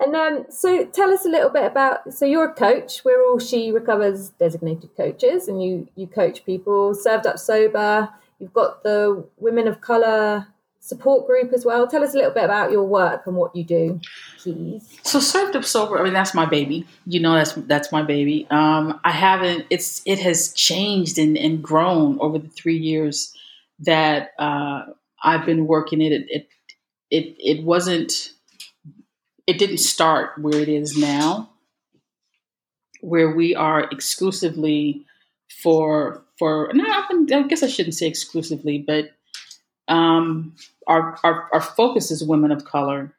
And 0.00 0.16
um, 0.16 0.46
so 0.50 0.84
tell 0.86 1.12
us 1.12 1.24
a 1.24 1.28
little 1.28 1.50
bit 1.50 1.64
about. 1.64 2.12
So 2.12 2.26
you're 2.26 2.50
a 2.50 2.54
coach. 2.54 3.04
We're 3.04 3.22
all 3.24 3.38
She 3.38 3.70
Recovers 3.70 4.30
designated 4.30 4.90
coaches, 4.96 5.46
and 5.46 5.62
you 5.62 5.88
you 5.94 6.06
coach 6.06 6.44
people. 6.44 6.94
Served 6.94 7.26
up 7.26 7.38
sober. 7.38 8.08
You've 8.38 8.52
got 8.52 8.82
the 8.82 9.26
Women 9.36 9.68
of 9.68 9.80
Color 9.80 10.48
support 10.84 11.26
group 11.26 11.52
as 11.54 11.64
well. 11.64 11.88
Tell 11.88 12.04
us 12.04 12.12
a 12.12 12.18
little 12.18 12.32
bit 12.32 12.44
about 12.44 12.70
your 12.70 12.84
work 12.84 13.26
and 13.26 13.36
what 13.36 13.56
you 13.56 13.64
do, 13.64 14.00
please. 14.38 14.86
So 15.02 15.18
served 15.18 15.56
up 15.56 15.64
sober. 15.64 15.98
I 15.98 16.02
mean, 16.02 16.12
that's 16.12 16.34
my 16.34 16.44
baby. 16.44 16.86
You 17.06 17.20
know, 17.20 17.34
that's 17.34 17.52
that's 17.52 17.90
my 17.90 18.02
baby. 18.02 18.46
Um, 18.50 19.00
I 19.02 19.10
haven't. 19.10 19.66
It's 19.70 20.02
it 20.04 20.18
has 20.20 20.52
changed 20.52 21.18
and, 21.18 21.38
and 21.38 21.62
grown 21.62 22.18
over 22.20 22.38
the 22.38 22.48
three 22.48 22.76
years 22.76 23.34
that 23.80 24.32
uh, 24.38 24.82
I've 25.22 25.46
been 25.46 25.66
working 25.66 26.02
it. 26.02 26.12
It 26.12 26.26
it 26.28 26.48
it, 27.10 27.36
it 27.38 27.64
wasn't. 27.64 28.32
It 29.46 29.58
didn't 29.58 29.78
start 29.78 30.38
where 30.38 30.58
it 30.58 30.68
is 30.68 30.96
now, 30.96 31.50
where 33.00 33.30
we 33.34 33.54
are 33.54 33.82
exclusively 33.90 35.06
for 35.62 36.22
for. 36.38 36.70
No, 36.74 36.84
I 36.84 37.42
guess 37.48 37.62
I 37.62 37.68
shouldn't 37.68 37.94
say 37.94 38.06
exclusively, 38.06 38.78
but 38.78 39.10
um, 39.88 40.54
our, 40.86 41.18
our, 41.24 41.48
our 41.52 41.60
focus 41.60 42.10
is 42.10 42.24
women 42.24 42.50
of 42.50 42.64
color. 42.64 43.14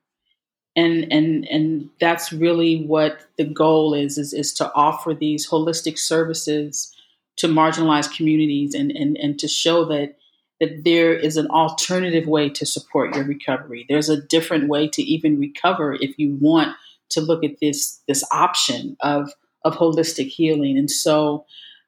And, 0.75 1.11
and, 1.11 1.47
and 1.47 1.89
that's 2.01 2.33
really 2.33 2.83
what 2.83 3.21
the 3.38 3.45
goal 3.45 3.93
is, 3.93 4.17
is, 4.17 4.33
is 4.33 4.53
to 4.55 4.71
offer 4.73 5.13
these 5.13 5.49
holistic 5.49 5.97
services 5.97 6.93
to 7.38 7.47
marginalized 7.47 8.15
communities 8.15 8.73
and, 8.73 8.91
and, 8.91 9.17
and 9.17 9.39
to 9.39 9.47
show 9.47 9.86
that, 9.86 10.17
that 10.59 10.83
there 10.83 11.13
is 11.13 11.38
an 11.38 11.47
alternative 11.47 12.27
way 12.27 12.49
to 12.49 12.65
support 12.65 13.15
your 13.15 13.25
recovery. 13.25 13.86
There's 13.88 14.09
a 14.09 14.21
different 14.21 14.67
way 14.67 14.88
to 14.89 15.01
even 15.01 15.39
recover 15.39 15.93
if 15.93 16.17
you 16.17 16.38
want 16.41 16.75
to 17.09 17.21
look 17.21 17.43
at 17.43 17.59
this, 17.61 18.01
this 18.07 18.23
option 18.31 18.97
of, 18.99 19.31
of 19.63 19.75
holistic 19.75 20.27
healing. 20.27 20.77
And 20.77 20.91
so, 20.91 21.45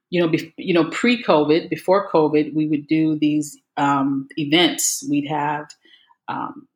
you 0.10 0.22
know, 0.22 0.28
be, 0.28 0.54
you 0.58 0.74
know, 0.74 0.90
pre-COVID, 0.90 1.70
before 1.70 2.10
COVID, 2.10 2.54
we 2.54 2.68
would 2.68 2.88
do 2.88 3.18
these 3.18 3.58
um, 3.76 4.28
events. 4.38 5.06
We'd 5.10 5.28
have 5.28 5.68
um, 6.28 6.68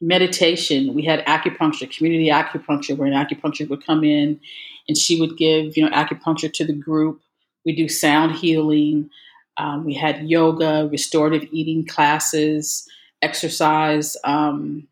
meditation. 0.00 0.94
We 0.94 1.04
had 1.04 1.24
acupuncture, 1.26 1.90
community 1.94 2.28
acupuncture, 2.28 2.96
where 2.96 3.10
an 3.10 3.14
acupuncturist 3.14 3.68
would 3.70 3.84
come 3.84 4.04
in 4.04 4.40
and 4.88 4.96
she 4.96 5.20
would 5.20 5.36
give, 5.36 5.76
you 5.76 5.84
know, 5.84 5.90
acupuncture 5.90 6.52
to 6.52 6.64
the 6.64 6.72
group. 6.72 7.20
We 7.64 7.74
do 7.74 7.88
sound 7.88 8.36
healing. 8.36 9.10
Um, 9.56 9.84
we 9.84 9.94
had 9.94 10.28
yoga, 10.28 10.88
restorative 10.90 11.48
eating 11.50 11.84
classes, 11.84 12.88
exercise 13.20 14.16
um, 14.22 14.86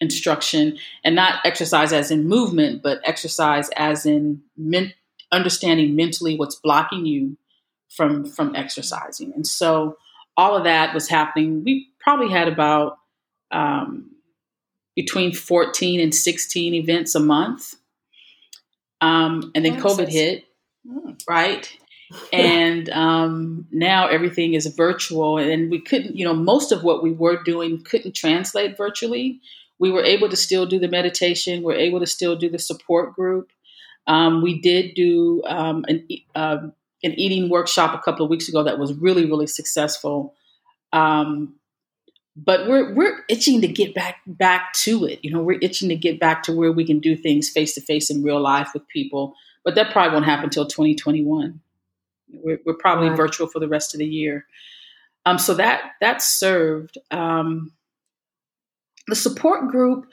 instruction, 0.00 0.76
and 1.02 1.14
not 1.14 1.40
exercise 1.46 1.92
as 1.92 2.10
in 2.10 2.28
movement, 2.28 2.82
but 2.82 3.00
exercise 3.04 3.70
as 3.76 4.04
in 4.04 4.42
men- 4.56 4.92
understanding 5.34 5.96
mentally 5.96 6.36
what's 6.36 6.54
blocking 6.56 7.04
you 7.04 7.36
from 7.88 8.24
from 8.24 8.54
exercising. 8.54 9.32
And 9.34 9.46
so 9.46 9.96
all 10.36 10.56
of 10.56 10.64
that 10.64 10.94
was 10.94 11.08
happening. 11.08 11.62
We 11.64 11.88
probably 12.00 12.30
had 12.30 12.48
about 12.48 12.98
um, 13.50 14.10
between 14.96 15.32
14 15.32 16.00
and 16.00 16.14
16 16.14 16.74
events 16.74 17.14
a 17.14 17.20
month. 17.20 17.74
Um, 19.00 19.52
and 19.54 19.64
then 19.64 19.80
COVID 19.80 20.08
hit, 20.08 20.44
mm. 20.86 21.20
right? 21.28 21.70
and 22.32 22.88
um, 22.90 23.66
now 23.70 24.06
everything 24.06 24.54
is 24.54 24.66
virtual. 24.66 25.38
And 25.38 25.70
we 25.70 25.80
couldn't, 25.80 26.16
you 26.16 26.24
know, 26.24 26.34
most 26.34 26.72
of 26.72 26.82
what 26.82 27.02
we 27.02 27.10
were 27.10 27.42
doing 27.42 27.82
couldn't 27.82 28.14
translate 28.14 28.76
virtually. 28.76 29.40
We 29.78 29.90
were 29.90 30.04
able 30.04 30.28
to 30.28 30.36
still 30.36 30.66
do 30.66 30.78
the 30.78 30.88
meditation, 30.88 31.62
we're 31.62 31.74
able 31.74 32.00
to 32.00 32.06
still 32.06 32.36
do 32.36 32.48
the 32.48 32.58
support 32.58 33.14
group. 33.14 33.50
Um, 34.06 34.42
we 34.42 34.60
did 34.60 34.94
do 34.94 35.42
um, 35.46 35.84
an, 35.88 36.06
uh, 36.34 36.58
an 37.02 37.12
eating 37.12 37.48
workshop 37.48 37.94
a 37.94 38.02
couple 38.02 38.24
of 38.24 38.30
weeks 38.30 38.48
ago 38.48 38.62
that 38.64 38.78
was 38.78 38.92
really, 38.94 39.24
really 39.24 39.46
successful. 39.46 40.34
Um, 40.92 41.56
but 42.36 42.66
we're 42.66 42.92
we're 42.94 43.20
itching 43.28 43.60
to 43.60 43.68
get 43.68 43.94
back 43.94 44.16
back 44.26 44.72
to 44.72 45.04
it. 45.04 45.20
You 45.22 45.30
know, 45.30 45.42
we're 45.42 45.60
itching 45.62 45.88
to 45.88 45.96
get 45.96 46.18
back 46.18 46.42
to 46.44 46.52
where 46.52 46.72
we 46.72 46.84
can 46.84 46.98
do 46.98 47.16
things 47.16 47.48
face 47.48 47.74
to 47.74 47.80
face 47.80 48.10
in 48.10 48.24
real 48.24 48.40
life 48.40 48.70
with 48.74 48.86
people. 48.88 49.34
But 49.64 49.76
that 49.76 49.92
probably 49.92 50.12
won't 50.12 50.24
happen 50.24 50.44
until 50.44 50.66
2021. 50.66 51.60
We're, 52.42 52.58
we're 52.66 52.74
probably 52.74 53.10
virtual 53.10 53.46
for 53.46 53.60
the 53.60 53.68
rest 53.68 53.94
of 53.94 53.98
the 53.98 54.06
year. 54.06 54.46
Um, 55.24 55.38
so 55.38 55.54
that 55.54 55.92
that 56.00 56.22
served. 56.22 56.98
Um, 57.10 57.72
the 59.06 59.14
support 59.14 59.70
group 59.70 60.06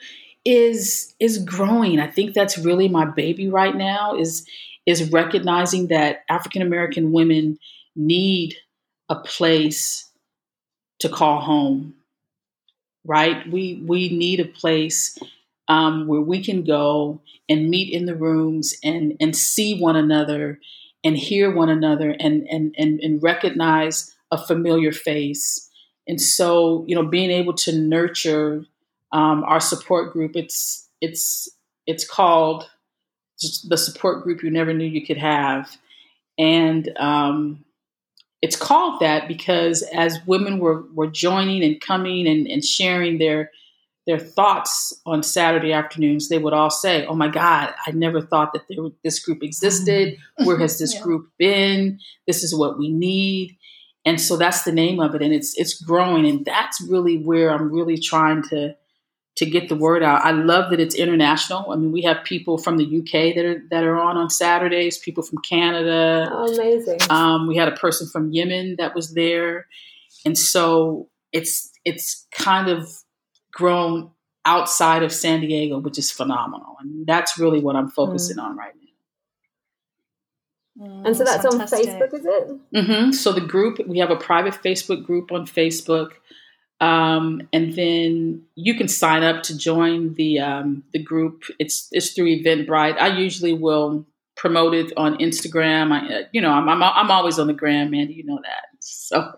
is 0.44 1.14
is 1.20 1.38
growing. 1.38 2.00
I 2.00 2.08
think 2.08 2.34
that's 2.34 2.58
really 2.58 2.88
my 2.88 3.04
baby 3.04 3.48
right 3.48 3.74
now. 3.74 4.16
Is 4.16 4.46
is 4.86 5.10
recognizing 5.12 5.88
that 5.88 6.24
African 6.28 6.62
American 6.62 7.12
women 7.12 7.58
need 7.94 8.56
a 9.08 9.16
place 9.16 10.10
to 11.00 11.08
call 11.08 11.40
home, 11.40 11.94
right? 13.04 13.50
We 13.50 13.82
we 13.86 14.08
need 14.10 14.40
a 14.40 14.44
place 14.44 15.18
um, 15.68 16.06
where 16.06 16.20
we 16.20 16.42
can 16.44 16.64
go 16.64 17.20
and 17.48 17.68
meet 17.68 17.92
in 17.92 18.06
the 18.06 18.14
rooms 18.16 18.74
and 18.84 19.16
and 19.20 19.36
see 19.36 19.78
one 19.78 19.96
another 19.96 20.58
and 21.04 21.16
hear 21.16 21.50
one 21.54 21.68
another 21.68 22.14
and 22.20 22.46
and 22.48 22.74
and, 22.78 23.00
and 23.00 23.22
recognize 23.22 24.14
a 24.30 24.38
familiar 24.38 24.92
face. 24.92 25.68
And 26.08 26.20
so, 26.20 26.84
you 26.88 26.94
know, 26.96 27.06
being 27.06 27.30
able 27.30 27.52
to 27.54 27.78
nurture 27.78 28.64
um, 29.12 29.44
our 29.44 29.60
support 29.60 30.12
group, 30.12 30.32
it's 30.34 30.88
it's 31.00 31.48
it's 31.86 32.08
called 32.08 32.68
the 33.68 33.76
support 33.76 34.22
group 34.22 34.42
you 34.42 34.50
never 34.50 34.72
knew 34.72 34.84
you 34.84 35.04
could 35.04 35.16
have. 35.16 35.76
And 36.38 36.90
um, 36.98 37.64
it's 38.40 38.56
called 38.56 39.00
that 39.00 39.28
because 39.28 39.82
as 39.94 40.18
women 40.26 40.58
were, 40.58 40.84
were 40.94 41.06
joining 41.06 41.62
and 41.62 41.80
coming 41.80 42.26
and, 42.26 42.46
and 42.46 42.64
sharing 42.64 43.18
their 43.18 43.50
their 44.04 44.18
thoughts 44.18 44.92
on 45.06 45.22
Saturday 45.22 45.72
afternoons, 45.72 46.28
they 46.28 46.38
would 46.38 46.52
all 46.52 46.70
say, 46.70 47.06
"Oh 47.06 47.14
my 47.14 47.28
God, 47.28 47.72
I 47.86 47.92
never 47.92 48.20
thought 48.20 48.52
that 48.52 48.62
there, 48.68 48.78
this 49.04 49.20
group 49.20 49.44
existed. 49.44 50.16
Where 50.42 50.58
has 50.58 50.80
this 50.80 50.94
yeah. 50.96 51.02
group 51.02 51.28
been? 51.38 52.00
This 52.26 52.42
is 52.42 52.52
what 52.52 52.78
we 52.78 52.90
need." 52.90 53.56
And 54.04 54.20
so 54.20 54.36
that's 54.36 54.64
the 54.64 54.72
name 54.72 54.98
of 54.98 55.14
it, 55.14 55.22
and 55.22 55.32
it's 55.32 55.56
it's 55.56 55.80
growing, 55.80 56.26
and 56.26 56.44
that's 56.44 56.80
really 56.80 57.18
where 57.18 57.52
I'm 57.52 57.70
really 57.70 57.96
trying 57.96 58.42
to 58.48 58.74
to 59.36 59.46
get 59.46 59.68
the 59.68 59.76
word 59.76 60.02
out. 60.02 60.24
I 60.24 60.32
love 60.32 60.70
that 60.70 60.80
it's 60.80 60.94
international. 60.94 61.70
I 61.70 61.76
mean, 61.76 61.92
we 61.92 62.02
have 62.02 62.24
people 62.24 62.58
from 62.58 62.76
the 62.76 62.84
UK 62.84 63.34
that 63.34 63.44
are 63.44 63.62
that 63.70 63.84
are 63.84 63.98
on 63.98 64.16
on 64.16 64.30
Saturdays, 64.30 64.98
people 64.98 65.22
from 65.22 65.38
Canada. 65.38 66.28
Oh, 66.30 66.52
amazing! 66.54 66.98
Um, 67.08 67.46
we 67.46 67.56
had 67.56 67.68
a 67.68 67.76
person 67.76 68.06
from 68.08 68.32
Yemen 68.32 68.76
that 68.78 68.94
was 68.94 69.14
there, 69.14 69.66
and 70.24 70.36
so 70.36 71.08
it's 71.32 71.70
it's 71.84 72.26
kind 72.32 72.68
of 72.68 72.88
grown 73.52 74.10
outside 74.44 75.02
of 75.02 75.12
San 75.12 75.40
Diego, 75.40 75.78
which 75.78 75.98
is 75.98 76.10
phenomenal, 76.10 76.76
and 76.80 77.06
that's 77.06 77.38
really 77.38 77.60
what 77.60 77.76
I'm 77.76 77.88
focusing 77.88 78.36
mm. 78.36 78.42
on 78.44 78.56
right 78.56 78.72
now. 78.74 78.82
Mm, 80.86 81.06
and 81.06 81.16
so 81.16 81.24
that's 81.24 81.42
fantastic. 81.42 81.88
on 81.88 82.00
Facebook, 82.00 82.14
is 82.14 82.26
it? 82.26 82.74
Mm-hmm. 82.74 83.12
So 83.12 83.32
the 83.32 83.40
group, 83.40 83.78
we 83.86 83.98
have 83.98 84.10
a 84.10 84.16
private 84.16 84.54
Facebook 84.54 85.04
group 85.04 85.30
on 85.32 85.46
Facebook. 85.46 86.12
Um, 86.82 87.42
and 87.52 87.74
then 87.74 88.42
you 88.56 88.74
can 88.74 88.88
sign 88.88 89.22
up 89.22 89.44
to 89.44 89.56
join 89.56 90.14
the 90.14 90.40
um, 90.40 90.82
the 90.92 90.98
group. 90.98 91.44
It's 91.60 91.86
it's 91.92 92.10
through 92.10 92.26
Eventbrite. 92.26 92.98
I 92.98 93.16
usually 93.16 93.52
will 93.52 94.04
promote 94.34 94.74
it 94.74 94.92
on 94.96 95.16
Instagram. 95.18 95.92
I, 95.92 96.12
uh, 96.12 96.22
you 96.32 96.40
know, 96.40 96.50
I'm, 96.50 96.68
I'm 96.68 96.82
I'm 96.82 97.08
always 97.08 97.38
on 97.38 97.46
the 97.46 97.52
gram, 97.52 97.92
Mandy. 97.92 98.14
You 98.14 98.24
know 98.24 98.40
that. 98.42 98.64
so, 98.80 99.18
um, 99.20 99.36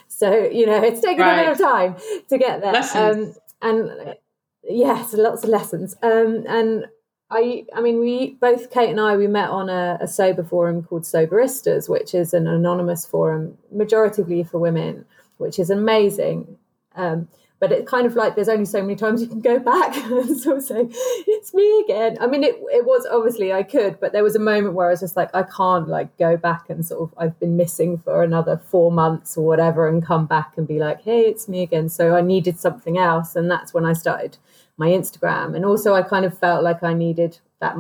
So, 0.07 0.47
you 0.47 0.67
know, 0.67 0.83
it's 0.83 1.01
taken 1.01 1.23
right. 1.23 1.41
a 1.41 1.43
bit 1.43 1.53
of 1.53 1.59
time 1.59 1.97
to 2.29 2.39
get 2.39 2.61
there. 2.61 2.83
Um, 2.95 3.35
and 3.63 4.15
yes, 4.63 5.15
lots 5.15 5.45
of 5.45 5.51
lessons. 5.51 5.97
Um, 6.03 6.45
and 6.49 6.87
I, 7.31 7.67
I 7.75 7.81
mean, 7.81 8.01
we 8.01 8.37
both 8.41 8.71
Kate 8.71 8.91
and 8.91 9.01
I 9.01 9.17
we 9.17 9.27
met 9.27 9.51
on 9.51 9.69
a, 9.69 9.99
a 10.01 10.09
sober 10.09 10.43
forum 10.43 10.83
called 10.83 11.03
Soberistas, 11.03 11.89
which 11.89 12.15
is 12.15 12.33
an 12.33 12.47
anonymous 12.47 13.05
forum, 13.05 13.59
majoritively 13.75 14.49
for 14.49 14.59
women, 14.59 15.05
which 15.39 15.59
is 15.59 15.71
amazing. 15.71 16.59
Um, 16.95 17.29
but 17.61 17.73
it's 17.73 17.91
kind 17.91 18.07
of 18.07 18.15
like 18.15 18.35
there's 18.35 18.49
only 18.49 18.65
so 18.65 18.81
many 18.81 18.95
times 18.95 19.21
you 19.21 19.29
can 19.29 19.41
go 19.41 19.59
back 19.59 19.97
and 20.05 20.39
sort 20.39 20.59
of 20.59 20.63
say 20.63 20.89
it's 21.27 21.53
me 21.55 21.85
again. 21.85 22.17
I 22.21 22.27
mean 22.27 22.45
it, 22.45 22.57
it 22.73 22.85
was 22.85 23.07
obviously 23.11 23.53
i 23.53 23.63
could 23.63 23.99
but 24.01 24.13
there 24.13 24.23
was 24.23 24.37
a 24.37 24.41
moment 24.41 24.75
where 24.75 24.89
i 24.89 24.91
was 24.91 25.01
just 25.01 25.17
like 25.17 25.35
i 25.35 25.43
can't 25.43 25.89
like 25.89 26.17
go 26.19 26.37
back 26.37 26.71
and 26.71 26.85
sort 26.85 27.03
of 27.03 27.19
i've 27.19 27.39
been 27.41 27.57
missing 27.57 27.99
for 27.99 28.23
another 28.23 28.57
four 28.57 28.93
months 28.93 29.37
or 29.37 29.47
whatever 29.47 29.89
and 29.89 30.05
come 30.05 30.27
back 30.27 30.53
and 30.57 30.67
be 30.69 30.79
like 30.79 31.03
hey 31.03 31.23
it's 31.23 31.49
me 31.49 31.63
again. 31.63 31.89
So 31.89 32.17
i 32.17 32.21
needed 32.21 32.59
something 32.59 32.99
else 32.99 33.37
and 33.37 33.51
that's 33.51 33.75
when 33.75 33.85
i 33.85 33.93
started 33.93 34.39
my 34.77 34.89
instagram. 34.89 35.57
And 35.57 35.65
also 35.65 35.95
i 35.95 36.03
kind 36.03 36.25
of 36.25 36.39
felt 36.39 36.63
like 36.63 36.83
i 36.83 36.95
needed 36.95 37.39
that 37.61 37.77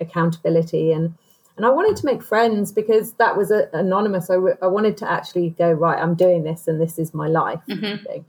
accountability 0.00 0.92
and 0.92 1.14
and 1.60 1.66
I 1.66 1.70
wanted 1.70 1.96
to 1.96 2.06
make 2.06 2.22
friends 2.22 2.72
because 2.72 3.12
that 3.14 3.36
was 3.36 3.50
a, 3.50 3.68
anonymous. 3.74 4.30
I, 4.30 4.36
w- 4.36 4.56
I 4.62 4.66
wanted 4.66 4.96
to 4.98 5.10
actually 5.10 5.50
go 5.50 5.70
right. 5.70 6.02
I'm 6.02 6.14
doing 6.14 6.42
this, 6.42 6.66
and 6.66 6.80
this 6.80 6.98
is 6.98 7.12
my 7.12 7.28
life. 7.28 7.60
Mm-hmm 7.68 8.22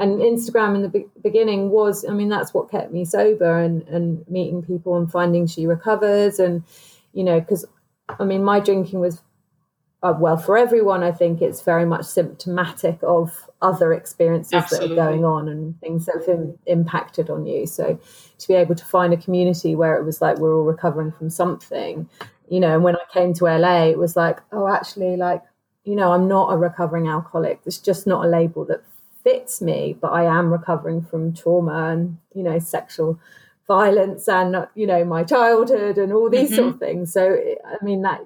and 0.00 0.18
Instagram 0.20 0.74
in 0.74 0.82
the 0.82 0.88
be- 0.88 1.08
beginning 1.22 1.68
was, 1.68 2.06
I 2.08 2.12
mean, 2.12 2.30
that's 2.30 2.54
what 2.54 2.70
kept 2.70 2.90
me 2.90 3.04
sober 3.04 3.60
and, 3.60 3.82
and 3.82 4.26
meeting 4.28 4.62
people 4.62 4.96
and 4.96 5.12
finding 5.12 5.46
she 5.46 5.66
recovers. 5.66 6.38
And, 6.38 6.64
you 7.12 7.22
know, 7.22 7.38
because 7.38 7.66
I 8.18 8.24
mean, 8.24 8.42
my 8.42 8.60
drinking 8.60 9.00
was, 9.00 9.20
uh, 10.02 10.14
well, 10.18 10.38
for 10.38 10.56
everyone, 10.56 11.02
I 11.02 11.12
think 11.12 11.42
it's 11.42 11.60
very 11.60 11.84
much 11.84 12.06
symptomatic 12.06 12.98
of 13.02 13.50
other 13.60 13.92
experiences 13.92 14.54
Absolutely. 14.54 14.96
that 14.96 15.02
are 15.02 15.10
going 15.10 15.24
on 15.26 15.48
and 15.50 15.78
things 15.80 16.06
that 16.06 16.16
have 16.16 16.28
Im- 16.28 16.58
impacted 16.64 17.28
on 17.28 17.46
you. 17.46 17.66
So 17.66 18.00
to 18.38 18.48
be 18.48 18.54
able 18.54 18.76
to 18.76 18.84
find 18.86 19.12
a 19.12 19.18
community 19.18 19.76
where 19.76 19.96
it 19.96 20.04
was 20.04 20.22
like 20.22 20.38
we're 20.38 20.56
all 20.56 20.64
recovering 20.64 21.12
from 21.12 21.28
something, 21.28 22.08
you 22.50 22.58
know, 22.58 22.74
and 22.74 22.82
when 22.82 22.96
I 22.96 23.04
came 23.12 23.32
to 23.34 23.44
LA, 23.44 23.84
it 23.84 23.98
was 23.98 24.16
like, 24.16 24.40
oh, 24.50 24.68
actually, 24.68 25.16
like, 25.16 25.42
you 25.84 25.94
know, 25.94 26.12
I'm 26.12 26.26
not 26.28 26.52
a 26.52 26.56
recovering 26.56 27.08
alcoholic. 27.08 27.60
It's 27.64 27.78
just 27.78 28.06
not 28.06 28.24
a 28.24 28.28
label 28.28 28.64
that 28.66 28.82
fits 29.22 29.62
me, 29.62 29.96
but 29.98 30.08
I 30.08 30.24
am 30.24 30.52
recovering 30.52 31.00
from 31.00 31.32
trauma 31.32 31.90
and, 31.90 32.18
you 32.34 32.42
know, 32.42 32.58
sexual 32.58 33.20
violence 33.68 34.28
and, 34.28 34.66
you 34.74 34.86
know, 34.86 35.04
my 35.04 35.22
childhood 35.22 35.96
and 35.96 36.12
all 36.12 36.28
these 36.28 36.48
mm-hmm. 36.48 36.56
sort 36.56 36.74
of 36.74 36.80
things. 36.80 37.12
So, 37.12 37.38
I 37.64 37.82
mean, 37.84 38.02
that 38.02 38.20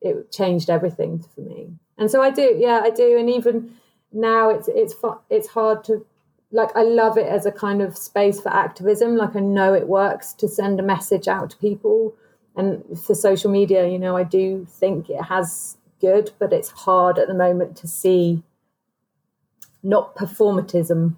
it 0.00 0.32
changed 0.32 0.70
everything 0.70 1.22
for 1.34 1.42
me. 1.42 1.68
And 1.98 2.10
so 2.10 2.22
I 2.22 2.30
do, 2.30 2.56
yeah, 2.58 2.80
I 2.82 2.88
do. 2.88 3.18
And 3.18 3.28
even 3.28 3.74
now 4.12 4.48
it's, 4.48 4.68
it's, 4.68 4.94
it's 5.28 5.48
hard 5.48 5.84
to, 5.84 6.06
like, 6.52 6.74
I 6.74 6.84
love 6.84 7.18
it 7.18 7.26
as 7.26 7.44
a 7.44 7.52
kind 7.52 7.82
of 7.82 7.98
space 7.98 8.40
for 8.40 8.48
activism. 8.48 9.16
Like, 9.16 9.36
I 9.36 9.40
know 9.40 9.74
it 9.74 9.88
works 9.88 10.32
to 10.34 10.48
send 10.48 10.80
a 10.80 10.82
message 10.82 11.28
out 11.28 11.50
to 11.50 11.56
people. 11.58 12.14
And 12.56 12.84
for 12.98 13.14
social 13.14 13.50
media, 13.50 13.88
you 13.88 13.98
know, 13.98 14.16
I 14.16 14.24
do 14.24 14.66
think 14.68 15.08
it 15.08 15.22
has 15.22 15.76
good, 16.00 16.32
but 16.38 16.52
it's 16.52 16.70
hard 16.70 17.18
at 17.18 17.28
the 17.28 17.34
moment 17.34 17.76
to 17.78 17.88
see 17.88 18.42
not 19.82 20.14
performatism, 20.14 21.16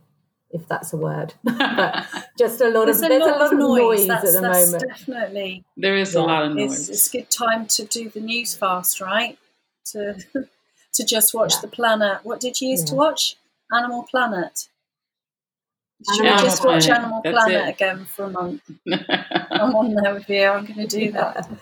if 0.51 0.68
that's 0.68 0.93
a 0.93 0.97
word, 0.97 1.35
but 1.45 2.07
just 2.39 2.61
a 2.61 2.68
lot 2.68 2.85
there's 2.85 2.99
of 2.99 3.07
a 3.07 3.09
there's 3.09 3.20
lot 3.22 3.37
a 3.37 3.39
lot 3.39 3.53
of 3.53 3.59
noise, 3.59 4.09
at 4.09 4.22
the 4.22 4.43
moment. 4.43 4.85
Definitely, 4.89 5.64
there 5.76 5.97
is 5.97 6.14
yeah. 6.14 6.20
a 6.20 6.22
lot 6.22 6.45
of 6.45 6.55
noise. 6.55 6.89
It's, 6.89 6.89
it's, 6.89 7.09
a 7.09 7.18
good 7.18 7.30
time 7.30 7.66
to 7.66 7.85
do 7.85 8.09
the 8.09 8.20
news 8.20 8.55
fast, 8.55 9.01
right? 9.01 9.37
To 9.87 10.14
to 10.95 11.05
just 11.05 11.35
watch 11.35 11.55
yeah. 11.55 11.61
the 11.62 11.68
planet. 11.68 12.20
What 12.22 12.41
did 12.41 12.61
you 12.61 12.68
used 12.68 12.89
yeah. 12.89 12.91
to 12.91 12.97
watch? 12.97 13.37
Animal 13.72 14.05
Planet. 14.05 14.68
Should 16.14 16.22
we 16.22 16.28
just 16.30 16.64
watch 16.64 16.88
Animal 16.88 17.20
That's 17.22 17.34
Planet 17.34 17.68
it. 17.68 17.74
again 17.74 18.05
for 18.05 18.24
a 18.24 18.30
month? 18.30 18.62
I'm 19.51 19.74
on 19.74 19.95
there 19.95 20.14
with 20.14 20.28
you. 20.28 20.45
I'm 20.45 20.66
going 20.66 20.86
to 20.86 20.86
do 20.86 21.12
that. 21.12 21.49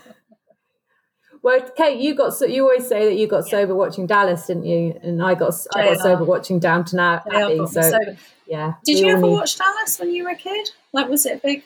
Well, 1.43 1.59
Kate, 1.75 1.99
you 1.99 2.15
got 2.15 2.33
so 2.33 2.45
you 2.45 2.63
always 2.63 2.87
say 2.87 3.03
that 3.03 3.15
you 3.15 3.27
got 3.27 3.45
yeah. 3.45 3.51
sober 3.51 3.75
watching 3.75 4.07
Dallas, 4.07 4.47
didn't 4.47 4.65
you? 4.65 4.97
And 5.03 5.21
I 5.21 5.35
got 5.35 5.53
I 5.75 5.87
got 5.87 5.97
sober 5.97 6.23
watching 6.23 6.57
Downton 6.57 6.99
Abbey. 6.99 7.57
So 7.67 7.81
sober. 7.81 8.15
yeah. 8.47 8.75
Did 8.85 8.99
you 8.99 9.11
ever 9.11 9.23
need... 9.23 9.33
watch 9.33 9.57
Dallas 9.57 9.99
when 9.99 10.11
you 10.15 10.23
were 10.23 10.29
a 10.29 10.35
kid? 10.37 10.69
Like, 10.93 11.09
was 11.09 11.25
it 11.25 11.41
big? 11.43 11.63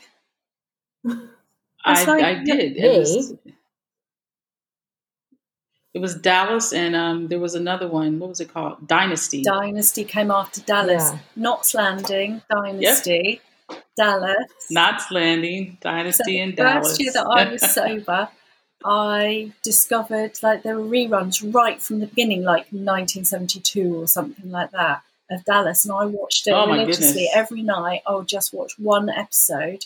I, 1.86 2.04
like, 2.06 2.24
I 2.24 2.44
did. 2.44 2.76
It 2.76 2.98
was, 2.98 3.36
it 5.98 6.02
was, 6.02 6.14
Dallas, 6.14 6.74
and 6.74 6.96
um, 6.96 7.28
there 7.28 7.40
was 7.40 7.56
another 7.56 7.88
one. 7.88 8.20
What 8.20 8.30
was 8.30 8.40
it 8.40 8.54
called? 8.54 8.88
Dynasty. 8.88 9.42
Dynasty 9.42 10.04
came 10.04 10.30
after 10.30 10.62
Dallas. 10.62 11.10
Yeah. 11.12 11.20
Knots 11.36 11.74
Landing, 11.74 12.44
Dynasty, 12.52 13.42
yep. 13.68 13.82
Dallas. 13.98 14.68
Knots 14.70 15.10
Landing, 15.10 15.80
Dynasty, 15.82 16.38
so 16.38 16.44
and 16.44 16.56
Dallas. 16.56 16.88
Last 16.88 17.02
year 17.02 17.12
that 17.14 17.26
I 17.26 17.52
was 17.52 17.74
sober. 17.74 18.30
I 18.86 19.54
discovered 19.64 20.34
like 20.44 20.62
there 20.62 20.78
were 20.78 20.86
reruns 20.86 21.52
right 21.52 21.82
from 21.82 22.00
the 22.00 22.06
beginning, 22.06 22.44
like 22.44 22.68
1972 22.70 23.96
or 23.96 24.08
something 24.08 24.52
like 24.52 24.70
that, 24.74 25.02
of 25.32 25.44
Dallas, 25.46 25.84
and 25.84 25.96
I 25.96 26.06
watched 26.06 26.48
it 26.48 26.52
oh 26.52 26.68
religiously 26.68 27.28
every 27.34 27.64
night. 27.64 28.02
I 28.06 28.14
would 28.14 28.28
just 28.28 28.54
watch 28.54 28.78
one 28.78 29.10
episode 29.10 29.86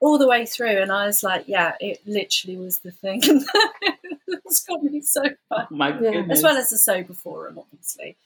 all 0.00 0.18
the 0.18 0.28
way 0.28 0.46
through, 0.46 0.82
and 0.82 0.92
I 0.92 1.06
was 1.06 1.22
like, 1.22 1.44
"Yeah, 1.46 1.72
it 1.80 2.00
literally 2.06 2.56
was 2.56 2.80
the 2.80 2.90
thing 2.90 3.20
that's 4.28 4.64
got 4.64 4.82
me 4.82 5.00
sober." 5.02 5.38
Oh 5.50 5.66
my 5.70 5.92
goodness! 5.92 6.38
As 6.38 6.44
well 6.44 6.56
as 6.56 6.70
the 6.70 6.78
sober 6.78 7.14
forum, 7.14 7.58
obviously. 7.58 8.16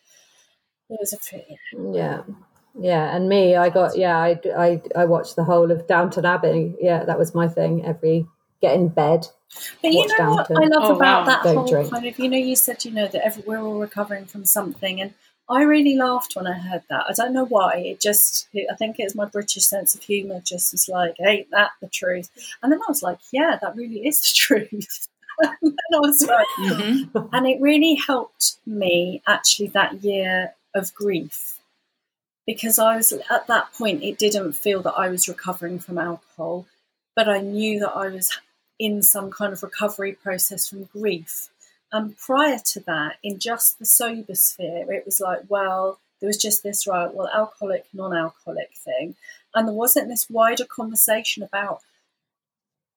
It 0.89 0.99
was 0.99 1.12
a 1.12 1.18
pretty, 1.18 1.59
yeah. 1.97 2.23
Yeah, 2.79 3.14
and 3.14 3.29
me, 3.29 3.57
I 3.57 3.68
got 3.68 3.97
yeah, 3.97 4.16
I, 4.16 4.41
I 4.57 4.83
I 4.95 5.05
watched 5.05 5.37
the 5.37 5.45
whole 5.45 5.71
of 5.71 5.87
Downton 5.87 6.25
Abbey. 6.25 6.77
Yeah, 6.81 7.05
that 7.05 7.18
was 7.18 7.35
my 7.35 7.49
thing. 7.49 7.85
Every 7.85 8.27
get 8.61 8.75
in 8.75 8.89
bed, 8.89 9.27
but 9.83 9.93
you 9.93 10.07
know 10.18 10.31
what 10.31 10.51
I 10.51 10.66
love 10.66 10.91
oh, 10.91 10.97
about 10.97 11.21
wow. 11.21 11.25
that 11.27 11.43
Don't 11.43 11.57
whole 11.57 11.66
drink. 11.66 11.91
kind 11.91 12.07
of, 12.07 12.18
you 12.18 12.29
know, 12.29 12.37
you 12.37 12.55
said, 12.55 12.85
you 12.85 12.93
know, 12.93 13.09
that 13.09 13.25
every, 13.25 13.43
we're 13.47 13.61
all 13.61 13.79
recovering 13.79 14.27
from 14.27 14.45
something. 14.45 15.01
And 15.01 15.14
I 15.51 15.62
really 15.62 15.96
laughed 15.96 16.36
when 16.36 16.46
I 16.46 16.59
heard 16.59 16.82
that. 16.88 17.07
I 17.09 17.12
don't 17.12 17.32
know 17.32 17.44
why. 17.44 17.76
It 17.78 18.01
just, 18.01 18.48
I 18.70 18.76
think 18.76 18.96
it's 18.98 19.14
my 19.14 19.24
British 19.24 19.64
sense 19.64 19.94
of 19.94 20.03
humour 20.03 20.40
just 20.44 20.72
was 20.72 20.88
like, 20.88 21.16
ain't 21.20 21.51
that 21.51 21.72
the 21.80 21.88
truth? 21.88 22.30
And 22.62 22.70
then 22.70 22.80
I 22.80 22.88
was 22.88 23.03
like, 23.03 23.18
yeah, 23.32 23.59
that 23.61 23.76
really 23.76 24.07
is 24.07 24.20
the 24.20 24.30
truth. 24.34 25.09
and 25.40 25.76
I 25.94 25.98
was 25.98 26.22
like, 26.26 26.46
mm-hmm. 26.59 27.18
and 27.32 27.46
it 27.46 27.61
really 27.61 27.94
helped 27.94 28.57
me 28.66 29.22
actually 29.26 29.68
that 29.68 30.05
year 30.05 30.55
of 30.74 30.94
grief 30.94 31.59
because 32.46 32.78
I 32.78 32.96
was 32.96 33.12
at 33.12 33.46
that 33.46 33.72
point, 33.74 34.03
it 34.03 34.18
didn't 34.18 34.53
feel 34.53 34.82
that 34.82 34.94
I 34.94 35.09
was 35.09 35.28
recovering 35.28 35.78
from 35.78 35.98
alcohol, 35.98 36.66
but 37.14 37.28
I 37.28 37.40
knew 37.40 37.78
that 37.80 37.92
I 37.92 38.09
was 38.09 38.38
in 38.78 39.03
some 39.03 39.30
kind 39.30 39.53
of 39.53 39.62
recovery 39.62 40.12
process 40.12 40.68
from 40.68 40.84
grief. 40.84 41.48
And 41.93 42.16
prior 42.16 42.59
to 42.72 42.80
that, 42.80 43.16
in 43.22 43.38
just 43.38 43.78
the 43.78 43.84
sober 43.86 44.34
sphere, 44.34 44.93
it 44.93 45.05
was 45.05 45.20
like, 45.20 45.41
well, 45.49 45.99
there 46.20 46.28
was 46.28 46.36
just 46.36 46.62
this, 46.62 46.86
right, 46.86 47.12
well, 47.12 47.28
alcoholic, 47.34 47.86
non 47.93 48.14
alcoholic 48.16 48.70
thing. 48.76 49.16
And 49.55 49.66
there 49.66 49.74
wasn't 49.74 50.09
this 50.09 50.28
wider 50.30 50.64
conversation 50.64 51.43
about, 51.43 51.80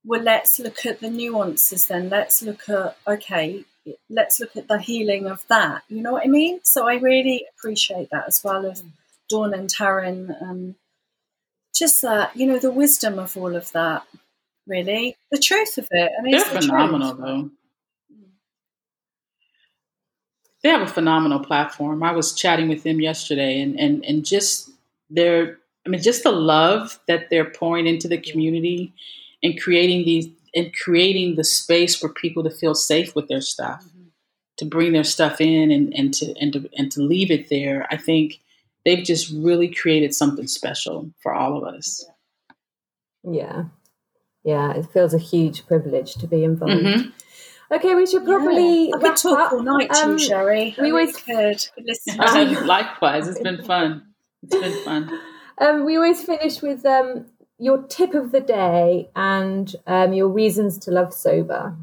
well, 0.06 0.22
let's 0.22 0.60
look 0.60 0.86
at 0.86 1.00
the 1.00 1.10
nuances 1.10 1.88
then. 1.88 2.10
Let's 2.10 2.44
look 2.44 2.70
at, 2.70 2.98
okay, 3.08 3.66
let's 4.10 4.40
look 4.40 4.56
at 4.56 4.68
the 4.68 4.78
healing 4.78 5.26
of 5.26 5.44
that. 5.48 5.84
You 5.88 6.02
know 6.02 6.12
what 6.12 6.26
I 6.26 6.30
mean? 6.30 6.60
So 6.64 6.88
I 6.88 6.96
really 6.96 7.46
appreciate 7.58 8.10
that 8.12 8.26
as 8.28 8.44
well 8.44 8.66
of 8.66 8.82
Dawn 9.30 9.54
and 9.54 9.70
Taryn. 9.70 10.40
Um, 10.42 10.76
just 11.74 12.02
that, 12.04 12.36
you 12.36 12.46
know, 12.46 12.60
the 12.60 12.72
wisdom 12.72 13.18
of 13.18 13.36
all 13.36 13.56
of 13.56 13.72
that, 13.72 14.06
really. 14.68 15.16
The 15.32 15.40
truth 15.40 15.78
of 15.80 15.88
it. 15.90 16.12
I 16.18 16.22
mean, 16.22 16.34
They're 16.36 16.44
the 16.54 16.62
phenomenal, 16.62 17.16
truth. 17.16 17.26
though. 17.26 17.50
They 20.64 20.70
have 20.70 20.82
a 20.82 20.88
phenomenal 20.88 21.40
platform. 21.40 22.04
I 22.04 22.14
was 22.14 22.34
chatting 22.34 22.70
with 22.70 22.84
them 22.84 23.02
yesterday, 23.02 23.62
and, 23.62 23.78
and, 23.80 24.04
and 24.06 24.26
just 24.26 24.70
their, 25.10 25.60
I 25.86 25.90
mean, 25.90 26.02
just 26.02 26.24
the 26.24 26.32
love 26.32 27.00
that 27.08 27.30
they're 27.30 27.50
pouring 27.50 27.86
into 27.86 28.08
the 28.08 28.18
community 28.18 28.94
and 29.44 29.62
creating 29.62 30.06
these 30.06 30.30
and 30.56 30.74
creating 30.74 31.36
the 31.36 31.44
space 31.44 31.96
for 31.96 32.10
people 32.10 32.44
to 32.44 32.50
feel 32.50 32.76
safe 32.76 33.16
with 33.16 33.28
their 33.28 33.42
stuff, 33.42 33.84
mm-hmm. 33.84 34.08
to 34.58 34.66
bring 34.66 34.94
their 34.94 35.04
stuff 35.04 35.42
in 35.42 35.72
and, 35.72 35.94
and 35.96 36.14
to 36.14 36.34
and 36.40 36.54
to 36.54 36.70
and 36.78 36.92
to 36.92 37.02
leave 37.02 37.32
it 37.32 37.50
there. 37.50 37.88
I 37.92 37.98
think 37.98 38.40
they've 38.86 39.04
just 39.04 39.32
really 39.34 39.68
created 39.68 40.14
something 40.14 40.48
special 40.48 41.12
for 41.22 41.34
all 41.34 41.58
of 41.58 41.64
us. 41.74 42.06
Yeah. 43.24 43.66
Yeah, 44.44 44.74
it 44.74 44.88
feels 44.92 45.14
a 45.14 45.18
huge 45.18 45.66
privilege 45.66 46.16
to 46.16 46.28
be 46.28 46.44
involved. 46.44 46.84
Mm-hmm. 46.84 47.10
Okay, 47.72 47.96
we 47.96 48.06
should 48.06 48.26
probably 48.26 48.90
yeah. 48.90 48.96
I 48.96 49.00
could 49.00 49.16
talk 49.16 49.40
up. 49.40 49.54
all 49.54 49.64
night 49.64 49.92
to 49.94 50.04
um, 50.04 50.12
you, 50.12 50.20
Shari. 50.20 50.76
We 50.80 50.92
always 50.92 51.16
could. 51.16 51.66
Likewise, 52.66 53.28
it's 53.28 53.40
been 53.40 53.64
fun. 53.64 54.04
It's 54.44 54.56
been 54.56 54.84
fun. 54.84 55.20
Um, 55.60 55.86
we 55.86 55.96
always 55.98 56.24
finish 56.24 56.64
with 56.64 56.84
um, 56.84 57.28
your 57.60 57.84
tip 57.84 58.16
of 58.16 58.32
the 58.32 58.42
day 58.42 59.10
and 59.16 59.74
um, 59.86 60.12
your 60.14 60.28
reasons 60.28 60.80
to 60.80 60.92
love 60.92 61.14
sober. 61.14 61.76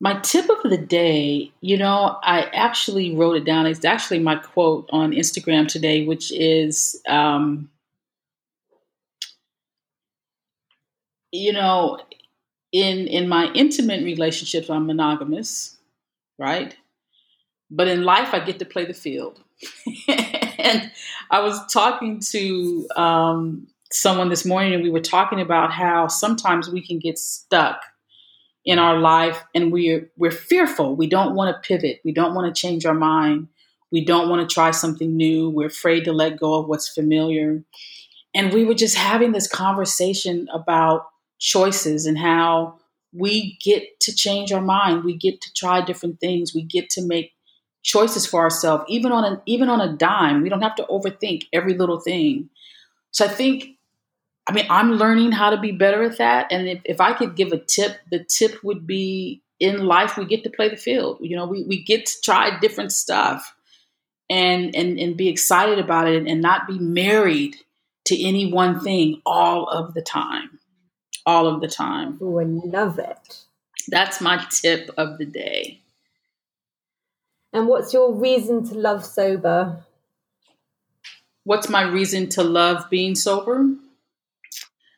My 0.00 0.18
tip 0.20 0.50
of 0.50 0.70
the 0.70 0.76
day, 0.76 1.52
you 1.60 1.78
know, 1.78 2.18
I 2.22 2.42
actually 2.52 3.14
wrote 3.14 3.36
it 3.36 3.44
down. 3.44 3.66
It's 3.66 3.84
actually 3.84 4.18
my 4.18 4.34
quote 4.34 4.88
on 4.92 5.12
Instagram 5.12 5.68
today, 5.68 6.04
which 6.04 6.32
is, 6.32 7.00
um, 7.08 7.70
you 11.30 11.52
know, 11.52 12.00
in 12.74 13.06
in 13.06 13.28
my 13.28 13.52
intimate 13.54 14.02
relationships, 14.02 14.68
I'm 14.68 14.86
monogamous, 14.86 15.76
right? 16.38 16.76
But 17.70 17.86
in 17.86 18.02
life, 18.02 18.34
I 18.34 18.40
get 18.40 18.58
to 18.58 18.64
play 18.64 18.84
the 18.84 18.92
field. 18.92 19.40
and 20.58 20.90
I 21.30 21.40
was 21.40 21.64
talking 21.72 22.20
to 22.32 22.88
um, 22.96 23.68
someone 23.92 24.28
this 24.28 24.44
morning, 24.44 24.74
and 24.74 24.82
we 24.82 24.90
were 24.90 25.00
talking 25.00 25.40
about 25.40 25.70
how 25.70 26.08
sometimes 26.08 26.68
we 26.68 26.84
can 26.84 26.98
get 26.98 27.16
stuck 27.16 27.80
in 28.64 28.80
our 28.80 28.98
life 28.98 29.44
and 29.54 29.72
we're 29.72 30.10
we're 30.16 30.32
fearful. 30.32 30.96
We 30.96 31.06
don't 31.06 31.36
want 31.36 31.54
to 31.54 31.66
pivot. 31.66 32.00
We 32.04 32.12
don't 32.12 32.34
want 32.34 32.52
to 32.52 32.60
change 32.60 32.84
our 32.86 32.94
mind. 32.94 33.48
We 33.92 34.04
don't 34.04 34.28
want 34.28 34.48
to 34.48 34.52
try 34.52 34.72
something 34.72 35.16
new. 35.16 35.48
We're 35.48 35.68
afraid 35.68 36.06
to 36.06 36.12
let 36.12 36.40
go 36.40 36.54
of 36.54 36.66
what's 36.66 36.88
familiar. 36.88 37.62
And 38.34 38.52
we 38.52 38.64
were 38.64 38.74
just 38.74 38.96
having 38.96 39.30
this 39.30 39.46
conversation 39.46 40.48
about 40.52 41.06
choices 41.44 42.06
and 42.06 42.16
how 42.16 42.78
we 43.12 43.58
get 43.62 44.00
to 44.00 44.14
change 44.14 44.50
our 44.50 44.62
mind. 44.62 45.04
We 45.04 45.14
get 45.14 45.42
to 45.42 45.52
try 45.52 45.84
different 45.84 46.18
things. 46.18 46.54
We 46.54 46.62
get 46.62 46.88
to 46.90 47.02
make 47.06 47.32
choices 47.82 48.26
for 48.26 48.40
ourselves, 48.40 48.84
even 48.88 49.12
on 49.12 49.24
an 49.24 49.40
even 49.44 49.68
on 49.68 49.80
a 49.80 49.94
dime. 49.94 50.42
We 50.42 50.48
don't 50.48 50.62
have 50.62 50.74
to 50.76 50.86
overthink 50.90 51.42
every 51.52 51.74
little 51.74 52.00
thing. 52.00 52.48
So 53.10 53.26
I 53.26 53.28
think 53.28 53.76
I 54.46 54.52
mean, 54.52 54.66
I'm 54.70 54.92
learning 54.92 55.32
how 55.32 55.50
to 55.50 55.60
be 55.60 55.72
better 55.72 56.02
at 56.02 56.18
that. 56.18 56.48
And 56.50 56.66
if, 56.66 56.80
if 56.84 57.00
I 57.00 57.12
could 57.12 57.36
give 57.36 57.52
a 57.52 57.58
tip, 57.58 57.98
the 58.10 58.24
tip 58.24 58.62
would 58.64 58.86
be 58.86 59.42
in 59.60 59.86
life, 59.86 60.16
we 60.16 60.26
get 60.26 60.44
to 60.44 60.50
play 60.50 60.68
the 60.68 60.76
field. 60.76 61.18
You 61.20 61.36
know, 61.36 61.46
we, 61.46 61.64
we 61.64 61.82
get 61.82 62.06
to 62.06 62.12
try 62.22 62.58
different 62.58 62.92
stuff 62.92 63.54
and, 64.28 64.74
and, 64.74 64.98
and 64.98 65.16
be 65.16 65.28
excited 65.28 65.78
about 65.78 66.08
it 66.08 66.26
and 66.26 66.42
not 66.42 66.66
be 66.66 66.78
married 66.78 67.56
to 68.06 68.22
any 68.22 68.52
one 68.52 68.80
thing 68.80 69.22
all 69.24 69.66
of 69.66 69.94
the 69.94 70.02
time. 70.02 70.58
All 71.26 71.46
of 71.46 71.60
the 71.60 71.68
time. 71.68 72.18
Oh, 72.20 72.38
I 72.38 72.44
love 72.44 72.98
it. 72.98 73.44
That's 73.88 74.20
my 74.20 74.44
tip 74.50 74.90
of 74.96 75.18
the 75.18 75.24
day. 75.24 75.80
And 77.52 77.68
what's 77.68 77.94
your 77.94 78.12
reason 78.12 78.68
to 78.68 78.74
love 78.74 79.04
sober? 79.04 79.84
What's 81.44 81.68
my 81.68 81.82
reason 81.82 82.28
to 82.30 82.42
love 82.42 82.88
being 82.90 83.14
sober? 83.14 83.74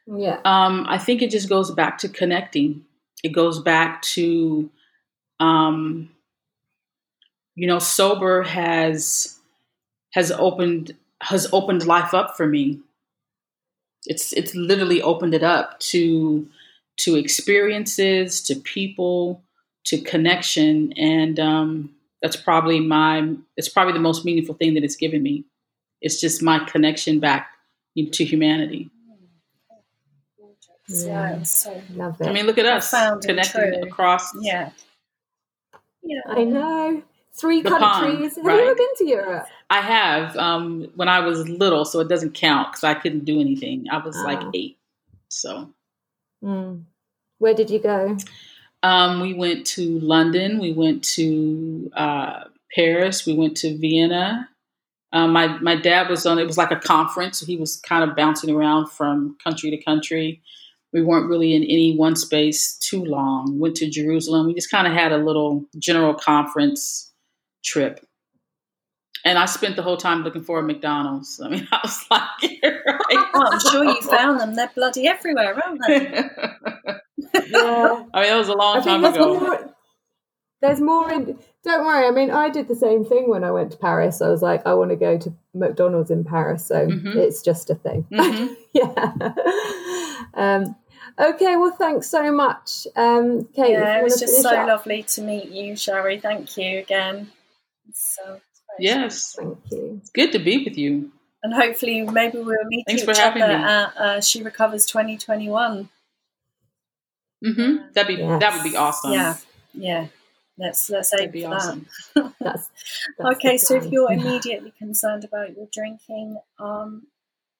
Yeah. 0.06 0.40
Um, 0.44 0.86
I 0.88 0.98
think 0.98 1.20
it 1.20 1.30
just 1.30 1.48
goes 1.48 1.70
back 1.70 1.98
to 1.98 2.08
connecting. 2.08 2.84
It 3.22 3.30
goes 3.30 3.60
back 3.60 4.02
to, 4.02 4.70
um, 5.40 6.10
you 7.56 7.66
know, 7.66 7.78
sober 7.78 8.42
has 8.42 9.38
has 10.12 10.30
opened 10.30 10.96
has 11.20 11.48
opened 11.52 11.86
life 11.86 12.14
up 12.14 12.36
for 12.36 12.46
me. 12.46 12.80
It's 14.06 14.32
it's 14.32 14.54
literally 14.54 15.02
opened 15.02 15.34
it 15.34 15.42
up 15.42 15.78
to 15.80 16.48
to 16.98 17.16
experiences, 17.16 18.42
to 18.42 18.56
people, 18.56 19.42
to 19.84 20.00
connection, 20.00 20.92
and 20.96 21.38
um, 21.38 21.94
that's 22.22 22.36
probably 22.36 22.80
my 22.80 23.34
it's 23.56 23.68
probably 23.68 23.92
the 23.92 24.00
most 24.00 24.24
meaningful 24.24 24.54
thing 24.54 24.74
that 24.74 24.84
it's 24.84 24.96
given 24.96 25.22
me. 25.22 25.44
It's 26.00 26.20
just 26.20 26.42
my 26.42 26.58
connection 26.60 27.20
back 27.20 27.48
to 27.96 28.24
humanity. 28.24 28.90
Yeah, 30.88 31.42
so 31.42 31.82
love 31.94 32.20
it. 32.20 32.28
I 32.28 32.32
mean, 32.32 32.46
look 32.46 32.58
at 32.58 32.66
us 32.66 32.90
connecting 33.24 33.82
across. 33.82 34.32
Yeah, 34.40 34.70
yeah. 36.02 36.20
I 36.26 36.44
know 36.44 37.02
three 37.34 37.62
countries. 37.62 37.80
Pond, 37.80 38.22
have 38.22 38.44
right? 38.44 38.54
you 38.56 38.62
ever 38.62 38.74
been 38.74 38.94
to 38.98 39.06
Europe? 39.06 39.46
I 39.68 39.80
have. 39.80 40.36
Um, 40.36 40.90
when 40.94 41.08
I 41.08 41.20
was 41.20 41.48
little, 41.48 41.84
so 41.84 42.00
it 42.00 42.08
doesn't 42.08 42.34
count 42.34 42.72
because 42.72 42.84
I 42.84 42.94
couldn't 42.94 43.24
do 43.24 43.40
anything. 43.40 43.86
I 43.90 43.98
was 43.98 44.16
ah. 44.18 44.24
like 44.24 44.42
eight. 44.54 44.78
So, 45.28 45.70
mm. 46.42 46.82
where 47.38 47.54
did 47.54 47.70
you 47.70 47.78
go? 47.78 48.16
Um, 48.82 49.20
we 49.20 49.34
went 49.34 49.66
to 49.68 49.98
London. 50.00 50.60
We 50.60 50.72
went 50.72 51.02
to 51.04 51.90
uh, 51.94 52.44
Paris. 52.74 53.26
We 53.26 53.34
went 53.34 53.56
to 53.58 53.76
Vienna. 53.76 54.48
Um, 55.12 55.32
my 55.32 55.58
my 55.58 55.76
dad 55.76 56.08
was 56.08 56.26
on. 56.26 56.38
It 56.38 56.46
was 56.46 56.58
like 56.58 56.70
a 56.70 56.76
conference. 56.76 57.40
So 57.40 57.46
he 57.46 57.56
was 57.56 57.76
kind 57.76 58.08
of 58.08 58.16
bouncing 58.16 58.50
around 58.50 58.90
from 58.90 59.36
country 59.42 59.70
to 59.70 59.82
country 59.82 60.42
we 60.96 61.02
weren't 61.02 61.28
really 61.28 61.54
in 61.54 61.62
any 61.62 61.94
one 61.94 62.16
space 62.16 62.76
too 62.78 63.04
long. 63.04 63.58
Went 63.58 63.76
to 63.76 63.90
Jerusalem. 63.90 64.46
We 64.46 64.54
just 64.54 64.70
kind 64.70 64.86
of 64.86 64.94
had 64.94 65.12
a 65.12 65.18
little 65.18 65.66
general 65.78 66.14
conference 66.14 67.12
trip. 67.62 68.05
And 69.26 69.40
I 69.40 69.46
spent 69.46 69.74
the 69.74 69.82
whole 69.82 69.96
time 69.96 70.22
looking 70.22 70.44
for 70.44 70.60
a 70.60 70.62
McDonald's. 70.62 71.40
I 71.44 71.48
mean, 71.48 71.66
I 71.72 71.80
was 71.82 72.04
like, 72.10 72.62
right. 72.62 73.26
well, 73.34 73.52
I'm 73.52 73.60
sure 73.60 73.84
you 73.84 74.00
found 74.00 74.38
them. 74.38 74.54
They're 74.54 74.70
bloody 74.74 75.08
everywhere, 75.08 75.60
aren't 75.62 75.80
they? 75.86 76.00
yeah. 77.50 78.04
I 78.14 78.22
mean, 78.22 78.30
that 78.30 78.36
was 78.38 78.48
a 78.48 78.54
long 78.54 78.82
time 78.82 79.04
ago. 79.04 79.40
More, 79.40 79.74
there's 80.62 80.80
more 80.80 81.12
in. 81.12 81.38
Don't 81.64 81.84
worry. 81.84 82.06
I 82.06 82.12
mean, 82.12 82.30
I 82.30 82.48
did 82.50 82.68
the 82.68 82.76
same 82.76 83.04
thing 83.04 83.28
when 83.28 83.42
I 83.42 83.50
went 83.50 83.72
to 83.72 83.78
Paris. 83.78 84.22
I 84.22 84.28
was 84.28 84.42
like, 84.42 84.64
I 84.64 84.74
want 84.74 84.90
to 84.90 84.96
go 84.96 85.18
to 85.18 85.34
McDonald's 85.52 86.12
in 86.12 86.22
Paris. 86.22 86.64
So 86.64 86.86
mm-hmm. 86.86 87.18
it's 87.18 87.42
just 87.42 87.68
a 87.68 87.74
thing. 87.74 88.06
Mm-hmm. 88.12 88.54
yeah. 88.72 89.32
Um, 90.34 90.76
Okay, 91.18 91.56
well, 91.56 91.72
thanks 91.72 92.10
so 92.10 92.30
much, 92.30 92.86
um, 92.94 93.48
Kate. 93.54 93.70
Yeah, 93.70 94.00
it 94.00 94.04
was 94.04 94.20
just 94.20 94.42
so 94.42 94.54
up. 94.54 94.68
lovely 94.68 95.02
to 95.04 95.22
meet 95.22 95.48
you, 95.48 95.74
Shari. 95.74 96.20
Thank 96.20 96.58
you 96.58 96.78
again. 96.78 97.30
So, 97.94 98.42
yes, 98.78 99.34
thank 99.38 99.58
you. 99.70 99.98
It's 100.00 100.10
good 100.10 100.32
to 100.32 100.38
be 100.38 100.64
with 100.64 100.76
you. 100.76 101.12
And 101.42 101.54
hopefully, 101.54 102.02
maybe 102.02 102.38
we'll 102.38 102.64
meet 102.66 102.84
Thanks 102.86 103.02
each 103.02 103.18
other 103.20 103.40
at 103.40 103.96
uh, 103.96 104.20
She 104.20 104.42
Recovers 104.42 104.86
2021. 104.86 105.88
Mm-hmm. 107.44 107.92
That'd 107.92 108.16
be 108.16 108.22
yes. 108.22 108.40
that 108.40 108.54
would 108.54 108.70
be 108.70 108.76
awesome. 108.76 109.12
Yeah, 109.12 109.36
yeah. 109.74 110.06
Let's 110.58 110.88
let's 110.88 111.12
aim 111.20 111.30
for 111.30 111.54
awesome. 111.54 111.86
that. 112.14 112.32
that's, 112.40 112.70
that's 113.18 113.36
okay. 113.36 113.58
So 113.58 113.76
if 113.76 113.92
you're 113.92 114.10
immediately 114.12 114.72
concerned 114.78 115.24
about 115.24 115.54
your 115.54 115.68
drinking, 115.70 116.38
um, 116.58 117.06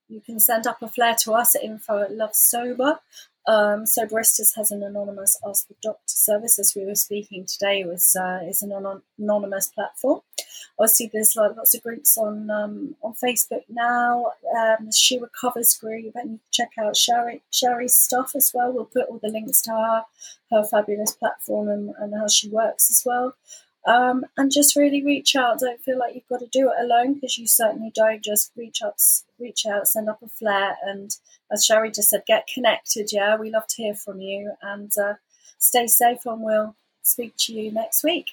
you 0.08 0.20
can 0.20 0.40
send 0.40 0.66
up 0.66 0.80
a 0.82 0.88
flare 0.88 1.14
to 1.22 1.34
us 1.34 1.54
at 1.54 1.62
info 1.62 2.02
at 2.02 2.12
Love 2.12 2.34
Sober 2.34 3.00
Um, 3.48 3.84
Soberistas 3.84 4.56
has 4.56 4.72
an 4.72 4.82
anonymous 4.82 5.38
Ask 5.46 5.68
the 5.68 5.74
Doctor 5.80 6.00
service, 6.06 6.58
as 6.58 6.74
we 6.74 6.84
were 6.84 6.96
speaking 6.96 7.46
today, 7.46 7.84
was 7.84 8.16
uh, 8.16 8.40
is 8.48 8.62
an 8.62 8.72
anonymous 9.18 9.68
platform. 9.68 10.20
Obviously, 10.78 11.10
there's 11.12 11.36
lots 11.36 11.74
of 11.74 11.82
groups 11.82 12.18
on 12.18 12.50
um, 12.50 12.96
on 13.02 13.14
Facebook 13.14 13.62
now. 13.68 14.32
Um, 14.58 14.90
she 14.92 15.18
recovers 15.18 15.76
group, 15.76 16.12
and 16.16 16.40
check 16.52 16.70
out 16.78 16.96
Shari, 16.96 17.42
Shari's 17.52 17.94
stuff 17.94 18.32
as 18.34 18.50
well. 18.52 18.72
We'll 18.72 18.84
put 18.84 19.08
all 19.08 19.20
the 19.22 19.28
links 19.28 19.62
to 19.62 19.70
her 19.70 20.04
her 20.50 20.64
fabulous 20.64 21.12
platform 21.12 21.68
and, 21.68 21.94
and 21.98 22.14
how 22.14 22.28
she 22.28 22.48
works 22.48 22.90
as 22.90 23.02
well. 23.04 23.34
Um, 23.86 24.26
and 24.36 24.50
just 24.50 24.74
really 24.74 25.04
reach 25.04 25.36
out. 25.36 25.60
Don't 25.60 25.80
feel 25.80 25.98
like 25.98 26.14
you've 26.14 26.28
got 26.28 26.40
to 26.40 26.48
do 26.48 26.70
it 26.70 26.84
alone 26.84 27.14
because 27.14 27.38
you 27.38 27.46
certainly 27.46 27.92
don't. 27.94 28.22
Just 28.22 28.50
reach 28.56 28.82
out, 28.82 29.00
reach 29.38 29.64
out, 29.64 29.86
send 29.86 30.08
up 30.08 30.22
a 30.22 30.28
flare, 30.28 30.76
and 30.84 31.16
as 31.52 31.64
Shari 31.64 31.92
just 31.92 32.10
said, 32.10 32.24
get 32.26 32.48
connected. 32.52 33.10
Yeah, 33.12 33.36
we 33.36 33.50
love 33.50 33.68
to 33.68 33.82
hear 33.82 33.94
from 33.94 34.20
you, 34.20 34.54
and 34.60 34.90
uh, 35.00 35.14
stay 35.58 35.86
safe. 35.86 36.26
And 36.26 36.42
we'll 36.42 36.74
speak 37.02 37.34
to 37.38 37.52
you 37.52 37.70
next 37.70 38.02
week. 38.02 38.32